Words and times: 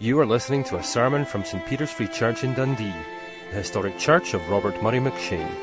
You 0.00 0.18
are 0.18 0.26
listening 0.26 0.64
to 0.64 0.76
a 0.76 0.82
sermon 0.82 1.24
from 1.24 1.44
St 1.44 1.64
Peter's 1.66 1.92
Free 1.92 2.08
Church 2.08 2.42
in 2.42 2.52
Dundee, 2.52 2.92
the 3.50 3.56
historic 3.56 3.96
church 3.96 4.34
of 4.34 4.50
Robert 4.50 4.82
Murray 4.82 4.98
McCheyne. 4.98 5.54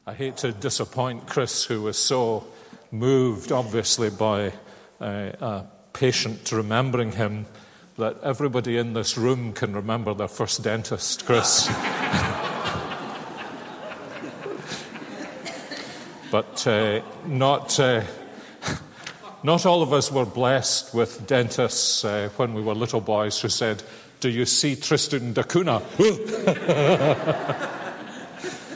I 0.08 0.14
hate 0.14 0.38
to 0.38 0.54
disappoint 0.54 1.28
Chris, 1.28 1.66
who 1.66 1.82
was 1.82 1.98
so 1.98 2.48
moved, 2.90 3.52
obviously, 3.52 4.10
by 4.10 4.54
uh, 5.02 5.32
a 5.42 5.66
patient 5.92 6.50
remembering 6.54 7.12
him, 7.12 7.48
that 7.98 8.24
everybody 8.24 8.78
in 8.78 8.94
this 8.94 9.18
room 9.18 9.52
can 9.52 9.76
remember 9.76 10.14
their 10.14 10.30
first 10.30 10.64
dentist, 10.64 11.26
Chris. 11.26 11.68
but 16.36 16.68
uh, 16.68 17.02
not, 17.26 17.80
uh, 17.80 18.04
not 19.44 19.66
all 19.66 19.82
of 19.82 19.94
us 19.94 20.12
were 20.12 20.26
blessed 20.26 20.94
with 20.94 21.26
dentists 21.26 22.04
uh, 22.04 22.28
when 22.36 22.54
we 22.54 22.62
were 22.62 22.76
little 22.76 23.00
boys 23.00 23.40
who 23.40 23.48
said, 23.48 23.82
Do 24.20 24.30
you 24.30 24.46
see 24.46 24.76
Tristan 24.76 25.32
da 25.32 25.44
Cunha? 25.44 25.80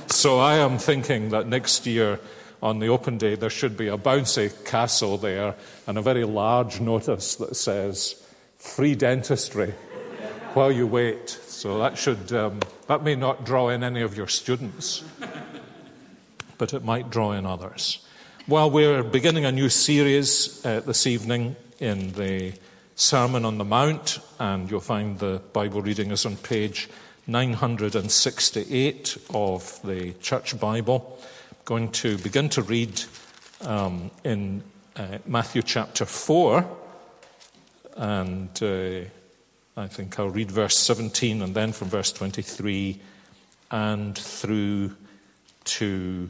so 0.10 0.40
I 0.40 0.56
am 0.56 0.78
thinking 0.78 1.32
that 1.32 1.48
next 1.48 1.86
year 1.86 2.22
on 2.64 2.80
the 2.80 2.88
open 2.88 3.18
day 3.18 3.36
there 3.36 3.50
should 3.50 3.76
be 3.76 3.90
a 3.90 3.98
bouncy 3.98 4.54
castle 4.64 5.18
there 5.18 5.54
and 5.86 5.98
a 5.98 6.02
very 6.02 6.24
large 6.24 6.80
notice 6.80 7.36
that 7.36 7.58
says, 7.58 8.26
Free 8.58 8.96
dentistry 8.96 9.74
while 10.54 10.72
you 10.72 10.88
wait. 10.88 11.28
So 11.28 11.80
that 11.80 11.98
should, 11.98 12.32
um, 12.32 12.62
that 12.88 13.04
may 13.04 13.16
not 13.16 13.46
draw 13.46 13.68
in 13.68 13.84
any 13.84 14.02
of 14.02 14.16
your 14.16 14.28
students 14.30 15.04
but 16.60 16.74
it 16.74 16.84
might 16.84 17.10
draw 17.10 17.32
in 17.32 17.48
others. 17.48 18.06
Well, 18.48 18.70
we're 18.70 19.02
beginning 19.02 19.46
a 19.46 19.52
new 19.52 19.70
series 19.70 20.64
uh, 20.66 20.82
this 20.82 21.08
evening 21.08 21.56
in 21.80 22.12
the 22.12 22.54
Sermon 22.96 23.46
on 23.46 23.58
the 23.58 23.64
Mount, 23.64 24.20
and 24.40 24.70
you'll 24.70 24.82
find 24.82 25.18
the 25.18 25.42
Bible 25.54 25.82
reading 25.82 26.12
is 26.12 26.26
on 26.26 26.36
page 26.36 26.90
968 27.26 29.18
of 29.34 29.80
the 29.84 30.12
Church 30.22 30.60
Bible. 30.60 31.18
I'm 31.50 31.58
going 31.64 31.92
to 31.94 32.18
begin 32.18 32.50
to 32.50 32.62
read 32.62 33.02
um, 33.62 34.12
in 34.26 34.62
uh, 34.98 35.20
Matthew 35.26 35.62
chapter 35.62 36.06
4, 36.06 36.78
and 37.96 38.50
uh, 38.62 39.02
I 39.78 39.88
think 39.88 40.20
I'll 40.20 40.30
read 40.30 40.52
verse 40.52 40.78
17 40.78 41.42
and 41.42 41.56
then 41.56 41.72
from 41.72 41.88
verse 41.88 42.12
23 42.12 43.00
and 43.72 44.18
through 44.18 44.98
to 45.64 46.30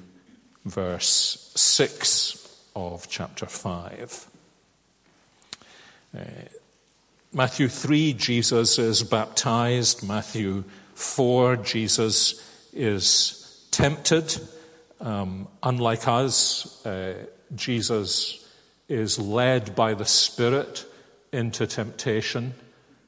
verse 0.66 1.52
6 1.56 2.64
of 2.76 3.08
chapter 3.10 3.46
5. 3.46 4.28
Uh, 6.18 6.22
Matthew 7.32 7.68
3, 7.68 8.14
Jesus 8.14 8.80
is 8.80 9.04
baptized. 9.04 10.08
Matthew 10.08 10.64
4, 10.96 11.58
Jesus 11.58 12.44
is 12.74 13.68
tempted. 13.72 14.36
Um, 15.00 15.48
unlike 15.62 16.08
us, 16.08 16.86
uh, 16.86 17.14
Jesus 17.56 18.46
is 18.88 19.20
led 19.20 19.76
by 19.76 19.94
the 19.94 20.06
Spirit 20.06 20.86
into 21.32 21.68
temptation. 21.68 22.54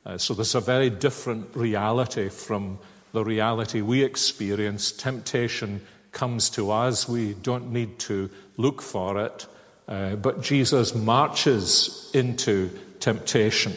Uh, 0.05 0.17
so 0.17 0.33
there's 0.33 0.55
a 0.55 0.61
very 0.61 0.89
different 0.89 1.55
reality 1.55 2.29
from 2.29 2.79
the 3.13 3.23
reality 3.23 3.81
we 3.81 4.03
experience. 4.03 4.91
Temptation 4.91 5.81
comes 6.11 6.49
to 6.51 6.71
us. 6.71 7.07
We 7.07 7.33
don't 7.33 7.71
need 7.71 7.99
to 7.99 8.29
look 8.57 8.81
for 8.81 9.19
it. 9.23 9.47
Uh, 9.87 10.15
but 10.15 10.41
Jesus 10.41 10.95
marches 10.95 12.09
into 12.13 12.69
temptation, 12.99 13.73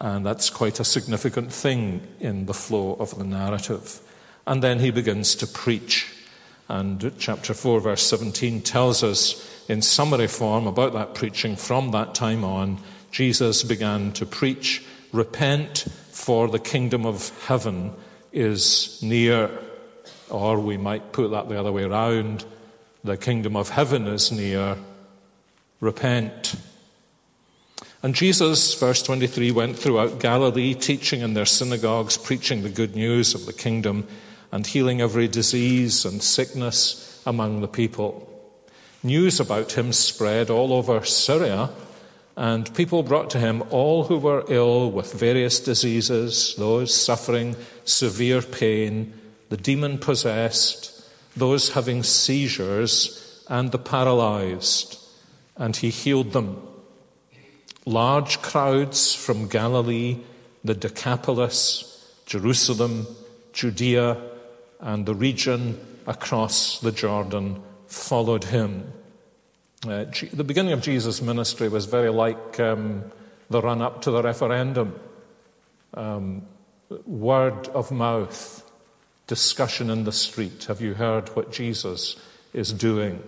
and 0.00 0.26
that's 0.26 0.50
quite 0.50 0.80
a 0.80 0.84
significant 0.84 1.52
thing 1.52 2.06
in 2.20 2.46
the 2.46 2.54
flow 2.54 2.94
of 2.94 3.16
the 3.16 3.24
narrative. 3.24 4.00
And 4.46 4.62
then 4.62 4.80
he 4.80 4.90
begins 4.90 5.34
to 5.36 5.46
preach. 5.46 6.12
And 6.68 7.12
chapter 7.18 7.54
4, 7.54 7.80
verse 7.80 8.02
17 8.06 8.62
tells 8.62 9.02
us 9.02 9.66
in 9.68 9.82
summary 9.82 10.26
form 10.26 10.66
about 10.66 10.92
that 10.94 11.14
preaching. 11.14 11.56
From 11.56 11.92
that 11.92 12.14
time 12.14 12.44
on, 12.44 12.78
Jesus 13.10 13.62
began 13.62 14.12
to 14.12 14.26
preach, 14.26 14.84
Repent, 15.12 15.86
for 16.10 16.48
the 16.48 16.58
kingdom 16.58 17.06
of 17.06 17.30
heaven 17.46 17.92
is 18.32 19.00
near. 19.02 19.50
Or 20.30 20.58
we 20.58 20.76
might 20.76 21.12
put 21.12 21.30
that 21.30 21.48
the 21.48 21.58
other 21.58 21.72
way 21.72 21.84
around 21.84 22.44
the 23.04 23.16
kingdom 23.16 23.56
of 23.56 23.70
heaven 23.70 24.06
is 24.06 24.32
near. 24.32 24.76
Repent. 25.80 26.56
And 28.02 28.14
Jesus, 28.14 28.74
verse 28.74 29.02
23, 29.02 29.52
went 29.52 29.78
throughout 29.78 30.20
Galilee, 30.20 30.74
teaching 30.74 31.20
in 31.20 31.34
their 31.34 31.46
synagogues, 31.46 32.16
preaching 32.16 32.62
the 32.62 32.68
good 32.68 32.94
news 32.94 33.34
of 33.34 33.46
the 33.46 33.52
kingdom, 33.52 34.06
and 34.52 34.66
healing 34.66 35.00
every 35.00 35.28
disease 35.28 36.04
and 36.04 36.22
sickness 36.22 37.22
among 37.26 37.60
the 37.60 37.68
people. 37.68 38.32
News 39.02 39.40
about 39.40 39.72
him 39.72 39.92
spread 39.92 40.50
all 40.50 40.72
over 40.72 41.04
Syria, 41.04 41.70
and 42.36 42.72
people 42.74 43.02
brought 43.02 43.30
to 43.30 43.38
him 43.38 43.62
all 43.70 44.04
who 44.04 44.18
were 44.18 44.44
ill 44.48 44.90
with 44.90 45.12
various 45.12 45.58
diseases, 45.58 46.54
those 46.56 46.94
suffering 46.94 47.56
severe 47.84 48.42
pain 48.42 49.12
the 49.48 49.56
demon 49.56 49.98
possessed, 49.98 51.08
those 51.36 51.72
having 51.72 52.02
seizures, 52.02 53.44
and 53.48 53.70
the 53.70 53.78
paralyzed, 53.78 54.98
and 55.56 55.76
he 55.76 55.90
healed 55.90 56.32
them. 56.32 56.66
Large 57.84 58.42
crowds 58.42 59.14
from 59.14 59.48
Galilee, 59.48 60.18
the 60.64 60.74
Decapolis, 60.74 61.92
Jerusalem, 62.26 63.06
Judea, 63.52 64.20
and 64.80 65.06
the 65.06 65.14
region 65.14 65.78
across 66.06 66.80
the 66.80 66.92
Jordan 66.92 67.62
followed 67.86 68.44
him. 68.44 68.92
Uh, 69.86 70.06
the 70.32 70.44
beginning 70.44 70.72
of 70.72 70.82
Jesus' 70.82 71.22
ministry 71.22 71.68
was 71.68 71.86
very 71.86 72.10
like 72.10 72.58
um, 72.58 73.04
the 73.50 73.62
run 73.62 73.80
up 73.80 74.02
to 74.02 74.10
the 74.10 74.22
referendum. 74.22 74.98
Um, 75.94 76.42
word 77.06 77.68
of 77.68 77.90
mouth, 77.92 78.65
discussion 79.26 79.90
in 79.90 80.04
the 80.04 80.12
street. 80.12 80.64
Have 80.64 80.80
you 80.80 80.94
heard 80.94 81.28
what 81.36 81.52
Jesus 81.52 82.16
is 82.52 82.72
doing? 82.72 83.22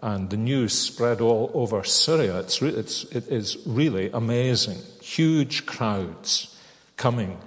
And 0.00 0.28
the 0.28 0.36
news 0.36 0.78
spread 0.78 1.20
all 1.20 1.50
over 1.54 1.82
Syria. 1.84 2.40
It's, 2.40 2.60
re- 2.60 2.70
it's 2.70 3.04
it 3.04 3.28
is 3.28 3.56
really 3.64 4.10
amazing. 4.12 4.78
Huge 5.00 5.64
crowds 5.64 6.58
coming. 6.96 7.38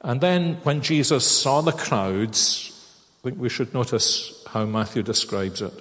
And 0.00 0.20
then 0.20 0.54
when 0.62 0.80
Jesus 0.80 1.26
saw 1.26 1.60
the 1.60 1.72
crowds, 1.72 2.72
I 3.20 3.28
think 3.28 3.38
we 3.38 3.48
should 3.48 3.74
notice 3.74 4.44
how 4.48 4.64
Matthew 4.64 5.02
describes 5.02 5.62
it. 5.62 5.72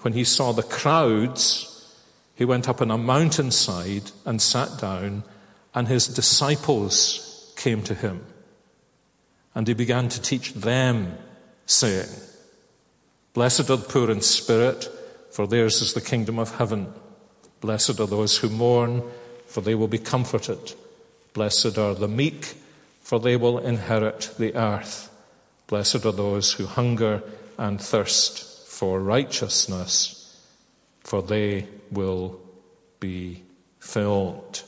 When 0.00 0.12
he 0.12 0.24
saw 0.24 0.52
the 0.52 0.62
crowds, 0.62 1.92
he 2.34 2.44
went 2.44 2.68
up 2.68 2.80
on 2.80 2.90
a 2.90 2.98
mountainside 2.98 4.10
and 4.24 4.40
sat 4.40 4.78
down, 4.78 5.24
and 5.74 5.88
his 5.88 6.06
disciples 6.06 7.52
came 7.56 7.82
to 7.82 7.94
him. 7.94 8.24
And 9.54 9.68
he 9.68 9.74
began 9.74 10.08
to 10.08 10.20
teach 10.20 10.54
them, 10.54 11.16
saying, 11.66 12.08
Blessed 13.34 13.70
are 13.70 13.76
the 13.76 13.88
poor 13.88 14.10
in 14.10 14.20
spirit, 14.20 14.88
for 15.30 15.46
theirs 15.46 15.80
is 15.80 15.94
the 15.94 16.00
kingdom 16.00 16.38
of 16.38 16.56
heaven. 16.56 16.92
Blessed 17.60 18.00
are 18.00 18.06
those 18.06 18.38
who 18.38 18.48
mourn, 18.48 19.02
for 19.46 19.60
they 19.60 19.74
will 19.74 19.88
be 19.88 19.98
comforted. 19.98 20.74
Blessed 21.32 21.78
are 21.78 21.94
the 21.94 22.08
meek, 22.08 22.54
for 23.02 23.18
they 23.18 23.36
will 23.36 23.58
inherit 23.58 24.34
the 24.38 24.54
earth. 24.54 25.10
Blessed 25.66 26.04
are 26.04 26.12
those 26.12 26.52
who 26.52 26.66
hunger 26.66 27.22
and 27.58 27.80
thirst 27.80 28.68
for 28.68 29.00
righteousness, 29.00 30.40
for 31.00 31.22
they 31.22 31.66
will 31.90 32.40
be 33.00 33.42
filled. 33.78 34.62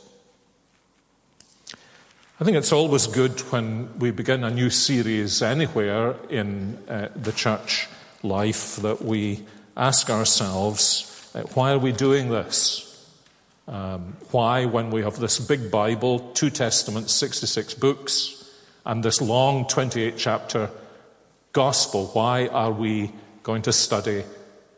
I 2.38 2.44
think 2.44 2.58
it's 2.58 2.72
always 2.72 3.06
good 3.06 3.40
when 3.50 3.98
we 3.98 4.10
begin 4.10 4.44
a 4.44 4.50
new 4.50 4.68
series 4.68 5.40
anywhere 5.40 6.16
in 6.28 6.76
uh, 6.86 7.08
the 7.16 7.32
church 7.32 7.88
life 8.22 8.76
that 8.76 9.00
we 9.00 9.42
ask 9.74 10.10
ourselves, 10.10 11.30
uh, 11.34 11.44
why 11.54 11.72
are 11.72 11.78
we 11.78 11.92
doing 11.92 12.28
this? 12.28 13.10
Um, 13.66 14.18
why, 14.32 14.66
when 14.66 14.90
we 14.90 15.00
have 15.00 15.18
this 15.18 15.38
big 15.38 15.70
Bible, 15.70 16.18
two 16.34 16.50
Testaments, 16.50 17.14
66 17.14 17.72
books, 17.72 18.52
and 18.84 19.02
this 19.02 19.22
long 19.22 19.66
28 19.66 20.18
chapter 20.18 20.68
gospel, 21.54 22.08
why 22.08 22.48
are 22.48 22.70
we 22.70 23.12
going 23.44 23.62
to 23.62 23.72
study 23.72 24.24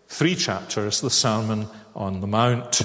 three 0.06 0.36
chapters, 0.36 1.00
the 1.00 1.10
Sermon 1.10 1.66
on 1.96 2.20
the 2.20 2.28
Mount? 2.28 2.82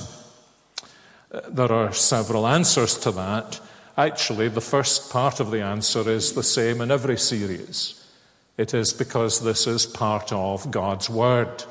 Uh, 1.31 1.41
there 1.47 1.71
are 1.71 1.93
several 1.93 2.47
answers 2.47 2.97
to 2.97 3.11
that. 3.11 3.59
Actually, 3.97 4.47
the 4.47 4.61
first 4.61 5.11
part 5.11 5.39
of 5.39 5.51
the 5.51 5.61
answer 5.61 6.09
is 6.09 6.33
the 6.33 6.43
same 6.43 6.81
in 6.81 6.89
every 6.89 7.17
series. 7.17 8.03
It 8.57 8.73
is 8.73 8.91
because 8.91 9.41
this 9.41 9.67
is 9.67 9.85
part 9.85 10.31
of 10.31 10.71
God's 10.71 11.09
Word. 11.09 11.63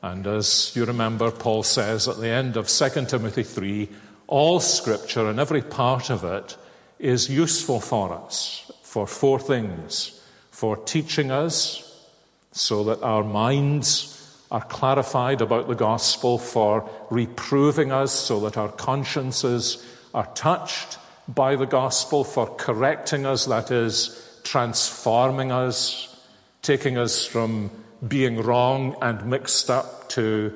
And 0.00 0.26
as 0.26 0.72
you 0.76 0.84
remember, 0.84 1.30
Paul 1.30 1.64
says 1.64 2.06
at 2.06 2.18
the 2.20 2.28
end 2.28 2.56
of 2.56 2.68
2 2.68 3.06
Timothy 3.06 3.42
3 3.42 3.88
all 4.28 4.60
scripture 4.60 5.28
and 5.28 5.38
every 5.40 5.62
part 5.62 6.10
of 6.10 6.24
it 6.24 6.56
is 6.98 7.30
useful 7.30 7.80
for 7.80 8.12
us 8.12 8.70
for 8.82 9.06
four 9.06 9.38
things 9.38 10.20
for 10.50 10.76
teaching 10.76 11.30
us 11.30 12.08
so 12.52 12.84
that 12.84 13.02
our 13.02 13.22
minds 13.22 14.12
are 14.50 14.64
clarified 14.64 15.42
about 15.42 15.68
the 15.68 15.74
gospel, 15.74 16.38
for 16.38 16.88
reproving 17.10 17.92
us 17.92 18.12
so 18.12 18.40
that 18.40 18.56
our 18.56 18.70
consciences 18.70 19.84
are 20.14 20.26
touched 20.34 20.98
by 21.28 21.56
the 21.56 21.66
gospel, 21.66 22.24
for 22.24 22.46
correcting 22.56 23.26
us, 23.26 23.46
that 23.46 23.70
is, 23.70 24.40
transforming 24.44 25.50
us, 25.50 26.16
taking 26.62 26.96
us 26.96 27.24
from 27.26 27.70
being 28.06 28.40
wrong 28.42 28.96
and 29.02 29.26
mixed 29.26 29.70
up 29.70 30.08
to 30.10 30.52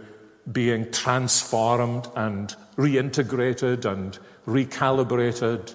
being 0.50 0.90
transformed 0.93 2.08
and 2.14 2.55
reintegrated 2.76 3.84
and 3.84 4.19
recalibrated. 4.46 5.75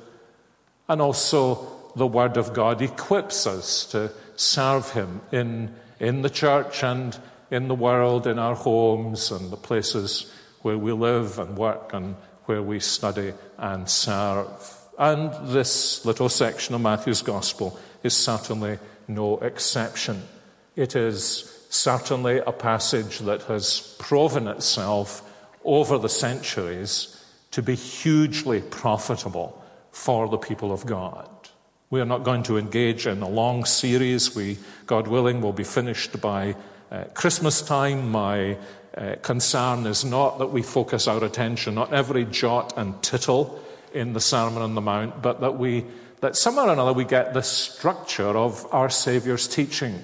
And 0.87 1.01
also, 1.01 1.67
the 1.95 2.07
Word 2.07 2.37
of 2.37 2.53
God 2.53 2.81
equips 2.81 3.47
us 3.47 3.85
to 3.87 4.11
serve 4.35 4.91
Him 4.91 5.21
in, 5.31 5.73
in 5.99 6.21
the 6.21 6.29
church 6.29 6.83
and 6.83 7.17
in 7.51 7.67
the 7.67 7.75
world, 7.75 8.27
in 8.27 8.39
our 8.39 8.55
homes 8.55 9.31
and 9.31 9.51
the 9.51 9.57
places 9.57 10.31
where 10.61 10.77
we 10.77 10.91
live 10.91 11.37
and 11.39 11.57
work 11.57 11.93
and 11.93 12.15
where 12.45 12.61
we 12.61 12.79
study 12.79 13.33
and 13.57 13.89
serve. 13.89 14.84
And 14.97 15.31
this 15.49 16.05
little 16.05 16.29
section 16.29 16.75
of 16.75 16.81
Matthew's 16.81 17.21
Gospel 17.21 17.77
is 18.03 18.13
certainly 18.13 18.79
no 19.07 19.37
exception. 19.39 20.23
It 20.75 20.95
is 20.95 21.51
certainly 21.69 22.37
a 22.39 22.51
passage 22.51 23.19
that 23.19 23.43
has 23.43 23.95
proven 23.99 24.47
itself 24.47 25.21
over 25.63 25.97
the 25.97 26.09
centuries 26.09 27.23
to 27.51 27.61
be 27.61 27.75
hugely 27.75 28.61
profitable 28.61 29.61
for 29.91 30.27
the 30.27 30.37
people 30.37 30.71
of 30.71 30.85
God. 30.85 31.29
We 31.89 32.01
are 32.01 32.05
not 32.05 32.23
going 32.23 32.43
to 32.43 32.57
engage 32.57 33.07
in 33.07 33.21
a 33.21 33.29
long 33.29 33.65
series. 33.65 34.35
We, 34.35 34.57
God 34.85 35.07
willing, 35.07 35.41
will 35.41 35.53
be 35.53 35.63
finished 35.63 36.19
by 36.19 36.55
uh, 36.91 37.05
Christmas 37.13 37.61
time. 37.61 38.11
My 38.11 38.57
uh, 38.97 39.15
concern 39.21 39.85
is 39.85 40.03
not 40.03 40.39
that 40.39 40.47
we 40.47 40.61
focus 40.61 41.07
our 41.07 41.23
attention 41.23 41.77
on 41.77 41.93
every 41.93 42.25
jot 42.25 42.73
and 42.77 43.01
tittle 43.03 43.61
in 43.95 44.13
the 44.13 44.19
Sermon 44.19 44.61
on 44.61 44.75
the 44.75 44.81
Mount, 44.81 45.21
but 45.21 45.41
that 45.41 45.57
we 45.57 45.85
that 46.21 46.35
somehow 46.35 46.67
or 46.67 46.73
another 46.73 46.93
we 46.93 47.05
get 47.05 47.33
the 47.33 47.41
structure 47.41 48.37
of 48.37 48.65
our 48.73 48.89
Saviour's 48.89 49.47
teaching 49.47 50.01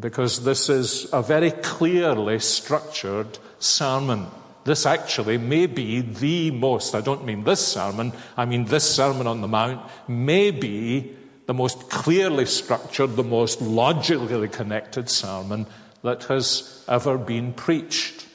because 0.00 0.44
this 0.44 0.68
is 0.68 1.12
a 1.12 1.22
very 1.22 1.50
clearly 1.50 2.38
structured 2.38 3.38
sermon. 3.58 4.26
This 4.64 4.86
actually 4.86 5.36
may 5.36 5.66
be 5.66 6.00
the 6.00 6.50
most, 6.50 6.94
I 6.94 7.02
don't 7.02 7.24
mean 7.24 7.44
this 7.44 7.66
sermon, 7.66 8.12
I 8.36 8.46
mean 8.46 8.64
this 8.64 8.88
Sermon 8.88 9.26
on 9.26 9.42
the 9.42 9.48
Mount, 9.48 9.82
may 10.08 10.50
be 10.50 11.14
the 11.46 11.54
most 11.54 11.90
clearly 11.90 12.46
structured, 12.46 13.16
the 13.16 13.22
most 13.22 13.60
logically 13.60 14.48
connected 14.48 15.10
sermon 15.10 15.66
that 16.02 16.24
has 16.24 16.82
ever 16.88 17.18
been 17.18 17.52
preached. 17.52 18.26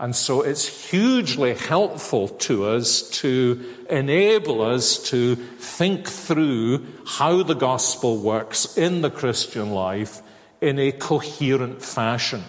And 0.00 0.16
so 0.16 0.40
it's 0.40 0.88
hugely 0.90 1.52
helpful 1.52 2.28
to 2.28 2.64
us 2.64 3.02
to 3.20 3.62
enable 3.90 4.62
us 4.62 4.96
to 5.10 5.36
think 5.36 6.08
through 6.08 6.86
how 7.06 7.42
the 7.42 7.54
gospel 7.54 8.16
works 8.16 8.78
in 8.78 9.02
the 9.02 9.10
Christian 9.10 9.72
life 9.72 10.22
in 10.62 10.78
a 10.78 10.90
coherent 10.90 11.82
fashion 11.82 12.42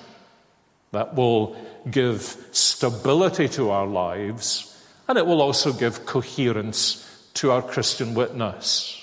that 0.93 1.13
will 1.15 1.57
give 1.89 2.37
stability 2.51 3.49
to 3.49 3.69
our 3.69 3.85
lives 3.87 4.73
and 5.09 5.17
it 5.17 5.25
will 5.25 5.41
also 5.41 5.73
give 5.73 6.05
coherence 6.05 7.05
to 7.33 7.51
our 7.51 7.61
Christian 7.61 8.13
witness. 8.13 8.97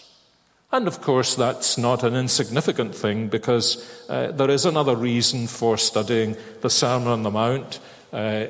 And 0.73 0.87
of 0.87 1.03
course, 1.03 1.35
that's 1.35 1.77
not 1.77 2.03
an 2.03 2.15
insignificant 2.15 2.95
thing 2.95 3.29
because 3.29 3.87
uh, 4.09 4.33
there 4.33 4.49
is 4.49 4.65
another 4.65 4.97
reason 4.97 5.47
for 5.47 5.77
studying 5.77 6.37
the 6.63 6.71
Sermon 6.71 7.09
on 7.09 7.23
the 7.25 7.31
Mount. 7.31 7.79
Uh, 8.13 8.47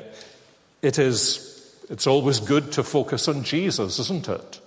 it 0.81 0.99
is, 0.99 1.75
it's 1.89 2.07
always 2.07 2.39
good 2.39 2.71
to 2.73 2.83
focus 2.83 3.27
on 3.27 3.43
Jesus, 3.43 3.99
isn't 3.99 4.29
it? 4.29 4.59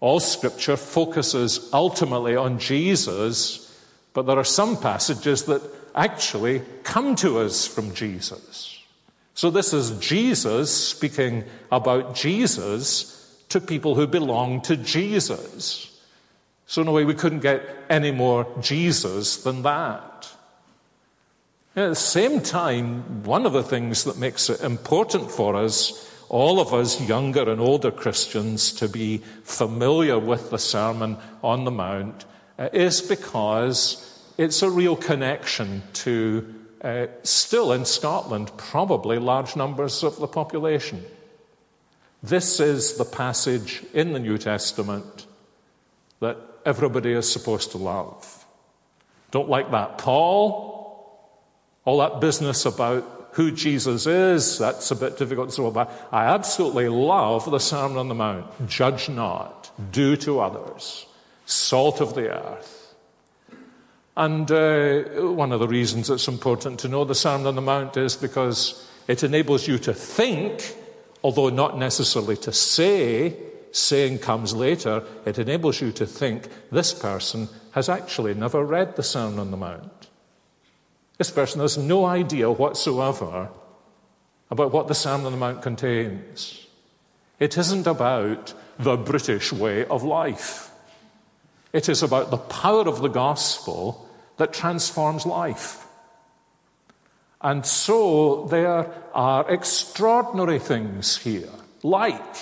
All 0.00 0.20
scripture 0.20 0.76
focuses 0.76 1.68
ultimately 1.72 2.36
on 2.36 2.58
Jesus 2.58 3.70
but 4.12 4.26
there 4.26 4.38
are 4.38 4.44
some 4.44 4.76
passages 4.76 5.44
that 5.44 5.62
actually 5.94 6.62
come 6.82 7.14
to 7.16 7.38
us 7.38 7.66
from 7.66 7.94
Jesus. 7.94 8.78
So 9.34 9.50
this 9.50 9.72
is 9.72 9.98
Jesus 9.98 10.74
speaking 10.74 11.44
about 11.70 12.14
Jesus 12.14 13.16
to 13.48 13.60
people 13.60 13.94
who 13.94 14.06
belong 14.06 14.60
to 14.62 14.76
Jesus. 14.76 15.86
So, 16.66 16.82
in 16.82 16.88
a 16.88 16.92
way, 16.92 17.04
we 17.04 17.14
couldn't 17.14 17.40
get 17.40 17.62
any 17.88 18.12
more 18.12 18.46
Jesus 18.60 19.42
than 19.42 19.62
that. 19.62 20.04
At 21.80 21.88
the 21.88 21.94
same 21.94 22.42
time, 22.42 23.24
one 23.24 23.46
of 23.46 23.54
the 23.54 23.62
things 23.62 24.04
that 24.04 24.18
makes 24.18 24.50
it 24.50 24.60
important 24.60 25.30
for 25.30 25.56
us, 25.56 26.06
all 26.28 26.60
of 26.60 26.74
us 26.74 27.00
younger 27.00 27.50
and 27.50 27.58
older 27.58 27.90
Christians, 27.90 28.70
to 28.74 28.86
be 28.86 29.22
familiar 29.44 30.18
with 30.18 30.50
the 30.50 30.58
Sermon 30.58 31.16
on 31.42 31.64
the 31.64 31.70
Mount 31.70 32.26
uh, 32.58 32.68
is 32.74 33.00
because 33.00 34.22
it's 34.36 34.60
a 34.60 34.68
real 34.68 34.94
connection 34.94 35.82
to, 35.94 36.54
uh, 36.82 37.06
still 37.22 37.72
in 37.72 37.86
Scotland, 37.86 38.50
probably 38.58 39.18
large 39.18 39.56
numbers 39.56 40.02
of 40.02 40.18
the 40.18 40.28
population. 40.28 41.02
This 42.22 42.60
is 42.60 42.98
the 42.98 43.06
passage 43.06 43.82
in 43.94 44.12
the 44.12 44.20
New 44.20 44.36
Testament 44.36 45.26
that 46.20 46.36
everybody 46.66 47.12
is 47.12 47.32
supposed 47.32 47.70
to 47.70 47.78
love. 47.78 48.44
Don't 49.30 49.48
like 49.48 49.70
that, 49.70 49.96
Paul? 49.96 50.69
All 51.84 51.98
that 51.98 52.20
business 52.20 52.66
about 52.66 53.28
who 53.32 53.52
Jesus 53.52 54.06
is, 54.06 54.58
that's 54.58 54.90
a 54.90 54.96
bit 54.96 55.16
difficult 55.16 55.50
to 55.50 55.56
talk 55.56 55.70
about. 55.70 55.90
I 56.12 56.26
absolutely 56.26 56.88
love 56.88 57.50
the 57.50 57.60
Sermon 57.60 57.96
on 57.96 58.08
the 58.08 58.14
Mount. 58.14 58.68
Judge 58.68 59.08
not, 59.08 59.70
do 59.92 60.16
to 60.16 60.40
others 60.40 61.06
salt 61.50 62.00
of 62.00 62.14
the 62.14 62.30
earth. 62.30 62.94
And 64.16 64.50
uh, 64.50 65.02
one 65.32 65.52
of 65.52 65.60
the 65.60 65.68
reasons 65.68 66.10
it's 66.10 66.28
important 66.28 66.80
to 66.80 66.88
know 66.88 67.04
the 67.04 67.14
Sermon 67.14 67.46
on 67.46 67.54
the 67.54 67.60
Mount 67.60 67.96
is 67.96 68.16
because 68.16 68.88
it 69.08 69.24
enables 69.24 69.66
you 69.66 69.78
to 69.78 69.94
think, 69.94 70.76
although 71.22 71.48
not 71.48 71.78
necessarily 71.78 72.36
to 72.38 72.52
say, 72.52 73.36
saying 73.72 74.18
comes 74.18 74.54
later, 74.54 75.02
it 75.24 75.38
enables 75.38 75.80
you 75.80 75.92
to 75.92 76.06
think 76.06 76.48
this 76.70 76.92
person 76.92 77.48
has 77.72 77.88
actually 77.88 78.34
never 78.34 78.64
read 78.64 78.96
the 78.96 79.02
Sermon 79.02 79.38
on 79.38 79.50
the 79.50 79.56
Mount. 79.56 79.99
This 81.20 81.30
person 81.30 81.60
has 81.60 81.76
no 81.76 82.06
idea 82.06 82.50
whatsoever 82.50 83.50
about 84.50 84.72
what 84.72 84.88
the 84.88 84.94
Sermon 84.94 85.26
on 85.26 85.32
the 85.32 85.38
Mount 85.38 85.60
contains. 85.60 86.66
It 87.38 87.58
isn't 87.58 87.86
about 87.86 88.54
the 88.78 88.96
British 88.96 89.52
way 89.52 89.84
of 89.84 90.02
life. 90.02 90.70
It 91.74 91.90
is 91.90 92.02
about 92.02 92.30
the 92.30 92.38
power 92.38 92.88
of 92.88 93.02
the 93.02 93.08
gospel 93.08 94.08
that 94.38 94.54
transforms 94.54 95.26
life. 95.26 95.86
And 97.42 97.66
so 97.66 98.46
there 98.46 98.90
are 99.12 99.52
extraordinary 99.52 100.58
things 100.58 101.18
here, 101.18 101.52
like 101.82 102.36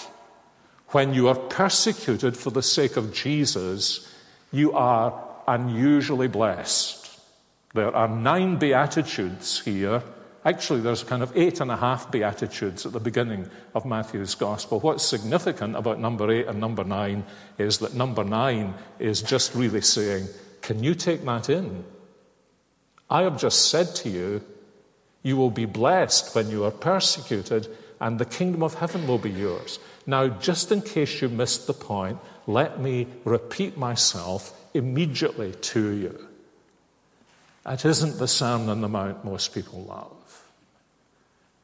when 0.91 1.15
you 1.15 1.27
are 1.27 1.35
persecuted 1.35 2.37
for 2.37 2.51
the 2.51 2.63
sake 2.63 2.97
of 2.97 3.13
Jesus, 3.13 4.09
you 4.53 4.73
are 4.75 5.21
unusually 5.49 6.29
blessed. 6.29 6.98
There 7.75 7.95
are 7.95 8.09
nine 8.09 8.59
Beatitudes 8.59 9.61
here 9.61 10.03
Actually, 10.45 10.81
there's 10.81 11.03
kind 11.03 11.23
of 11.23 11.37
eight 11.37 11.61
and 11.61 11.71
a 11.71 11.77
half 11.77 12.11
Beatitudes 12.11 12.87
at 12.87 12.93
the 12.93 13.01
beginning 13.01 13.51
of 13.75 13.85
Matthew's 13.85 14.35
Gospel. 14.35 14.79
What's 14.81 15.05
significant 15.05 15.77
about 15.77 15.99
number 15.99 16.31
eight 16.31 16.47
and 16.47 16.61
number 16.61 16.85
nine 16.85 17.25
is 17.59 17.79
that 17.79 17.95
number 17.95 18.23
nine 18.23 18.75
is 18.99 19.21
just 19.21 19.55
really 19.55 19.81
saying, 19.81 20.29
Can 20.63 20.83
you 20.83 20.95
take 20.95 21.25
that 21.25 21.51
in? 21.51 21.85
I 23.11 23.23
have 23.23 23.39
just 23.39 23.69
said 23.71 23.95
to 23.97 24.09
you, 24.09 24.45
You 25.23 25.37
will 25.37 25.51
be 25.51 25.65
blessed 25.65 26.35
when 26.35 26.51
you 26.51 26.65
are 26.65 26.71
persecuted, 26.71 27.69
and 28.01 28.19
the 28.19 28.25
kingdom 28.25 28.63
of 28.63 28.75
heaven 28.75 29.09
will 29.09 29.19
be 29.19 29.31
yours. 29.31 29.81
Now, 30.07 30.29
just 30.29 30.71
in 30.71 30.83
case 30.83 31.21
you 31.21 31.29
missed 31.29 31.67
the 31.67 31.75
point, 31.75 32.19
let 32.47 32.81
me 32.81 33.09
repeat 33.25 33.77
myself 33.77 34.55
immediately 34.73 35.53
to 35.53 35.91
you. 35.91 36.28
It 37.69 37.85
isn't 37.85 38.19
the 38.19 38.29
Sermon 38.29 38.71
on 38.71 38.81
the 38.81 38.89
Mount 38.89 39.25
most 39.25 39.55
people 39.55 39.83
love. 39.83 40.45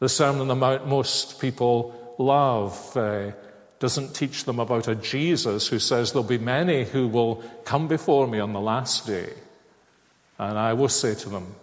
The 0.00 0.08
Sermon 0.08 0.42
on 0.42 0.48
the 0.48 0.54
Mount, 0.54 0.86
most 0.86 1.40
people 1.40 2.14
love, 2.18 2.94
uh, 2.94 3.32
doesn't 3.78 4.14
teach 4.14 4.44
them 4.44 4.58
about 4.58 4.86
a 4.86 4.94
Jesus 4.94 5.68
who 5.68 5.78
says 5.78 6.12
there'll 6.12 6.28
be 6.28 6.36
many 6.36 6.84
who 6.84 7.08
will 7.08 7.42
come 7.64 7.88
before 7.88 8.26
me 8.26 8.38
on 8.38 8.52
the 8.52 8.60
last 8.60 9.06
day. 9.06 9.32
And 10.38 10.58
I 10.58 10.74
will 10.74 10.90
say 10.90 11.14
to 11.14 11.28
them, 11.28 11.54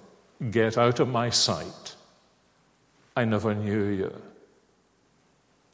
Get 0.50 0.76
out 0.76 1.00
of 1.00 1.08
my 1.08 1.30
sight. 1.30 1.96
I 3.16 3.26
never 3.26 3.54
knew 3.54 3.84
you. 3.86 4.22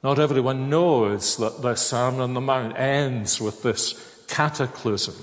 Not 0.03 0.19
everyone 0.19 0.69
knows 0.69 1.37
that 1.37 1.61
the 1.61 1.75
Sermon 1.75 2.19
on 2.19 2.33
the 2.33 2.41
Mount 2.41 2.77
ends 2.77 3.39
with 3.39 3.63
this 3.63 4.23
cataclysm 4.27 5.15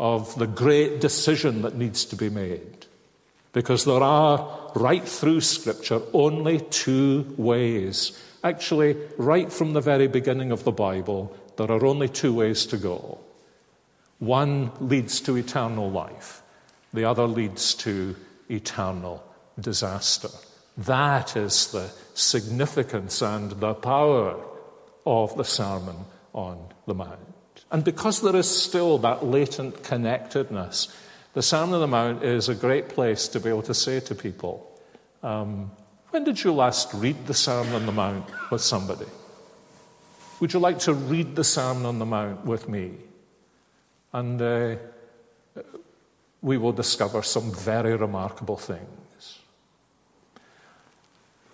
of 0.00 0.34
the 0.36 0.46
great 0.46 0.98
decision 0.98 1.60
that 1.60 1.76
needs 1.76 2.06
to 2.06 2.16
be 2.16 2.30
made. 2.30 2.86
Because 3.52 3.84
there 3.84 4.02
are, 4.02 4.72
right 4.74 5.06
through 5.06 5.42
Scripture, 5.42 6.00
only 6.14 6.60
two 6.60 7.34
ways. 7.36 8.18
Actually, 8.42 8.96
right 9.18 9.52
from 9.52 9.74
the 9.74 9.82
very 9.82 10.06
beginning 10.06 10.52
of 10.52 10.64
the 10.64 10.72
Bible, 10.72 11.36
there 11.58 11.70
are 11.70 11.84
only 11.84 12.08
two 12.08 12.32
ways 12.32 12.64
to 12.66 12.78
go. 12.78 13.20
One 14.20 14.72
leads 14.80 15.20
to 15.22 15.36
eternal 15.36 15.90
life, 15.90 16.42
the 16.94 17.04
other 17.04 17.26
leads 17.26 17.74
to 17.76 18.16
eternal 18.48 19.22
disaster. 19.60 20.30
That 20.78 21.36
is 21.36 21.72
the 21.72 21.90
significance 22.14 23.20
and 23.20 23.50
the 23.52 23.74
power 23.74 24.42
of 25.04 25.36
the 25.36 25.44
Sermon 25.44 25.96
on 26.32 26.72
the 26.86 26.94
Mount. 26.94 27.29
And 27.70 27.84
because 27.84 28.20
there 28.20 28.36
is 28.36 28.48
still 28.48 28.98
that 28.98 29.24
latent 29.24 29.84
connectedness, 29.84 30.88
the 31.34 31.42
Sermon 31.42 31.74
on 31.74 31.80
the 31.80 31.86
Mount 31.86 32.24
is 32.24 32.48
a 32.48 32.54
great 32.54 32.88
place 32.88 33.28
to 33.28 33.40
be 33.40 33.48
able 33.48 33.62
to 33.62 33.74
say 33.74 34.00
to 34.00 34.14
people, 34.14 34.66
um, 35.22 35.70
when 36.10 36.24
did 36.24 36.42
you 36.42 36.52
last 36.52 36.92
read 36.94 37.26
the 37.26 37.34
Sermon 37.34 37.74
on 37.74 37.86
the 37.86 37.92
Mount 37.92 38.26
with 38.50 38.60
somebody? 38.60 39.06
Would 40.40 40.52
you 40.52 40.58
like 40.58 40.80
to 40.80 40.94
read 40.94 41.36
the 41.36 41.44
Sermon 41.44 41.86
on 41.86 41.98
the 42.00 42.06
Mount 42.06 42.44
with 42.44 42.68
me? 42.68 42.94
And 44.12 44.42
uh, 44.42 44.76
we 46.42 46.56
will 46.56 46.72
discover 46.72 47.22
some 47.22 47.52
very 47.52 47.94
remarkable 47.94 48.56
things. 48.56 49.38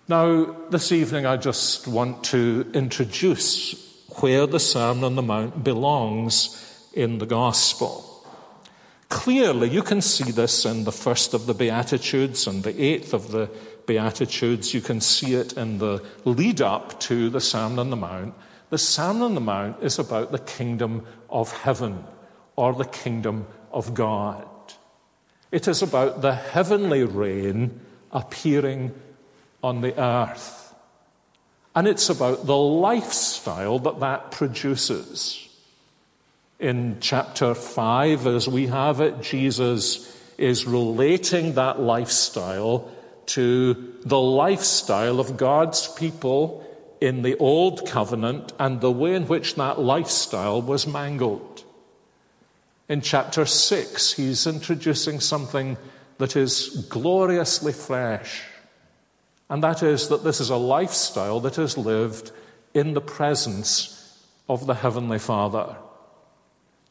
Now, 0.09 0.45
this 0.71 0.93
evening, 0.93 1.27
I 1.27 1.37
just 1.37 1.87
want 1.87 2.25
to 2.27 2.71
introduce 2.73 3.86
where 4.21 4.47
the 4.47 4.61
Sermon 4.61 5.05
on 5.05 5.15
the 5.15 5.23
Mount 5.23 5.63
belongs 5.65 6.89
in 6.93 7.19
the 7.19 7.27
Gospel. 7.27 8.25
Clearly, 9.09 9.69
you 9.69 9.83
can 9.83 10.01
see 10.01 10.33
this 10.33 10.65
in 10.65 10.85
the 10.85 10.93
first 10.93 11.33
of 11.33 11.47
the 11.47 11.55
Beatitudes 11.55 12.47
and 12.47 12.63
the 12.63 12.83
eighth 12.83 13.15
of 13.15 13.31
the 13.31 13.49
Beatitudes. 13.87 14.75
You 14.75 14.81
can 14.81 15.01
see 15.01 15.35
it 15.35 15.53
in 15.53 15.79
the 15.79 16.03
lead 16.25 16.61
up 16.61 16.99
to 17.01 17.31
the 17.31 17.41
Sermon 17.41 17.79
on 17.79 17.91
the 17.91 17.97
Mount. 17.97 18.35
The 18.71 18.79
Sermon 18.79 19.23
on 19.23 19.35
the 19.35 19.41
Mount 19.41 19.83
is 19.83 19.99
about 19.99 20.33
the 20.33 20.41
kingdom 20.41 21.07
of 21.31 21.53
heaven 21.53 22.05
or 22.57 22.73
the 22.73 22.85
kingdom 22.85 23.47
of 23.71 23.95
God. 23.95 24.49
It 25.53 25.69
is 25.69 25.83
about 25.83 26.21
the 26.23 26.35
heavenly 26.35 27.05
reign 27.05 27.81
appearing 28.11 28.93
on 29.63 29.83
the 29.83 29.99
earth. 30.01 30.66
And 31.77 31.87
it's 31.87 32.09
about 32.09 32.47
the 32.47 32.57
lifestyle 32.57 33.79
that 33.81 34.01
that 34.01 34.31
produces. 34.31 35.47
In 36.59 36.97
chapter 37.01 37.55
5, 37.55 38.27
as 38.27 38.49
we 38.49 38.67
have 38.69 39.03
it, 39.03 39.21
Jesus 39.21 40.11
is 40.39 40.67
relating 40.67 41.53
that 41.55 41.79
lifestyle 41.79 42.91
to 43.27 43.93
the 44.05 44.19
lifestyle 44.19 45.21
of 45.21 45.37
God's 45.37 45.87
people 45.89 46.67
in 47.03 47.21
the 47.21 47.37
Old 47.37 47.87
Covenant 47.87 48.55
and 48.59 48.81
the 48.81 48.91
way 48.91 49.15
in 49.15 49.27
which 49.29 49.57
that 49.57 49.79
lifestyle 49.79 50.63
was 50.63 50.87
mangled. 50.87 51.63
In 52.89 53.03
chapter 53.03 53.45
6, 53.45 54.15
he's 54.15 54.47
introducing 54.47 55.21
something 55.21 55.77
that 56.17 56.37
is 56.37 56.87
gloriously 56.89 57.75
fresh. 57.75 58.45
And 59.49 59.63
that 59.63 59.83
is 59.83 60.09
that 60.09 60.25
this 60.25 60.41
is 60.41 60.51
a 60.51 60.57
lifestyle 60.57 61.41
that 61.41 61.59
is 61.59 61.79
lived 61.79 62.33
in 62.75 62.95
the 62.95 63.01
presence 63.01 64.27
of 64.49 64.67
the 64.67 64.75
Heavenly 64.75 65.19
Father. 65.19 65.77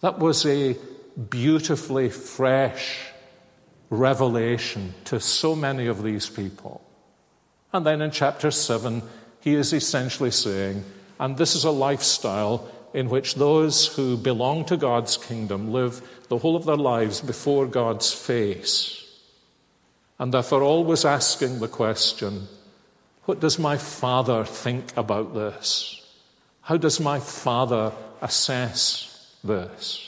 That 0.02 0.20
was 0.20 0.46
a 0.46 0.78
beautifully 1.30 2.10
fresh 2.10 3.00
revelation 3.90 4.94
to 5.06 5.20
so 5.20 5.56
many 5.56 5.88
of 5.88 6.04
these 6.04 6.30
people. 6.30 6.82
And 7.72 7.86
then 7.86 8.02
in 8.02 8.12
chapter 8.12 8.52
7, 8.52 9.02
he 9.42 9.54
is 9.54 9.74
essentially 9.74 10.32
saying, 10.32 10.84
and 11.20 11.38
this 11.38 11.56
is 11.56 11.66
a 11.66 11.72
lifestyle 11.72 12.70
in 12.94 13.10
which 13.10 13.36
those 13.36 13.88
who 13.88 14.18
belong 14.18 14.66
to 14.66 14.78
God's 14.78 15.18
kingdom 15.18 15.72
live 15.72 16.02
the 16.30 16.38
whole 16.38 16.56
of 16.56 16.66
their 16.66 16.78
lives 16.78 17.22
before 17.22 17.68
God's 17.68 18.14
face. 18.14 19.05
And 20.20 20.34
therefore, 20.34 20.64
always 20.64 21.04
asking 21.06 21.60
the 21.60 21.68
question 21.68 22.48
what 23.26 23.40
does 23.40 23.58
my 23.58 23.78
Father 23.78 24.46
think 24.46 24.96
about 24.96 25.34
this? 25.34 26.02
How 26.62 26.78
does 26.78 27.00
my 27.00 27.20
Father 27.20 27.92
assess 28.22 29.36
this? 29.44 30.02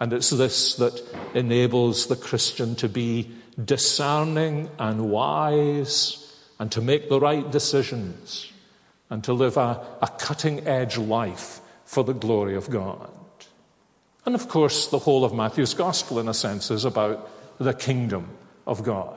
And 0.00 0.12
it's 0.12 0.30
this 0.30 0.74
that 0.76 1.02
enables 1.34 2.06
the 2.06 2.16
Christian 2.16 2.74
to 2.76 2.88
be 2.88 3.30
discerning 3.62 4.70
and 4.78 5.10
wise 5.10 6.20
and 6.58 6.72
to 6.72 6.80
make 6.80 7.08
the 7.08 7.20
right 7.20 7.48
decisions 7.50 8.50
and 9.10 9.22
to 9.24 9.32
live 9.32 9.56
a, 9.56 9.86
a 10.02 10.08
cutting 10.18 10.66
edge 10.66 10.98
life 10.98 11.60
for 11.84 12.04
the 12.04 12.14
glory 12.14 12.56
of 12.56 12.70
God. 12.70 13.10
And 14.26 14.34
of 14.34 14.48
course, 14.48 14.88
the 14.88 14.98
whole 14.98 15.24
of 15.24 15.34
Matthew's 15.34 15.74
gospel, 15.74 16.18
in 16.18 16.28
a 16.28 16.34
sense, 16.34 16.70
is 16.70 16.86
about 16.86 17.30
the 17.58 17.74
kingdom 17.74 18.28
of 18.66 18.82
God. 18.82 19.16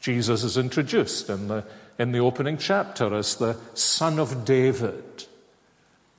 Jesus 0.00 0.44
is 0.44 0.56
introduced 0.56 1.30
in 1.30 1.48
the, 1.48 1.64
in 1.98 2.12
the 2.12 2.18
opening 2.18 2.58
chapter 2.58 3.14
as 3.14 3.36
the 3.36 3.56
son 3.74 4.18
of 4.18 4.44
David. 4.44 5.24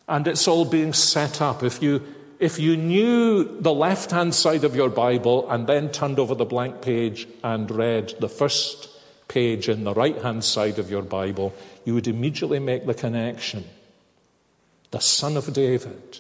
And 0.08 0.28
it's 0.28 0.48
all 0.48 0.66
being 0.66 0.94
set 0.94 1.42
up. 1.42 1.64
If 1.64 1.82
you, 1.82 2.02
if 2.40 2.60
you 2.60 2.78
knew 2.78 3.60
the 3.62 3.74
left 3.74 4.12
hand 4.12 4.34
side 4.34 4.64
of 4.64 4.76
your 4.76 4.90
Bible 4.90 5.50
and 5.50 5.68
then 5.68 5.90
turned 5.90 6.20
over 6.20 6.36
the 6.36 6.46
blank 6.46 6.82
page 6.82 7.28
and 7.44 7.70
read 7.70 8.14
the 8.20 8.30
first 8.30 8.90
page 9.28 9.70
in 9.70 9.84
the 9.84 9.94
right 9.94 10.22
hand 10.22 10.44
side 10.44 10.80
of 10.80 10.90
your 10.90 11.02
Bible, 11.02 11.54
you 11.84 11.94
would 11.94 12.08
immediately 12.08 12.60
make 12.60 12.86
the 12.86 12.94
connection 12.94 13.66
the 14.96 15.02
son 15.02 15.36
of 15.36 15.52
David, 15.52 16.20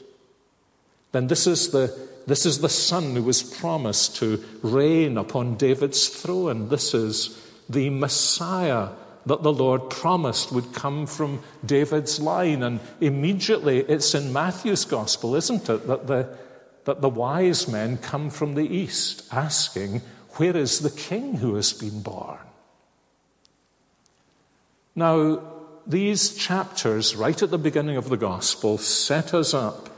then 1.14 1.28
this 1.28 1.48
is 1.48 1.72
the, 1.72 1.98
this 2.28 2.46
is 2.46 2.60
the 2.60 2.70
son 2.70 3.16
who 3.16 3.24
was 3.24 3.44
promised 3.44 4.18
to 4.18 4.44
reign 4.62 5.18
upon 5.18 5.56
David's 5.56 6.08
throne. 6.10 6.70
This 6.70 6.94
is 6.94 7.40
the 7.70 7.90
Messiah 7.90 8.90
that 9.28 9.44
the 9.44 9.54
Lord 9.54 9.90
promised 9.90 10.52
would 10.52 10.74
come 10.74 11.06
from 11.06 11.42
David's 11.66 12.20
line. 12.20 12.64
And 12.64 12.80
immediately 13.00 13.80
it's 13.80 14.16
in 14.16 14.34
Matthew's 14.34 14.86
gospel, 14.86 15.36
isn't 15.36 15.70
it, 15.70 15.88
that 15.88 16.08
the, 16.08 16.38
that 16.86 17.02
the 17.02 17.10
wise 17.10 17.68
men 17.68 17.98
come 17.98 18.30
from 18.30 18.56
the 18.56 18.68
east 18.68 19.28
asking, 19.32 20.02
Where 20.38 20.56
is 20.56 20.80
the 20.80 20.92
king 20.92 21.36
who 21.36 21.56
has 21.56 21.74
been 21.74 22.02
born? 22.02 22.40
Now, 24.96 25.42
these 25.86 26.36
chapters, 26.36 27.16
right 27.16 27.42
at 27.42 27.52
the 27.52 27.58
beginning 27.58 27.98
of 27.98 28.10
the 28.10 28.18
gospel, 28.18 28.78
set 28.78 29.34
us 29.34 29.54
up 29.54 29.90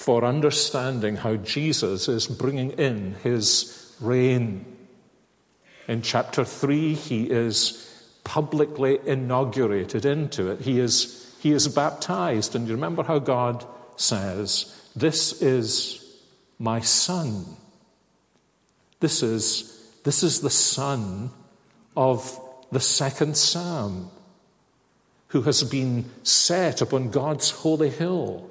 for 0.00 0.24
understanding 0.24 1.14
how 1.16 1.36
Jesus 1.36 2.08
is 2.08 2.26
bringing 2.26 2.70
in 2.70 3.14
his 3.22 3.94
reign. 4.00 4.64
In 5.88 6.00
chapter 6.00 6.42
3, 6.42 6.94
he 6.94 7.24
is 7.24 7.86
publicly 8.24 8.98
inaugurated 9.04 10.06
into 10.06 10.52
it. 10.52 10.62
He 10.62 10.80
is, 10.80 11.36
he 11.42 11.52
is 11.52 11.68
baptized. 11.68 12.56
And 12.56 12.66
you 12.66 12.72
remember 12.72 13.02
how 13.02 13.18
God 13.18 13.66
says, 13.96 14.74
This 14.96 15.42
is 15.42 16.02
my 16.58 16.80
son. 16.80 17.44
This 19.00 19.22
is, 19.22 19.86
this 20.04 20.22
is 20.22 20.40
the 20.40 20.48
son 20.48 21.28
of 21.94 22.40
the 22.72 22.80
second 22.80 23.36
psalm 23.36 24.10
who 25.28 25.42
has 25.42 25.62
been 25.62 26.06
set 26.22 26.80
upon 26.80 27.10
God's 27.10 27.50
holy 27.50 27.90
hill, 27.90 28.49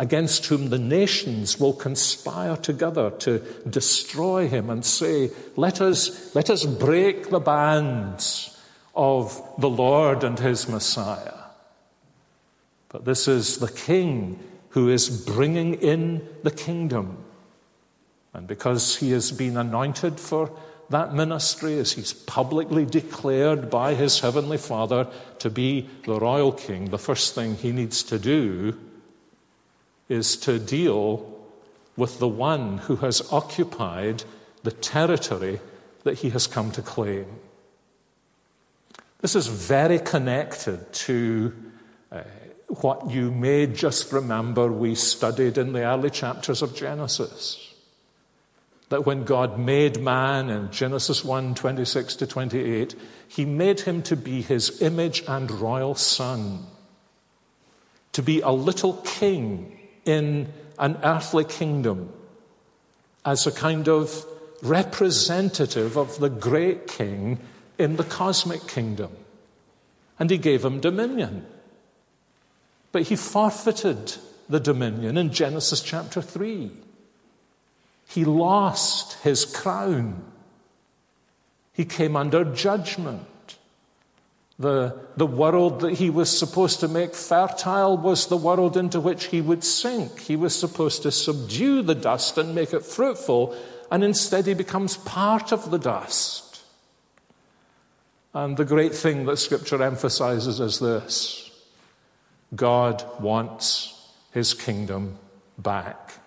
against 0.00 0.46
whom 0.46 0.70
the 0.70 0.78
nations 0.78 1.60
will 1.60 1.74
conspire 1.74 2.56
together 2.56 3.10
to 3.10 3.38
destroy 3.68 4.48
him 4.48 4.70
and 4.70 4.82
say, 4.82 5.30
Let 5.56 5.82
us, 5.82 6.34
let 6.34 6.48
us 6.48 6.64
break 6.64 7.28
the 7.28 7.38
bands 7.38 8.58
of 8.94 9.38
the 9.58 9.68
Lord 9.68 10.24
and 10.24 10.38
his 10.38 10.66
Messiah. 10.66 11.34
But 12.88 13.04
this 13.04 13.28
is 13.28 13.58
the 13.58 13.70
King 13.70 14.40
who 14.70 14.88
is 14.88 15.10
bringing 15.10 15.74
in 15.74 16.26
the 16.44 16.50
kingdom. 16.50 17.22
And 18.32 18.46
because 18.46 18.96
he 18.96 19.10
has 19.10 19.30
been 19.30 19.58
anointed 19.58 20.18
for 20.18 20.50
that 20.88 21.12
ministry 21.12 21.78
as 21.78 21.92
he's 21.92 22.14
publicly 22.14 22.86
declared 22.86 23.68
by 23.68 23.92
his 23.92 24.20
heavenly 24.20 24.56
Father 24.56 25.08
to 25.40 25.50
be 25.50 25.90
the 26.06 26.18
royal 26.18 26.52
king, 26.52 26.86
the 26.86 26.98
first 26.98 27.34
thing 27.34 27.56
he 27.56 27.70
needs 27.70 28.02
to 28.04 28.18
do 28.18 28.78
is 30.10 30.36
to 30.36 30.58
deal 30.58 31.24
with 31.96 32.18
the 32.18 32.28
one 32.28 32.78
who 32.78 32.96
has 32.96 33.22
occupied 33.32 34.24
the 34.64 34.72
territory 34.72 35.60
that 36.02 36.18
he 36.18 36.30
has 36.30 36.46
come 36.46 36.70
to 36.72 36.82
claim. 36.82 37.26
This 39.20 39.36
is 39.36 39.46
very 39.46 39.98
connected 39.98 40.92
to 40.92 41.54
uh, 42.10 42.22
what 42.68 43.10
you 43.10 43.30
may 43.30 43.66
just 43.66 44.12
remember 44.12 44.70
we 44.72 44.94
studied 44.94 45.58
in 45.58 45.72
the 45.72 45.84
early 45.84 46.10
chapters 46.10 46.62
of 46.62 46.74
Genesis. 46.74 47.72
That 48.88 49.06
when 49.06 49.24
God 49.24 49.58
made 49.58 50.00
man 50.00 50.50
in 50.50 50.72
Genesis 50.72 51.24
1 51.24 51.54
26 51.54 52.16
to 52.16 52.26
28, 52.26 52.96
he 53.28 53.44
made 53.44 53.80
him 53.80 54.02
to 54.02 54.16
be 54.16 54.42
his 54.42 54.82
image 54.82 55.22
and 55.28 55.50
royal 55.50 55.94
son, 55.94 56.66
to 58.12 58.22
be 58.22 58.40
a 58.40 58.50
little 58.50 58.94
king 59.04 59.79
in 60.10 60.52
an 60.78 60.98
earthly 61.02 61.44
kingdom 61.44 62.12
as 63.24 63.46
a 63.46 63.52
kind 63.52 63.88
of 63.88 64.24
representative 64.62 65.96
of 65.96 66.18
the 66.18 66.28
great 66.28 66.86
king 66.86 67.38
in 67.78 67.96
the 67.96 68.04
cosmic 68.04 68.66
kingdom. 68.66 69.10
And 70.18 70.30
he 70.30 70.38
gave 70.38 70.64
him 70.64 70.80
dominion. 70.80 71.46
But 72.92 73.02
he 73.02 73.16
forfeited 73.16 74.16
the 74.48 74.60
dominion 74.60 75.16
in 75.16 75.32
Genesis 75.32 75.80
chapter 75.80 76.20
3. 76.20 76.70
He 78.08 78.24
lost 78.24 79.22
his 79.22 79.44
crown. 79.44 80.24
He 81.72 81.84
came 81.84 82.16
under 82.16 82.44
judgment. 82.44 83.26
The, 84.60 84.94
the 85.16 85.26
world 85.26 85.80
that 85.80 85.94
he 85.94 86.10
was 86.10 86.38
supposed 86.38 86.80
to 86.80 86.88
make 86.88 87.14
fertile 87.14 87.96
was 87.96 88.26
the 88.26 88.36
world 88.36 88.76
into 88.76 89.00
which 89.00 89.24
he 89.24 89.40
would 89.40 89.64
sink. 89.64 90.20
He 90.20 90.36
was 90.36 90.54
supposed 90.54 91.02
to 91.02 91.10
subdue 91.10 91.80
the 91.80 91.94
dust 91.94 92.36
and 92.36 92.54
make 92.54 92.74
it 92.74 92.84
fruitful, 92.84 93.56
and 93.90 94.04
instead 94.04 94.46
he 94.46 94.52
becomes 94.52 94.98
part 94.98 95.50
of 95.50 95.70
the 95.70 95.78
dust. 95.78 96.62
And 98.34 98.58
the 98.58 98.66
great 98.66 98.94
thing 98.94 99.24
that 99.24 99.38
Scripture 99.38 99.82
emphasizes 99.82 100.60
is 100.60 100.78
this 100.78 101.50
God 102.54 103.02
wants 103.18 104.10
his 104.32 104.52
kingdom 104.52 105.16
back 105.56 106.18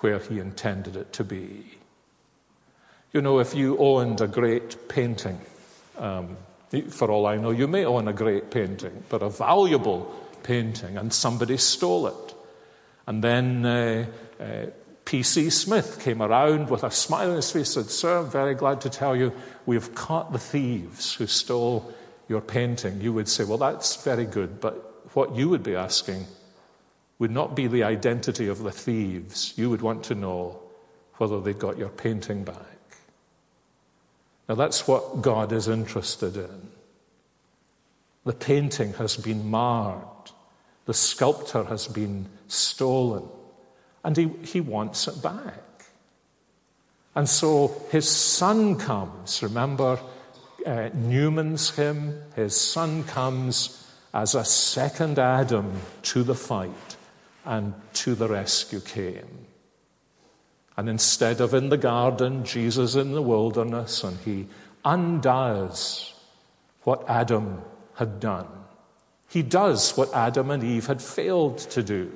where 0.00 0.18
he 0.18 0.40
intended 0.40 0.96
it 0.96 1.12
to 1.12 1.22
be. 1.22 1.78
You 3.12 3.22
know, 3.22 3.38
if 3.38 3.54
you 3.54 3.78
owned 3.78 4.20
a 4.20 4.26
great 4.26 4.88
painting, 4.88 5.40
um, 5.96 6.36
for 6.90 7.10
all 7.10 7.26
I 7.26 7.36
know, 7.36 7.50
you 7.50 7.66
may 7.66 7.84
own 7.84 8.08
a 8.08 8.12
great 8.12 8.50
painting, 8.50 9.04
but 9.08 9.22
a 9.22 9.30
valuable 9.30 10.14
painting, 10.42 10.96
and 10.96 11.12
somebody 11.12 11.56
stole 11.56 12.06
it. 12.06 12.34
And 13.06 13.24
then 13.24 13.64
uh, 13.64 14.06
uh, 14.38 14.66
P.C. 15.04 15.48
Smith 15.48 16.00
came 16.02 16.20
around 16.20 16.68
with 16.68 16.84
a 16.84 16.90
smile 16.90 17.30
on 17.30 17.36
his 17.36 17.50
face 17.50 17.74
and 17.76 17.86
said, 17.86 17.90
Sir, 17.90 18.18
I'm 18.18 18.30
very 18.30 18.54
glad 18.54 18.82
to 18.82 18.90
tell 18.90 19.16
you 19.16 19.32
we've 19.64 19.94
caught 19.94 20.32
the 20.32 20.38
thieves 20.38 21.14
who 21.14 21.26
stole 21.26 21.92
your 22.28 22.42
painting. 22.42 23.00
You 23.00 23.14
would 23.14 23.28
say, 23.28 23.44
Well, 23.44 23.58
that's 23.58 24.04
very 24.04 24.26
good, 24.26 24.60
but 24.60 24.84
what 25.14 25.34
you 25.34 25.48
would 25.48 25.62
be 25.62 25.74
asking 25.74 26.26
would 27.18 27.30
not 27.30 27.56
be 27.56 27.66
the 27.66 27.82
identity 27.82 28.48
of 28.48 28.62
the 28.62 28.70
thieves. 28.70 29.54
You 29.56 29.70
would 29.70 29.80
want 29.80 30.04
to 30.04 30.14
know 30.14 30.60
whether 31.14 31.40
they 31.40 31.54
got 31.54 31.78
your 31.78 31.88
painting 31.88 32.44
back. 32.44 32.77
Now, 34.48 34.54
that's 34.54 34.88
what 34.88 35.20
God 35.20 35.52
is 35.52 35.68
interested 35.68 36.36
in. 36.36 36.68
The 38.24 38.32
painting 38.32 38.94
has 38.94 39.16
been 39.16 39.50
marred, 39.50 40.04
the 40.86 40.94
sculptor 40.94 41.64
has 41.64 41.86
been 41.86 42.26
stolen, 42.46 43.28
and 44.02 44.16
he, 44.16 44.28
he 44.44 44.60
wants 44.60 45.06
it 45.06 45.22
back. 45.22 45.84
And 47.14 47.28
so 47.28 47.74
his 47.90 48.08
son 48.08 48.76
comes. 48.76 49.42
Remember 49.42 49.98
uh, 50.64 50.90
Newman's 50.94 51.70
hymn? 51.70 52.22
His 52.36 52.56
son 52.58 53.04
comes 53.04 53.86
as 54.14 54.34
a 54.34 54.44
second 54.44 55.18
Adam 55.18 55.80
to 56.02 56.22
the 56.22 56.34
fight, 56.34 56.96
and 57.44 57.74
to 57.94 58.14
the 58.14 58.28
rescue 58.28 58.80
came. 58.80 59.37
And 60.78 60.88
instead 60.88 61.40
of 61.40 61.54
in 61.54 61.70
the 61.70 61.76
garden, 61.76 62.44
Jesus 62.44 62.94
in 62.94 63.10
the 63.10 63.20
wilderness, 63.20 64.04
and 64.04 64.16
he 64.20 64.46
undoes 64.84 66.14
what 66.84 67.02
Adam 67.10 67.62
had 67.96 68.20
done. 68.20 68.46
He 69.28 69.42
does 69.42 69.96
what 69.96 70.14
Adam 70.14 70.52
and 70.52 70.62
Eve 70.62 70.86
had 70.86 71.02
failed 71.02 71.58
to 71.70 71.82
do. 71.82 72.12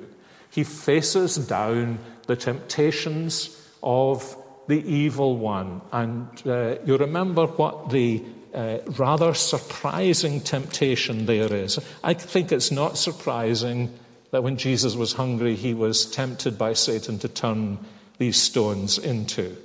He 0.49 0.63
faces 0.63 1.35
down 1.35 1.99
the 2.27 2.37
temptations 2.37 3.49
of 3.83 4.33
the 4.67 4.81
evil 4.89 5.35
one. 5.35 5.81
And 5.91 6.29
uh, 6.47 6.77
you 6.85 6.95
remember 6.95 7.47
what 7.47 7.89
the 7.89 8.23
uh, 8.53 8.77
rather 8.97 9.33
surprising 9.33 10.39
temptation 10.39 11.25
there 11.25 11.51
is. 11.53 11.79
I 12.01 12.13
think 12.13 12.53
it's 12.53 12.71
not 12.71 12.97
surprising 12.97 13.93
that 14.31 14.41
when 14.41 14.55
Jesus 14.55 14.95
was 14.95 15.11
hungry, 15.11 15.55
he 15.55 15.73
was 15.73 16.05
tempted 16.05 16.57
by 16.57 16.71
Satan 16.71 17.19
to 17.19 17.27
turn 17.27 17.77
these 18.17 18.37
stones 18.37 18.97
into 18.97 19.57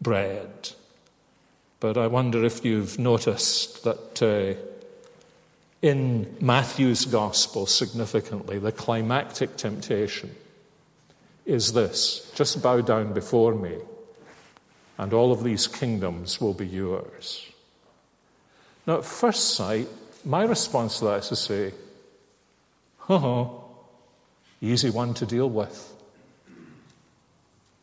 bread. 0.00 0.70
But 1.80 1.96
I 1.96 2.06
wonder 2.06 2.44
if 2.44 2.64
you've 2.64 2.98
noticed 2.98 3.84
that 3.84 4.22
uh, 4.22 4.60
in 5.82 6.36
Matthew's 6.40 7.04
gospel, 7.04 7.66
significantly, 7.66 8.58
the 8.58 8.72
climactic 8.72 9.56
temptation 9.56 10.34
is 11.44 11.72
this 11.74 12.30
just 12.34 12.62
bow 12.62 12.80
down 12.80 13.12
before 13.12 13.54
me, 13.54 13.76
and 14.98 15.12
all 15.12 15.32
of 15.32 15.44
these 15.44 15.66
kingdoms 15.66 16.40
will 16.40 16.54
be 16.54 16.66
yours. 16.66 17.46
Now, 18.86 18.98
at 18.98 19.04
first 19.04 19.54
sight, 19.54 19.88
my 20.24 20.44
response 20.44 20.98
to 20.98 21.04
that 21.06 21.18
is 21.20 21.28
to 21.28 21.36
say, 21.36 21.74
oh, 23.08 23.64
easy 24.60 24.90
one 24.90 25.14
to 25.14 25.26
deal 25.26 25.50
with. 25.50 25.92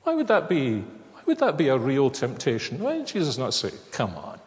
Why 0.04 0.16
would 0.16 0.28
that 0.28 0.50
be? 0.50 0.80
Why 0.80 1.22
would 1.26 1.39
that 1.39 1.58
be 1.58 1.70
a 1.70 1.78
real 1.78 2.10
temptation? 2.10 2.80
Why 2.80 2.98
did 2.98 3.08
Jesus 3.08 3.38
not 3.38 3.54
say, 3.54 3.72
come 3.92 4.16
on? 4.16 4.39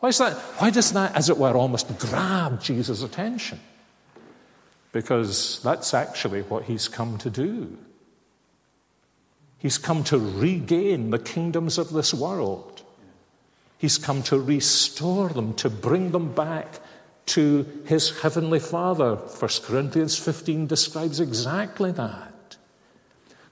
Why 0.00 0.10
is 0.10 0.18
that? 0.18 0.36
Why 0.58 0.70
does 0.70 0.92
that, 0.92 1.14
as 1.14 1.28
it 1.28 1.36
were, 1.36 1.54
almost 1.54 1.98
grab 1.98 2.60
Jesus' 2.60 3.02
attention? 3.02 3.60
Because 4.92 5.60
that's 5.62 5.94
actually 5.94 6.42
what 6.42 6.64
he's 6.64 6.88
come 6.88 7.18
to 7.18 7.30
do. 7.30 7.76
He's 9.58 9.78
come 9.78 10.04
to 10.04 10.18
regain 10.18 11.10
the 11.10 11.18
kingdoms 11.18 11.76
of 11.76 11.92
this 11.92 12.14
world. 12.14 12.82
He's 13.76 13.98
come 13.98 14.22
to 14.24 14.38
restore 14.38 15.28
them, 15.28 15.54
to 15.54 15.70
bring 15.70 16.12
them 16.12 16.32
back 16.32 16.80
to 17.26 17.66
his 17.84 18.20
heavenly 18.20 18.58
Father. 18.58 19.16
1 19.16 19.50
Corinthians 19.64 20.18
15 20.18 20.66
describes 20.66 21.20
exactly 21.20 21.92
that. 21.92 22.29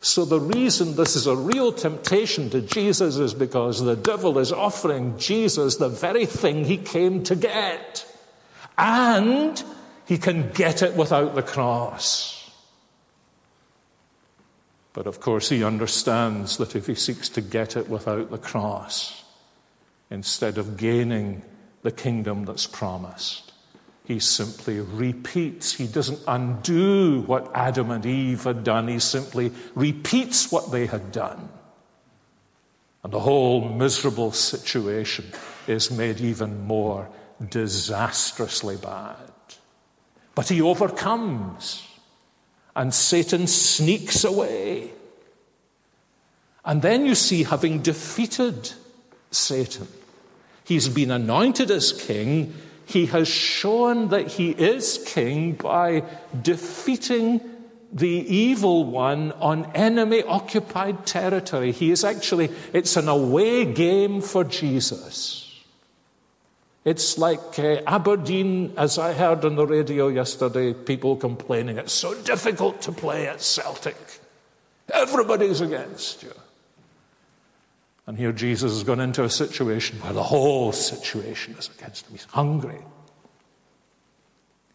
So, 0.01 0.25
the 0.25 0.41
reason 0.41 0.95
this 0.95 1.17
is 1.17 1.27
a 1.27 1.35
real 1.37 1.73
temptation 1.73 2.51
to 2.51 2.61
Jesus 2.61 3.17
is 3.17 3.35
because 3.35 3.83
the 3.83 3.97
devil 3.97 4.39
is 4.39 4.53
offering 4.53 5.19
Jesus 5.19 5.77
the 5.77 5.89
very 5.89 6.25
thing 6.25 6.65
he 6.65 6.77
came 6.77 7.25
to 7.25 7.35
get. 7.35 8.07
And 8.77 9.61
he 10.07 10.17
can 10.17 10.51
get 10.53 10.83
it 10.83 10.95
without 10.95 11.35
the 11.35 11.43
cross. 11.43 12.39
But 14.93 15.07
of 15.07 15.21
course, 15.21 15.49
he 15.49 15.63
understands 15.63 16.57
that 16.57 16.75
if 16.75 16.87
he 16.87 16.95
seeks 16.95 17.29
to 17.31 17.41
get 17.41 17.77
it 17.77 17.89
without 17.89 18.31
the 18.31 18.39
cross, 18.39 19.25
instead 20.11 20.59
of 20.59 20.77
gaining 20.77 21.43
the 21.83 21.93
kingdom 21.93 22.45
that's 22.45 22.67
promised, 22.67 23.48
he 24.09 24.19
simply 24.21 24.81
repeats. 24.81 25.75
He 25.75 25.87
doesn't 25.87 26.21
undo 26.27 27.21
what 27.27 27.55
Adam 27.55 27.91
and 27.91 28.07
Eve 28.07 28.45
had 28.45 28.65
done. 28.65 28.89
He 28.89 29.01
simply 29.01 29.53
repeats 29.75 30.51
what 30.51 30.73
they 30.73 30.87
had 30.87 31.13
done. 31.13 31.51
And 33.05 33.13
the 33.13 33.21
whole 33.21 33.69
miserable 33.69 34.33
situation 34.33 35.27
is 35.67 35.91
made 35.91 36.23
even 36.23 36.67
more 36.67 37.11
disastrously 37.51 38.79
bad. 38.79 39.31
But 40.35 40.49
he 40.49 40.63
overcomes, 40.63 41.87
and 42.75 42.95
Satan 42.95 43.47
sneaks 43.47 44.25
away. 44.25 44.91
And 46.65 46.81
then 46.81 47.05
you 47.05 47.15
see, 47.15 47.43
having 47.43 47.83
defeated 47.83 48.73
Satan, 49.31 49.87
he's 50.65 50.89
been 50.89 51.11
anointed 51.11 51.71
as 51.71 51.93
king 51.93 52.55
he 52.89 53.05
has 53.05 53.29
shown 53.29 54.09
that 54.09 54.29
he 54.29 54.51
is 54.51 55.05
king 55.05 55.53
by 55.53 56.03
defeating 56.41 57.39
the 57.93 58.09
evil 58.09 58.87
one 58.87 59.33
on 59.33 59.71
enemy 59.75 60.23
occupied 60.23 61.05
territory. 61.05 61.73
He 61.73 61.91
is 61.91 62.03
actually, 62.03 62.51
it's 62.73 62.97
an 62.97 63.09
away 63.09 63.67
game 63.67 64.23
for 64.23 64.43
Jesus. 64.43 65.45
It's 66.87 67.19
like 67.19 67.59
uh, 67.59 67.83
Aberdeen, 67.87 68.73
as 68.79 68.97
I 68.97 69.13
heard 69.13 69.45
on 69.45 69.57
the 69.57 69.67
radio 69.67 70.09
yesterday, 70.09 70.73
people 70.73 71.15
complaining, 71.17 71.77
it's 71.77 71.93
so 71.93 72.15
difficult 72.23 72.81
to 72.83 72.93
play 72.93 73.29
at 73.29 73.43
Celtic. 73.43 73.97
Everybody's 74.95 75.61
against 75.61 76.23
you. 76.23 76.33
And 78.09 78.17
here 78.17 78.33
Jesus 78.33 78.73
has 78.73 78.85
gone 78.85 79.01
into 79.01 79.23
a 79.23 79.29
situation 79.29 80.01
where 80.01 80.15
the 80.15 80.23
whole 80.23 80.73
situation 80.73 81.55
is 81.59 81.69
against 81.79 82.07
him. 82.07 82.13
He's 82.13 82.25
hungry. 82.25 82.81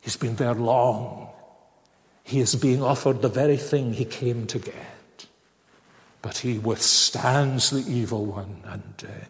He's 0.01 0.17
been 0.17 0.35
there 0.35 0.53
long. 0.53 1.29
He 2.21 2.41
is 2.41 2.53
being 2.53 2.83
offered 2.83 3.23
the 3.23 3.29
very 3.29 3.57
thing 3.57 3.91
he 3.91 4.05
came 4.05 4.45
to 4.45 4.59
get. 4.59 5.25
But 6.21 6.37
he 6.37 6.59
withstands 6.59 7.71
the 7.71 7.83
evil 7.91 8.23
one, 8.23 8.61
and 8.65 9.03
uh, 9.03 9.25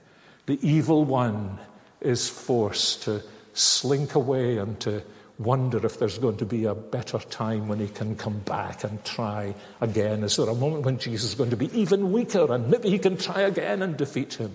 the 0.48 0.60
evil 0.62 1.06
one 1.06 1.58
is 2.02 2.28
forced 2.28 3.04
to 3.04 3.24
slink 3.54 4.16
away 4.16 4.58
and 4.58 4.78
to 4.82 5.02
wonder 5.39 5.84
if 5.86 6.00
there's 6.00 6.17
going 6.17 6.38
to 6.38 6.46
be 6.46 6.65
a 6.65 6.76
better 6.76 7.19
time 7.19 7.67
when 7.67 7.80
he 7.80 7.88
can 7.88 8.15
come 8.15 8.39
back 8.39 8.84
and 8.84 9.04
try 9.04 9.56
again. 9.82 10.24
Is 10.24 10.38
there 10.38 10.50
a 10.50 10.56
moment 10.56 10.86
when 10.86 11.00
Jesus 11.00 11.32
is 11.32 11.36
going 11.36 11.50
to 11.50 11.58
be 11.58 11.76
even 11.78 12.12
weaker 12.12 12.52
and 12.54 12.69
maybe 12.69 12.89
he 12.89 13.00
can 13.00 13.17
try 13.17 13.41
again 13.41 13.82
and 13.82 13.98
defeat 13.98 14.36
him? 14.36 14.52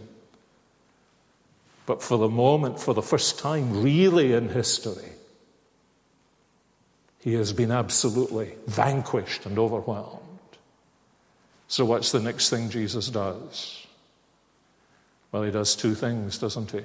But 1.87 2.03
for 2.03 2.19
the 2.19 2.29
moment, 2.29 2.79
for 2.79 2.95
the 2.95 3.03
first 3.03 3.38
time 3.38 3.83
really 3.83 4.35
in 4.35 4.51
history, 4.51 5.11
he 7.21 7.35
has 7.35 7.53
been 7.53 7.73
absolutely 7.73 8.55
vanquished 8.67 9.47
and 9.47 9.59
overwhelmed. 9.59 10.23
So, 11.67 11.85
what's 11.85 12.12
the 12.12 12.21
next 12.21 12.51
thing 12.51 12.71
Jesus 12.71 13.09
does? 13.09 13.87
Well, 15.33 15.43
he 15.43 15.51
does 15.51 15.75
two 15.77 15.95
things, 15.95 16.38
doesn't 16.38 16.71
he? 16.71 16.83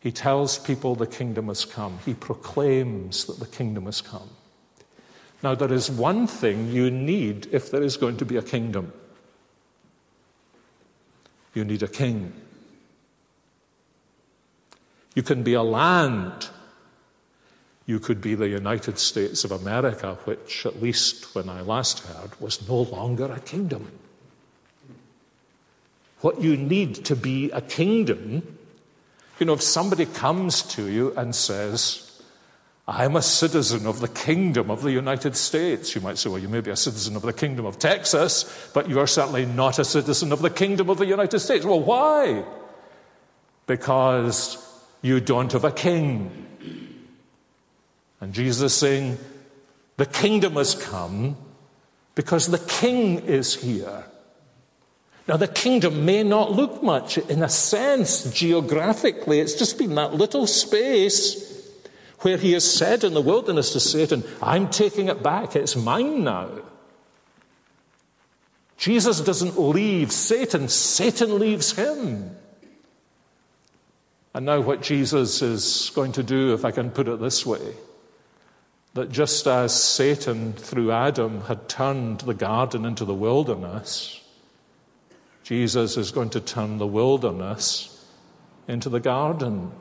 He 0.00 0.10
tells 0.10 0.58
people 0.58 0.94
the 0.94 1.06
kingdom 1.06 1.48
has 1.48 1.64
come. 1.64 1.98
He 2.04 2.14
proclaims 2.14 3.26
that 3.26 3.38
the 3.38 3.46
kingdom 3.46 3.84
has 3.84 4.00
come. 4.00 4.30
Now, 5.42 5.54
there 5.54 5.72
is 5.72 5.90
one 5.90 6.26
thing 6.26 6.70
you 6.70 6.90
need 6.90 7.48
if 7.52 7.70
there 7.70 7.82
is 7.82 7.96
going 7.96 8.16
to 8.18 8.24
be 8.24 8.36
a 8.36 8.42
kingdom 8.42 8.92
you 11.54 11.64
need 11.64 11.82
a 11.82 11.88
king. 11.88 12.32
You 15.14 15.22
can 15.22 15.42
be 15.42 15.54
a 15.54 15.62
land. 15.62 16.48
You 17.86 17.98
could 17.98 18.20
be 18.20 18.34
the 18.34 18.48
United 18.48 18.98
States 18.98 19.44
of 19.44 19.50
America, 19.50 20.16
which, 20.24 20.64
at 20.64 20.80
least 20.80 21.34
when 21.34 21.48
I 21.48 21.62
last 21.62 22.00
heard, 22.00 22.40
was 22.40 22.68
no 22.68 22.82
longer 22.82 23.30
a 23.32 23.40
kingdom. 23.40 23.90
What 26.20 26.40
you 26.40 26.56
need 26.56 27.04
to 27.06 27.16
be 27.16 27.50
a 27.50 27.60
kingdom 27.60 28.58
you 29.40 29.46
know, 29.46 29.54
if 29.54 29.62
somebody 29.62 30.06
comes 30.06 30.62
to 30.74 30.88
you 30.88 31.14
and 31.16 31.34
says, 31.34 32.22
I'm 32.86 33.16
a 33.16 33.22
citizen 33.22 33.86
of 33.86 34.00
the 34.00 34.08
kingdom 34.08 34.70
of 34.70 34.82
the 34.82 34.90
United 34.90 35.36
States. 35.36 35.94
You 35.94 36.00
might 36.00 36.18
say, 36.18 36.28
well, 36.28 36.40
you 36.40 36.48
may 36.48 36.60
be 36.60 36.70
a 36.70 36.76
citizen 36.76 37.16
of 37.16 37.22
the 37.22 37.32
kingdom 37.32 37.64
of 37.64 37.78
Texas, 37.78 38.70
but 38.74 38.88
you 38.88 38.98
are 38.98 39.06
certainly 39.06 39.46
not 39.46 39.78
a 39.78 39.84
citizen 39.84 40.32
of 40.32 40.42
the 40.42 40.50
kingdom 40.50 40.90
of 40.90 40.98
the 40.98 41.06
United 41.06 41.38
States. 41.38 41.64
Well, 41.64 41.80
why? 41.80 42.44
Because 43.66 44.58
you 45.02 45.20
don't 45.20 45.52
have 45.52 45.64
a 45.64 45.72
king. 45.72 46.46
And 48.20 48.34
Jesus 48.34 48.74
saying, 48.74 49.18
the 49.96 50.06
kingdom 50.06 50.54
has 50.54 50.74
come 50.74 51.36
because 52.14 52.48
the 52.48 52.58
king 52.58 53.20
is 53.20 53.54
here. 53.54 54.04
Now, 55.28 55.36
the 55.36 55.48
kingdom 55.48 56.04
may 56.04 56.22
not 56.22 56.52
look 56.52 56.82
much 56.82 57.18
in 57.18 57.42
a 57.42 57.48
sense 57.48 58.30
geographically, 58.32 59.40
it's 59.40 59.54
just 59.54 59.78
been 59.78 59.94
that 59.94 60.14
little 60.14 60.46
space 60.46 61.46
where 62.20 62.36
he 62.36 62.52
has 62.52 62.70
said 62.70 63.04
in 63.04 63.14
the 63.14 63.20
wilderness 63.20 63.72
to 63.72 63.80
Satan, 63.80 64.24
I'm 64.42 64.68
taking 64.68 65.08
it 65.08 65.22
back, 65.22 65.56
it's 65.56 65.76
mine 65.76 66.24
now. 66.24 66.50
Jesus 68.76 69.20
doesn't 69.20 69.58
leave 69.58 70.10
Satan, 70.10 70.68
Satan 70.68 71.38
leaves 71.38 71.72
him. 71.72 72.36
And 74.32 74.46
now, 74.46 74.60
what 74.60 74.80
Jesus 74.80 75.42
is 75.42 75.90
going 75.94 76.12
to 76.12 76.22
do, 76.22 76.54
if 76.54 76.64
I 76.64 76.70
can 76.70 76.90
put 76.90 77.08
it 77.08 77.20
this 77.20 77.44
way, 77.44 77.74
that 78.94 79.10
just 79.10 79.46
as 79.46 79.74
Satan 79.74 80.52
through 80.52 80.92
Adam 80.92 81.42
had 81.42 81.68
turned 81.68 82.20
the 82.20 82.34
garden 82.34 82.84
into 82.84 83.04
the 83.04 83.14
wilderness, 83.14 84.19
Jesus 85.42 85.96
is 85.96 86.10
going 86.10 86.30
to 86.30 86.40
turn 86.40 86.78
the 86.78 86.86
wilderness 86.86 88.06
into 88.68 88.88
the 88.88 89.00
garden. 89.00 89.72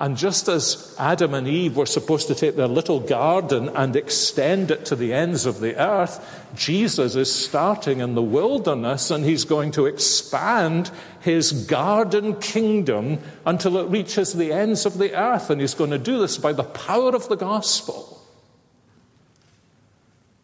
And 0.00 0.16
just 0.16 0.48
as 0.48 0.96
Adam 0.98 1.34
and 1.34 1.46
Eve 1.46 1.76
were 1.76 1.84
supposed 1.84 2.28
to 2.28 2.34
take 2.34 2.56
their 2.56 2.66
little 2.66 3.00
garden 3.00 3.68
and 3.68 3.94
extend 3.94 4.70
it 4.70 4.86
to 4.86 4.96
the 4.96 5.12
ends 5.12 5.44
of 5.44 5.60
the 5.60 5.76
earth, 5.76 6.48
Jesus 6.54 7.16
is 7.16 7.32
starting 7.32 8.00
in 8.00 8.14
the 8.14 8.22
wilderness 8.22 9.10
and 9.10 9.26
he's 9.26 9.44
going 9.44 9.72
to 9.72 9.84
expand 9.84 10.90
his 11.20 11.52
garden 11.52 12.34
kingdom 12.36 13.18
until 13.44 13.76
it 13.76 13.90
reaches 13.90 14.32
the 14.32 14.52
ends 14.52 14.86
of 14.86 14.96
the 14.96 15.14
earth. 15.14 15.50
And 15.50 15.60
he's 15.60 15.74
going 15.74 15.90
to 15.90 15.98
do 15.98 16.18
this 16.18 16.38
by 16.38 16.54
the 16.54 16.64
power 16.64 17.14
of 17.14 17.28
the 17.28 17.36
gospel. 17.36 18.19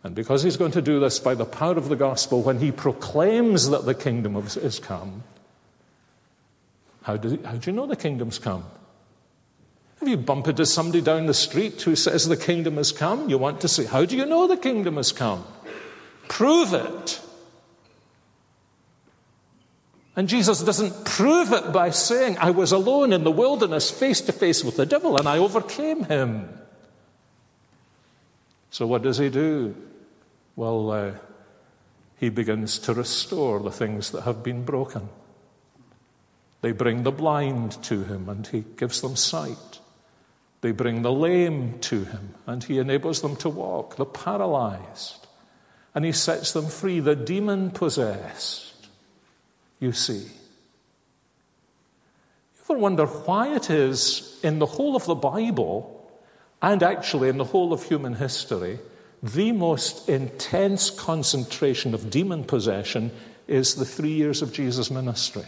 And 0.07 0.15
because 0.15 0.45
he's 0.45 0.57
going 0.57 0.71
to 0.71 0.81
do 0.81 1.01
this 1.01 1.19
by 1.19 1.35
the 1.35 1.45
power 1.45 1.77
of 1.77 1.89
the 1.89 1.97
gospel, 1.97 2.41
when 2.41 2.61
he 2.61 2.71
proclaims 2.71 3.71
that 3.71 3.87
the 3.87 3.95
kingdom 3.95 4.37
is 4.37 4.79
come, 4.79 5.25
how 7.03 7.17
do, 7.17 7.37
how 7.45 7.57
do 7.57 7.69
you 7.69 7.77
know 7.77 7.87
the 7.87 7.97
kingdom's 7.97 8.39
come? 8.39 8.65
Have 9.99 10.09
you 10.09 10.17
bumped 10.17 10.47
into 10.47 10.65
somebody 10.65 11.01
down 11.01 11.27
the 11.27 11.35
street 11.35 11.83
who 11.83 11.97
says 11.97 12.29
the 12.29 12.37
kingdom 12.37 12.77
has 12.77 12.93
come? 12.93 13.29
You 13.29 13.37
want 13.37 13.61
to 13.63 13.69
say, 13.69 13.85
How 13.85 14.05
do 14.05 14.17
you 14.17 14.25
know 14.27 14.47
the 14.47 14.57
kingdom 14.57 14.95
has 14.95 15.11
come? 15.11 15.45
Prove 16.29 16.73
it. 16.73 17.21
And 20.15 20.29
Jesus 20.29 20.63
doesn't 20.63 21.05
prove 21.05 21.53
it 21.53 21.73
by 21.73 21.91
saying, 21.91 22.39
I 22.39 22.53
was 22.53 22.71
alone 22.71 23.13
in 23.13 23.25
the 23.25 23.33
wilderness 23.33 23.91
face 23.91 24.21
to 24.21 24.33
face 24.33 24.63
with 24.63 24.77
the 24.77 24.87
devil 24.87 25.17
and 25.17 25.29
I 25.29 25.39
overcame 25.39 26.05
him. 26.05 26.49
So 28.71 28.87
what 28.87 29.03
does 29.03 29.19
he 29.19 29.31
do? 29.31 29.75
Well, 30.57 30.91
uh, 30.91 31.13
he 32.17 32.31
begins 32.31 32.79
to 32.81 32.95
restore 32.95 33.61
the 33.61 33.71
things 33.71 34.11
that 34.11 34.23
have 34.23 34.43
been 34.43 34.65
broken. 34.65 35.09
They 36.63 36.73
bring 36.73 37.03
the 37.03 37.13
blind 37.13 37.83
to 37.85 38.03
him 38.05 38.29
and 38.29 38.47
he 38.47 38.65
gives 38.77 39.03
them 39.03 39.17
sight. 39.17 39.81
They 40.63 40.73
bring 40.73 41.03
the 41.03 41.13
lame 41.13 41.79
to 41.81 42.05
him 42.05 42.35
and 42.47 42.65
he 42.65 42.79
enables 42.79 43.21
them 43.21 43.37
to 43.37 43.51
walk, 43.51 43.97
the 43.97 44.07
paralyzed, 44.07 45.27
and 45.95 46.05
he 46.05 46.13
sets 46.13 46.53
them 46.53 46.67
free, 46.67 47.01
the 47.01 47.15
demon 47.15 47.71
possessed. 47.71 48.89
You 49.79 49.93
see. 49.93 50.25
You 52.55 52.63
ever 52.71 52.79
wonder 52.79 53.07
why 53.07 53.55
it 53.55 53.69
is 53.69 54.41
in 54.43 54.59
the 54.59 54.67
whole 54.67 54.97
of 54.97 55.05
the 55.05 55.15
Bible, 55.15 56.11
and 56.63 56.83
actually 56.83 57.29
in 57.29 57.37
the 57.37 57.45
whole 57.45 57.75
of 57.75 57.83
human 57.83 58.15
history, 58.15 58.79
the 59.23 59.53
most 59.53 60.09
intense 60.09 60.91
concentration 60.91 61.95
of 61.95 62.11
demon 62.11 62.45
possession 62.45 63.11
is 63.49 63.75
the 63.75 63.85
three 63.85 64.13
years 64.13 64.43
of 64.43 64.53
Jesus' 64.53 64.91
ministry. 64.91 65.45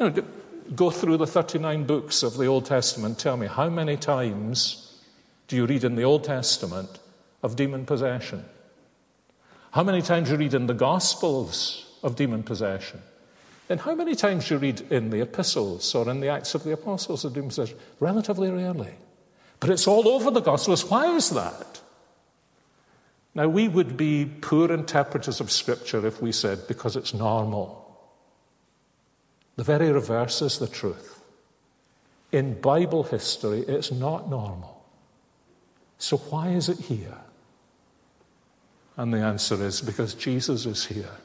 You 0.00 0.10
know, 0.10 0.24
go 0.74 0.90
through 0.90 1.18
the 1.18 1.26
39 1.26 1.84
books 1.84 2.22
of 2.22 2.36
the 2.36 2.46
Old 2.46 2.66
Testament. 2.66 3.18
Tell 3.18 3.36
me, 3.36 3.46
how 3.46 3.68
many 3.68 3.96
times 3.96 5.00
do 5.48 5.56
you 5.56 5.66
read 5.66 5.84
in 5.84 5.94
the 5.94 6.02
Old 6.02 6.24
Testament 6.24 6.98
of 7.42 7.56
demon 7.56 7.86
possession? 7.86 8.44
How 9.70 9.82
many 9.82 10.02
times 10.02 10.28
do 10.28 10.34
you 10.34 10.38
read 10.38 10.54
in 10.54 10.66
the 10.66 10.74
Gospels 10.74 11.98
of 12.02 12.16
demon 12.16 12.42
possession? 12.42 13.00
And 13.68 13.80
how 13.80 13.94
many 13.94 14.14
times 14.14 14.48
do 14.48 14.54
you 14.54 14.60
read 14.60 14.80
in 14.90 15.10
the 15.10 15.20
epistles 15.20 15.94
or 15.94 16.08
in 16.08 16.20
the 16.20 16.28
Acts 16.28 16.54
of 16.54 16.64
the 16.64 16.72
Apostles 16.72 17.24
of 17.24 17.34
demon 17.34 17.48
possession? 17.48 17.76
Relatively 18.00 18.50
rarely. 18.50 18.94
But 19.60 19.70
it's 19.70 19.86
all 19.86 20.08
over 20.08 20.30
the 20.30 20.40
Gospels. 20.40 20.84
Why 20.84 21.14
is 21.14 21.30
that? 21.30 21.80
Now, 23.36 23.48
we 23.48 23.68
would 23.68 23.98
be 23.98 24.24
poor 24.40 24.72
interpreters 24.72 25.42
of 25.42 25.52
Scripture 25.52 26.06
if 26.06 26.22
we 26.22 26.32
said 26.32 26.66
because 26.66 26.96
it's 26.96 27.12
normal. 27.12 27.82
The 29.56 29.62
very 29.62 29.92
reverse 29.92 30.40
is 30.40 30.58
the 30.58 30.66
truth. 30.66 31.22
In 32.32 32.58
Bible 32.62 33.02
history, 33.02 33.60
it's 33.60 33.92
not 33.92 34.30
normal. 34.30 34.82
So, 35.98 36.16
why 36.16 36.48
is 36.48 36.70
it 36.70 36.78
here? 36.78 37.18
And 38.96 39.12
the 39.12 39.20
answer 39.20 39.62
is 39.62 39.82
because 39.82 40.14
Jesus 40.14 40.64
is 40.64 40.86
here. 40.86 41.18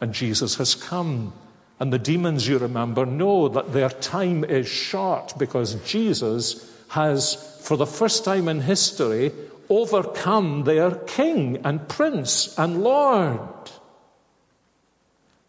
And 0.00 0.12
Jesus 0.12 0.56
has 0.56 0.74
come. 0.74 1.34
And 1.78 1.92
the 1.92 2.00
demons, 2.00 2.48
you 2.48 2.58
remember, 2.58 3.06
know 3.06 3.46
that 3.46 3.72
their 3.72 3.90
time 3.90 4.42
is 4.42 4.66
short 4.66 5.34
because 5.38 5.76
Jesus 5.88 6.68
has, 6.88 7.60
for 7.62 7.76
the 7.76 7.86
first 7.86 8.24
time 8.24 8.48
in 8.48 8.60
history, 8.60 9.30
overcome 9.70 10.64
their 10.64 10.92
king 10.92 11.58
and 11.64 11.88
prince 11.88 12.58
and 12.58 12.82
lord. 12.82 13.70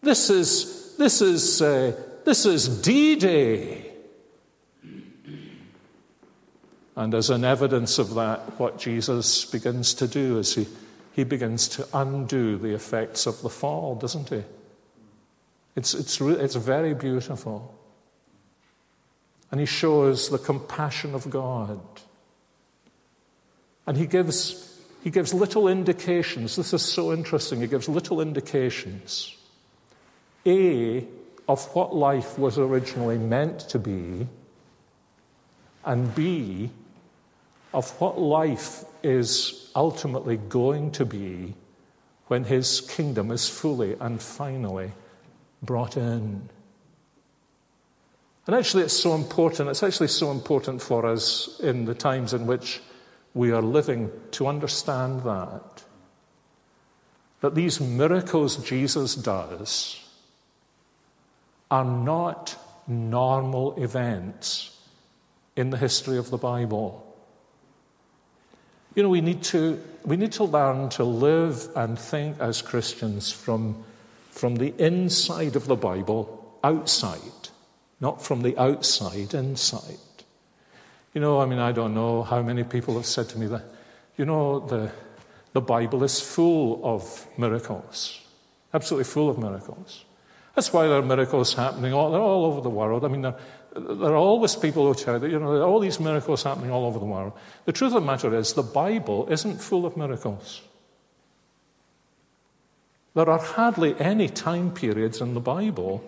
This 0.01 0.29
is, 0.29 0.95
this 0.97 1.21
is, 1.21 1.62
uh, 1.62 1.95
this 2.25 2.45
is 2.45 2.82
D 2.82 3.15
Day. 3.15 3.86
And 6.95 7.13
as 7.13 7.29
an 7.29 7.45
evidence 7.45 7.97
of 7.97 8.15
that, 8.15 8.60
what 8.60 8.77
Jesus 8.77 9.45
begins 9.45 9.93
to 9.95 10.08
do 10.08 10.38
is 10.38 10.55
he, 10.55 10.67
he 11.13 11.23
begins 11.23 11.69
to 11.69 11.88
undo 11.93 12.58
the 12.58 12.73
effects 12.73 13.25
of 13.25 13.41
the 13.41 13.49
fall, 13.49 13.95
doesn't 13.95 14.29
he? 14.29 14.43
It's, 15.77 15.93
it's, 15.93 16.19
it's 16.19 16.55
very 16.55 16.93
beautiful. 16.93 17.73
And 19.49 19.62
he 19.62 19.65
shows 19.65 20.29
the 20.29 20.38
compassion 20.38 21.15
of 21.15 21.29
God. 21.29 21.79
And 23.89 23.97
he 23.97 24.06
gives, 24.06 24.80
he 25.04 25.10
gives 25.10 25.34
little 25.34 25.67
indications. 25.67 26.56
This 26.56 26.73
is 26.73 26.84
so 26.84 27.12
interesting. 27.12 27.60
He 27.60 27.65
gives 27.65 27.89
little 27.89 28.21
indications. 28.21 29.36
A, 30.45 31.08
of 31.47 31.65
what 31.73 31.95
life 31.95 32.38
was 32.38 32.60
originally 32.60 33.17
meant 33.17 33.62
to 33.62 33.80
be, 33.80 34.28
and 35.84 36.13
B, 36.13 36.69
of 37.73 37.89
what 37.99 38.19
life 38.19 38.86
is 39.02 39.71
ultimately 39.75 40.38
going 40.38 40.91
to 40.91 41.04
be 41.04 41.56
when 42.28 42.43
his 42.43 42.82
kingdom 42.82 43.32
is 43.32 43.49
fully 43.49 43.95
and 43.99 44.21
finally 44.21 44.91
brought 45.63 45.97
in. 45.97 46.47
And 48.45 48.56
actually, 48.56 48.84
it's 48.84 48.93
so 48.93 49.15
important. 49.15 49.67
It's 49.67 49.82
actually 49.82 50.10
so 50.10 50.30
important 50.30 50.80
for 50.80 51.08
us 51.08 51.60
in 51.60 51.86
the 51.86 51.95
times 51.95 52.36
in 52.36 52.45
which 52.45 52.82
we 53.33 53.51
are 53.51 53.61
living 53.61 54.11
to 54.31 54.47
understand 54.47 55.23
that. 55.23 55.83
That 57.41 57.55
these 57.55 57.79
miracles 57.79 58.57
Jesus 58.57 59.15
does 59.15 60.05
are 61.71 61.85
not 61.85 62.57
normal 62.87 63.81
events 63.81 64.77
in 65.55 65.69
the 65.69 65.77
history 65.77 66.17
of 66.17 66.31
the 66.31 66.37
Bible. 66.37 67.05
You 68.95 69.03
know, 69.03 69.09
we 69.09 69.21
need 69.21 69.43
to, 69.43 69.81
we 70.03 70.17
need 70.17 70.31
to 70.33 70.43
learn 70.43 70.89
to 70.89 71.03
live 71.03 71.69
and 71.75 71.97
think 71.97 72.39
as 72.39 72.61
Christians 72.61 73.31
from, 73.31 73.83
from 74.31 74.55
the 74.55 74.73
inside 74.83 75.55
of 75.55 75.67
the 75.67 75.75
Bible 75.75 76.57
outside, 76.63 77.49
not 78.01 78.21
from 78.21 78.41
the 78.41 78.57
outside 78.57 79.33
inside. 79.33 79.99
You 81.13 81.22
know, 81.22 81.39
I 81.39 81.45
mean, 81.45 81.60
I 81.60 81.72
don't 81.72 81.93
know 81.93 82.24
how 82.24 82.41
many 82.41 82.63
people 82.63 82.95
have 82.95 83.06
said 83.06 83.30
to 83.30 83.39
me 83.39 83.48
that, 83.48 83.63
you 84.17 84.26
know, 84.26 84.60
the, 84.60 84.91
the 85.54 85.62
Bible 85.62 86.04
is 86.04 86.22
full 86.22 86.82
of 86.84 87.28
miracles, 87.38 88.19
absolutely 88.74 89.06
full 89.06 89.30
of 89.30 89.38
miracles. 89.38 90.06
That's 90.56 90.72
why 90.72 90.88
there 90.88 90.98
are 90.98 91.02
miracles 91.02 91.54
happening 91.54 91.93
all, 91.93 92.12
they're 92.12 92.22
all 92.22 92.45
over 92.45 92.62
the 92.62 92.69
world. 92.69 93.06
I 93.06 93.08
mean, 93.08 93.22
there, 93.22 93.36
there 93.76 94.12
are 94.12 94.15
always 94.15 94.56
people 94.56 94.86
who 94.86 94.93
tell 94.93 95.24
you, 95.24 95.32
you 95.32 95.39
know, 95.39 95.54
there 95.54 95.63
are 95.63 95.67
all 95.67 95.80
these 95.80 96.00
miracles 96.00 96.43
happening 96.43 96.72
all 96.72 96.86
over 96.86 97.00
the 97.00 97.06
world. 97.06 97.34
The 97.65 97.72
truth 97.72 97.93
of 97.93 98.02
the 98.02 98.08
matter 98.08 98.36
is, 98.36 98.54
the 98.54 98.63
Bible 98.63 99.28
isn't 99.32 99.62
full 99.62 99.86
of 99.86 99.98
miracles. 99.98 100.62
There 103.15 103.30
are 103.30 103.39
hardly 103.39 104.00
any 104.00 104.30
time 104.30 104.72
periods 104.72 105.22
in 105.22 105.34
the 105.34 105.39
Bible 105.39 106.04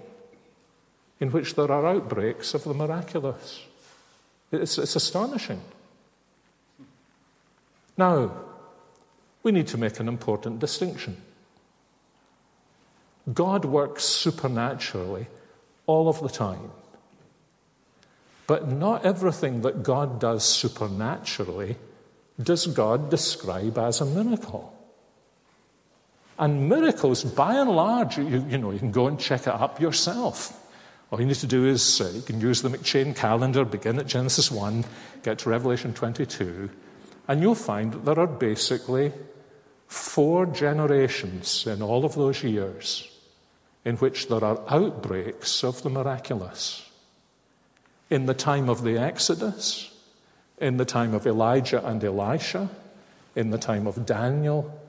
in 1.20 1.32
which 1.32 1.56
there 1.56 1.72
are 1.72 1.86
outbreaks 1.86 2.54
of 2.54 2.64
the 2.64 2.74
miraculous. 2.74 3.62
It's, 4.52 4.78
it's 4.78 4.96
astonishing. 4.96 5.62
Now, 7.98 8.32
we 9.44 9.52
need 9.52 9.68
to 9.68 9.78
make 9.78 10.00
an 10.00 10.08
important 10.08 10.60
distinction. 10.60 11.18
God 13.32 13.66
works 13.66 14.04
supernaturally 14.04 15.28
all 15.86 16.10
of 16.10 16.20
the 16.22 16.30
time. 16.30 16.72
But 18.48 18.68
not 18.68 19.06
everything 19.06 19.62
that 19.62 19.84
God 19.84 20.20
does 20.20 20.44
supernaturally 20.44 21.78
does 22.42 22.68
God 22.68 23.10
describe 23.10 23.78
as 23.78 24.02
a 24.02 24.06
miracle. 24.06 24.76
And 26.38 26.68
miracles, 26.68 27.24
by 27.24 27.56
and 27.56 27.70
large, 27.70 28.18
you, 28.18 28.46
you 28.50 28.58
know, 28.58 28.72
you 28.72 28.80
can 28.80 28.92
go 28.92 29.08
and 29.08 29.20
check 29.20 29.42
it 29.42 29.54
up 29.54 29.80
yourself. 29.80 30.58
All 31.12 31.20
you 31.20 31.26
need 31.26 31.36
to 31.36 31.48
do 31.48 31.66
is 31.66 32.00
uh, 32.00 32.10
you 32.16 32.22
can 32.22 32.40
use 32.40 32.62
the 32.62 32.70
M'Cheyne 32.70 33.14
calendar, 33.14 33.66
begin 33.66 34.00
at 34.00 34.08
Genesis 34.08 34.50
1, 34.50 34.86
get 35.24 35.40
to 35.40 35.50
Revelation 35.50 35.94
22, 35.94 36.70
and 37.28 37.42
you'll 37.42 37.54
find 37.54 37.92
that 37.92 38.06
there 38.06 38.20
are 38.20 38.28
basically 38.28 39.12
four 39.88 40.46
generations 40.46 41.68
in 41.68 41.82
all 41.82 42.06
of 42.06 42.16
those 42.16 42.44
years 42.44 43.10
in 43.84 43.98
which 43.98 44.30
there 44.30 44.44
are 44.44 44.62
outbreaks 44.70 45.64
of 45.66 45.84
the 45.84 45.90
miraculous. 45.90 46.90
In 48.10 48.26
the 48.26 48.34
time 48.34 48.70
of 48.70 48.84
the 48.84 48.98
Exodus, 48.98 49.92
in 50.60 50.78
the 50.78 50.86
time 50.86 51.14
of 51.14 51.28
Elijah 51.28 51.86
and 51.86 52.02
Elisha, 52.04 52.70
in 53.36 53.50
the 53.50 53.58
time 53.58 53.88
of 53.88 54.06
Daniel, 54.06 54.80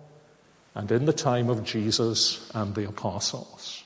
and 0.74 0.90
in 0.92 1.04
the 1.04 1.12
time 1.12 1.48
of 1.48 1.64
Jesus 1.64 2.50
and 2.54 2.74
the 2.74 2.88
apostles. 2.88 3.84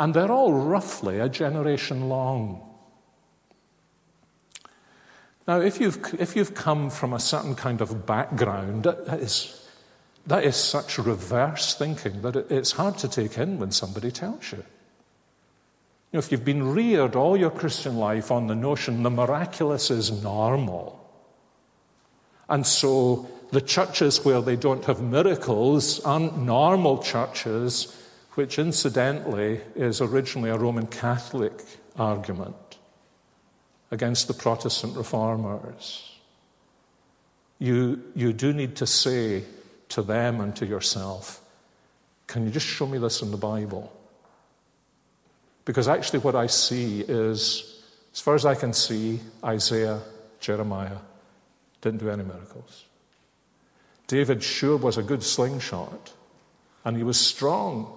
And 0.00 0.14
they're 0.14 0.32
all 0.32 0.54
roughly 0.54 1.20
a 1.20 1.28
generation 1.28 2.08
long. 2.08 2.62
Now, 5.46 5.60
if 5.60 5.78
you've, 5.78 5.98
if 6.18 6.34
you've 6.34 6.54
come 6.54 6.88
from 6.88 7.12
a 7.12 7.20
certain 7.20 7.54
kind 7.54 7.82
of 7.82 8.06
background, 8.06 8.84
that 8.84 9.20
is 9.20 9.68
that 10.26 10.44
is 10.44 10.56
such 10.56 10.96
reverse 10.96 11.74
thinking 11.74 12.22
that 12.22 12.36
it's 12.50 12.72
hard 12.72 12.96
to 12.98 13.08
take 13.08 13.36
in 13.36 13.58
when 13.58 13.72
somebody 13.72 14.10
tells 14.10 14.52
you. 14.52 14.58
You 14.58 14.64
know, 16.14 16.18
if 16.18 16.32
you've 16.32 16.46
been 16.46 16.72
reared 16.72 17.14
all 17.14 17.36
your 17.36 17.50
Christian 17.50 17.96
life 17.96 18.30
on 18.30 18.46
the 18.46 18.54
notion 18.54 19.02
the 19.02 19.10
miraculous 19.10 19.90
is 19.90 20.22
normal, 20.22 20.98
and 22.48 22.66
so 22.66 23.28
the 23.50 23.60
churches 23.60 24.24
where 24.24 24.40
they 24.40 24.56
don't 24.56 24.84
have 24.86 25.02
miracles 25.02 26.00
aren't 26.00 26.38
normal 26.38 27.02
churches, 27.02 27.94
which 28.34 28.58
incidentally 28.58 29.60
is 29.74 30.00
originally 30.00 30.50
a 30.50 30.56
Roman 30.56 30.86
Catholic 30.86 31.64
argument 31.96 32.78
against 33.90 34.28
the 34.28 34.34
Protestant 34.34 34.96
reformers. 34.96 36.18
You, 37.58 38.02
you 38.14 38.32
do 38.32 38.52
need 38.52 38.76
to 38.76 38.86
say 38.86 39.44
to 39.90 40.02
them 40.02 40.40
and 40.40 40.54
to 40.56 40.66
yourself, 40.66 41.40
Can 42.26 42.44
you 42.44 42.50
just 42.50 42.66
show 42.66 42.86
me 42.86 42.98
this 42.98 43.22
in 43.22 43.30
the 43.30 43.36
Bible? 43.36 43.92
Because 45.64 45.88
actually, 45.88 46.20
what 46.20 46.34
I 46.34 46.46
see 46.46 47.00
is, 47.00 47.82
as 48.12 48.20
far 48.20 48.34
as 48.34 48.46
I 48.46 48.54
can 48.54 48.72
see, 48.72 49.20
Isaiah, 49.44 50.00
Jeremiah 50.40 50.98
didn't 51.80 52.00
do 52.00 52.08
any 52.10 52.24
miracles. 52.24 52.86
David 54.06 54.42
sure 54.42 54.76
was 54.76 54.96
a 54.96 55.02
good 55.02 55.22
slingshot, 55.22 56.12
and 56.84 56.96
he 56.96 57.02
was 57.02 57.18
strong. 57.18 57.96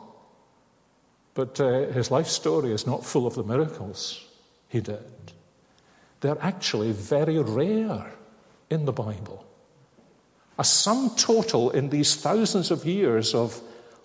But 1.33 1.59
uh, 1.59 1.87
his 1.91 2.11
life 2.11 2.27
story 2.27 2.71
is 2.71 2.85
not 2.85 3.05
full 3.05 3.25
of 3.25 3.35
the 3.35 3.43
miracles 3.43 4.23
he 4.67 4.81
did. 4.81 5.33
They're 6.21 6.41
actually 6.41 6.91
very 6.91 7.39
rare 7.39 8.13
in 8.69 8.85
the 8.85 8.93
Bible 8.93 9.45
a 10.57 10.63
sum 10.63 11.11
total 11.15 11.71
in 11.71 11.89
these 11.89 12.15
thousands 12.15 12.71
of 12.71 12.85
years 12.85 13.33
of, 13.33 13.59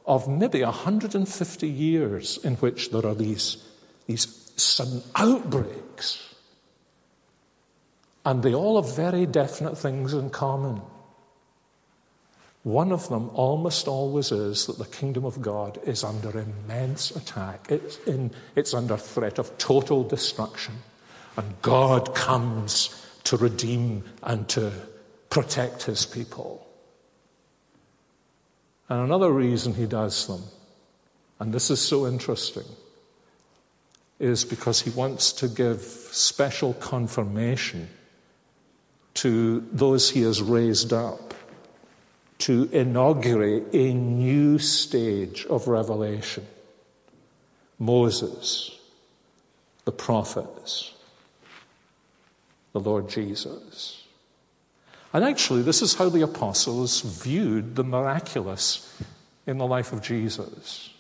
of 0.07 0.29
maybe 0.29 0.63
150 0.63 1.69
years 1.69 2.39
in 2.43 2.55
which 2.57 2.91
there 2.91 3.07
are 3.07 3.15
these, 3.15 3.59
these 4.07 4.53
sudden 4.57 5.03
outbreaks. 5.15 6.35
And 8.25 8.43
they 8.43 8.55
all 8.55 8.81
have 8.81 8.97
very 8.97 9.27
definite 9.27 9.77
things 9.77 10.13
in 10.15 10.31
common. 10.31 10.81
One 12.69 12.93
of 12.93 13.09
them 13.09 13.31
almost 13.33 13.89
always 13.89 14.31
is 14.31 14.67
that 14.67 14.77
the 14.77 14.85
kingdom 14.85 15.25
of 15.25 15.41
God 15.41 15.81
is 15.85 16.05
under 16.05 16.39
immense 16.39 17.11
attack. 17.11 17.69
It's, 17.71 17.97
in, 18.01 18.31
it's 18.57 18.75
under 18.75 18.99
threat 18.99 19.39
of 19.39 19.57
total 19.57 20.05
destruction. 20.05 20.75
And 21.39 21.55
God 21.63 22.15
comes 22.15 22.91
to 23.25 23.39
redeem 23.39 24.05
and 24.23 24.47
to 24.51 24.71
protect 25.31 25.85
his 25.85 26.05
people. 26.05 26.67
And 28.91 29.01
another 29.01 29.33
reason 29.33 29.73
he 29.73 29.87
does 29.87 30.27
them, 30.27 30.43
and 31.41 31.55
this 31.55 31.71
is 31.71 31.81
so 31.81 32.07
interesting, 32.07 32.69
is 34.19 34.45
because 34.45 34.83
he 34.83 34.91
wants 34.91 35.33
to 35.33 35.49
give 35.49 35.81
special 35.81 36.75
confirmation 36.75 37.89
to 39.15 39.67
those 39.73 40.11
he 40.11 40.21
has 40.21 40.43
raised 40.43 40.93
up 40.93 41.28
to 42.39 42.69
inaugurate 42.73 43.75
a 43.75 43.93
new 43.93 44.59
stage 44.59 45.45
of 45.47 45.69
revelation. 45.69 46.47
Moses, 47.79 48.77
the 49.85 49.93
prophets, 49.93 50.93
the 52.73 52.81
Lord 52.81 53.09
Jesus. 53.09 54.05
And 55.13 55.25
actually, 55.25 55.63
this 55.63 55.83
is 55.83 55.95
how 55.95 56.09
the 56.09 56.23
apostles 56.23 57.01
viewed 57.01 57.77
the 57.77 57.85
miraculous 57.85 59.01
in 59.47 59.59
the 59.59 59.67
life 59.67 59.93
of 59.93 60.03
Jesus. 60.03 60.91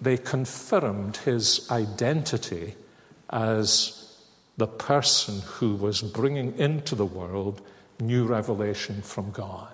They 0.00 0.16
confirmed 0.16 1.18
his 1.18 1.70
identity 1.70 2.74
as 3.30 4.16
the 4.56 4.66
person 4.66 5.40
who 5.46 5.76
was 5.76 6.02
bringing 6.02 6.58
into 6.58 6.94
the 6.94 7.06
world 7.06 7.60
new 8.00 8.24
revelation 8.24 9.02
from 9.02 9.30
God. 9.30 9.73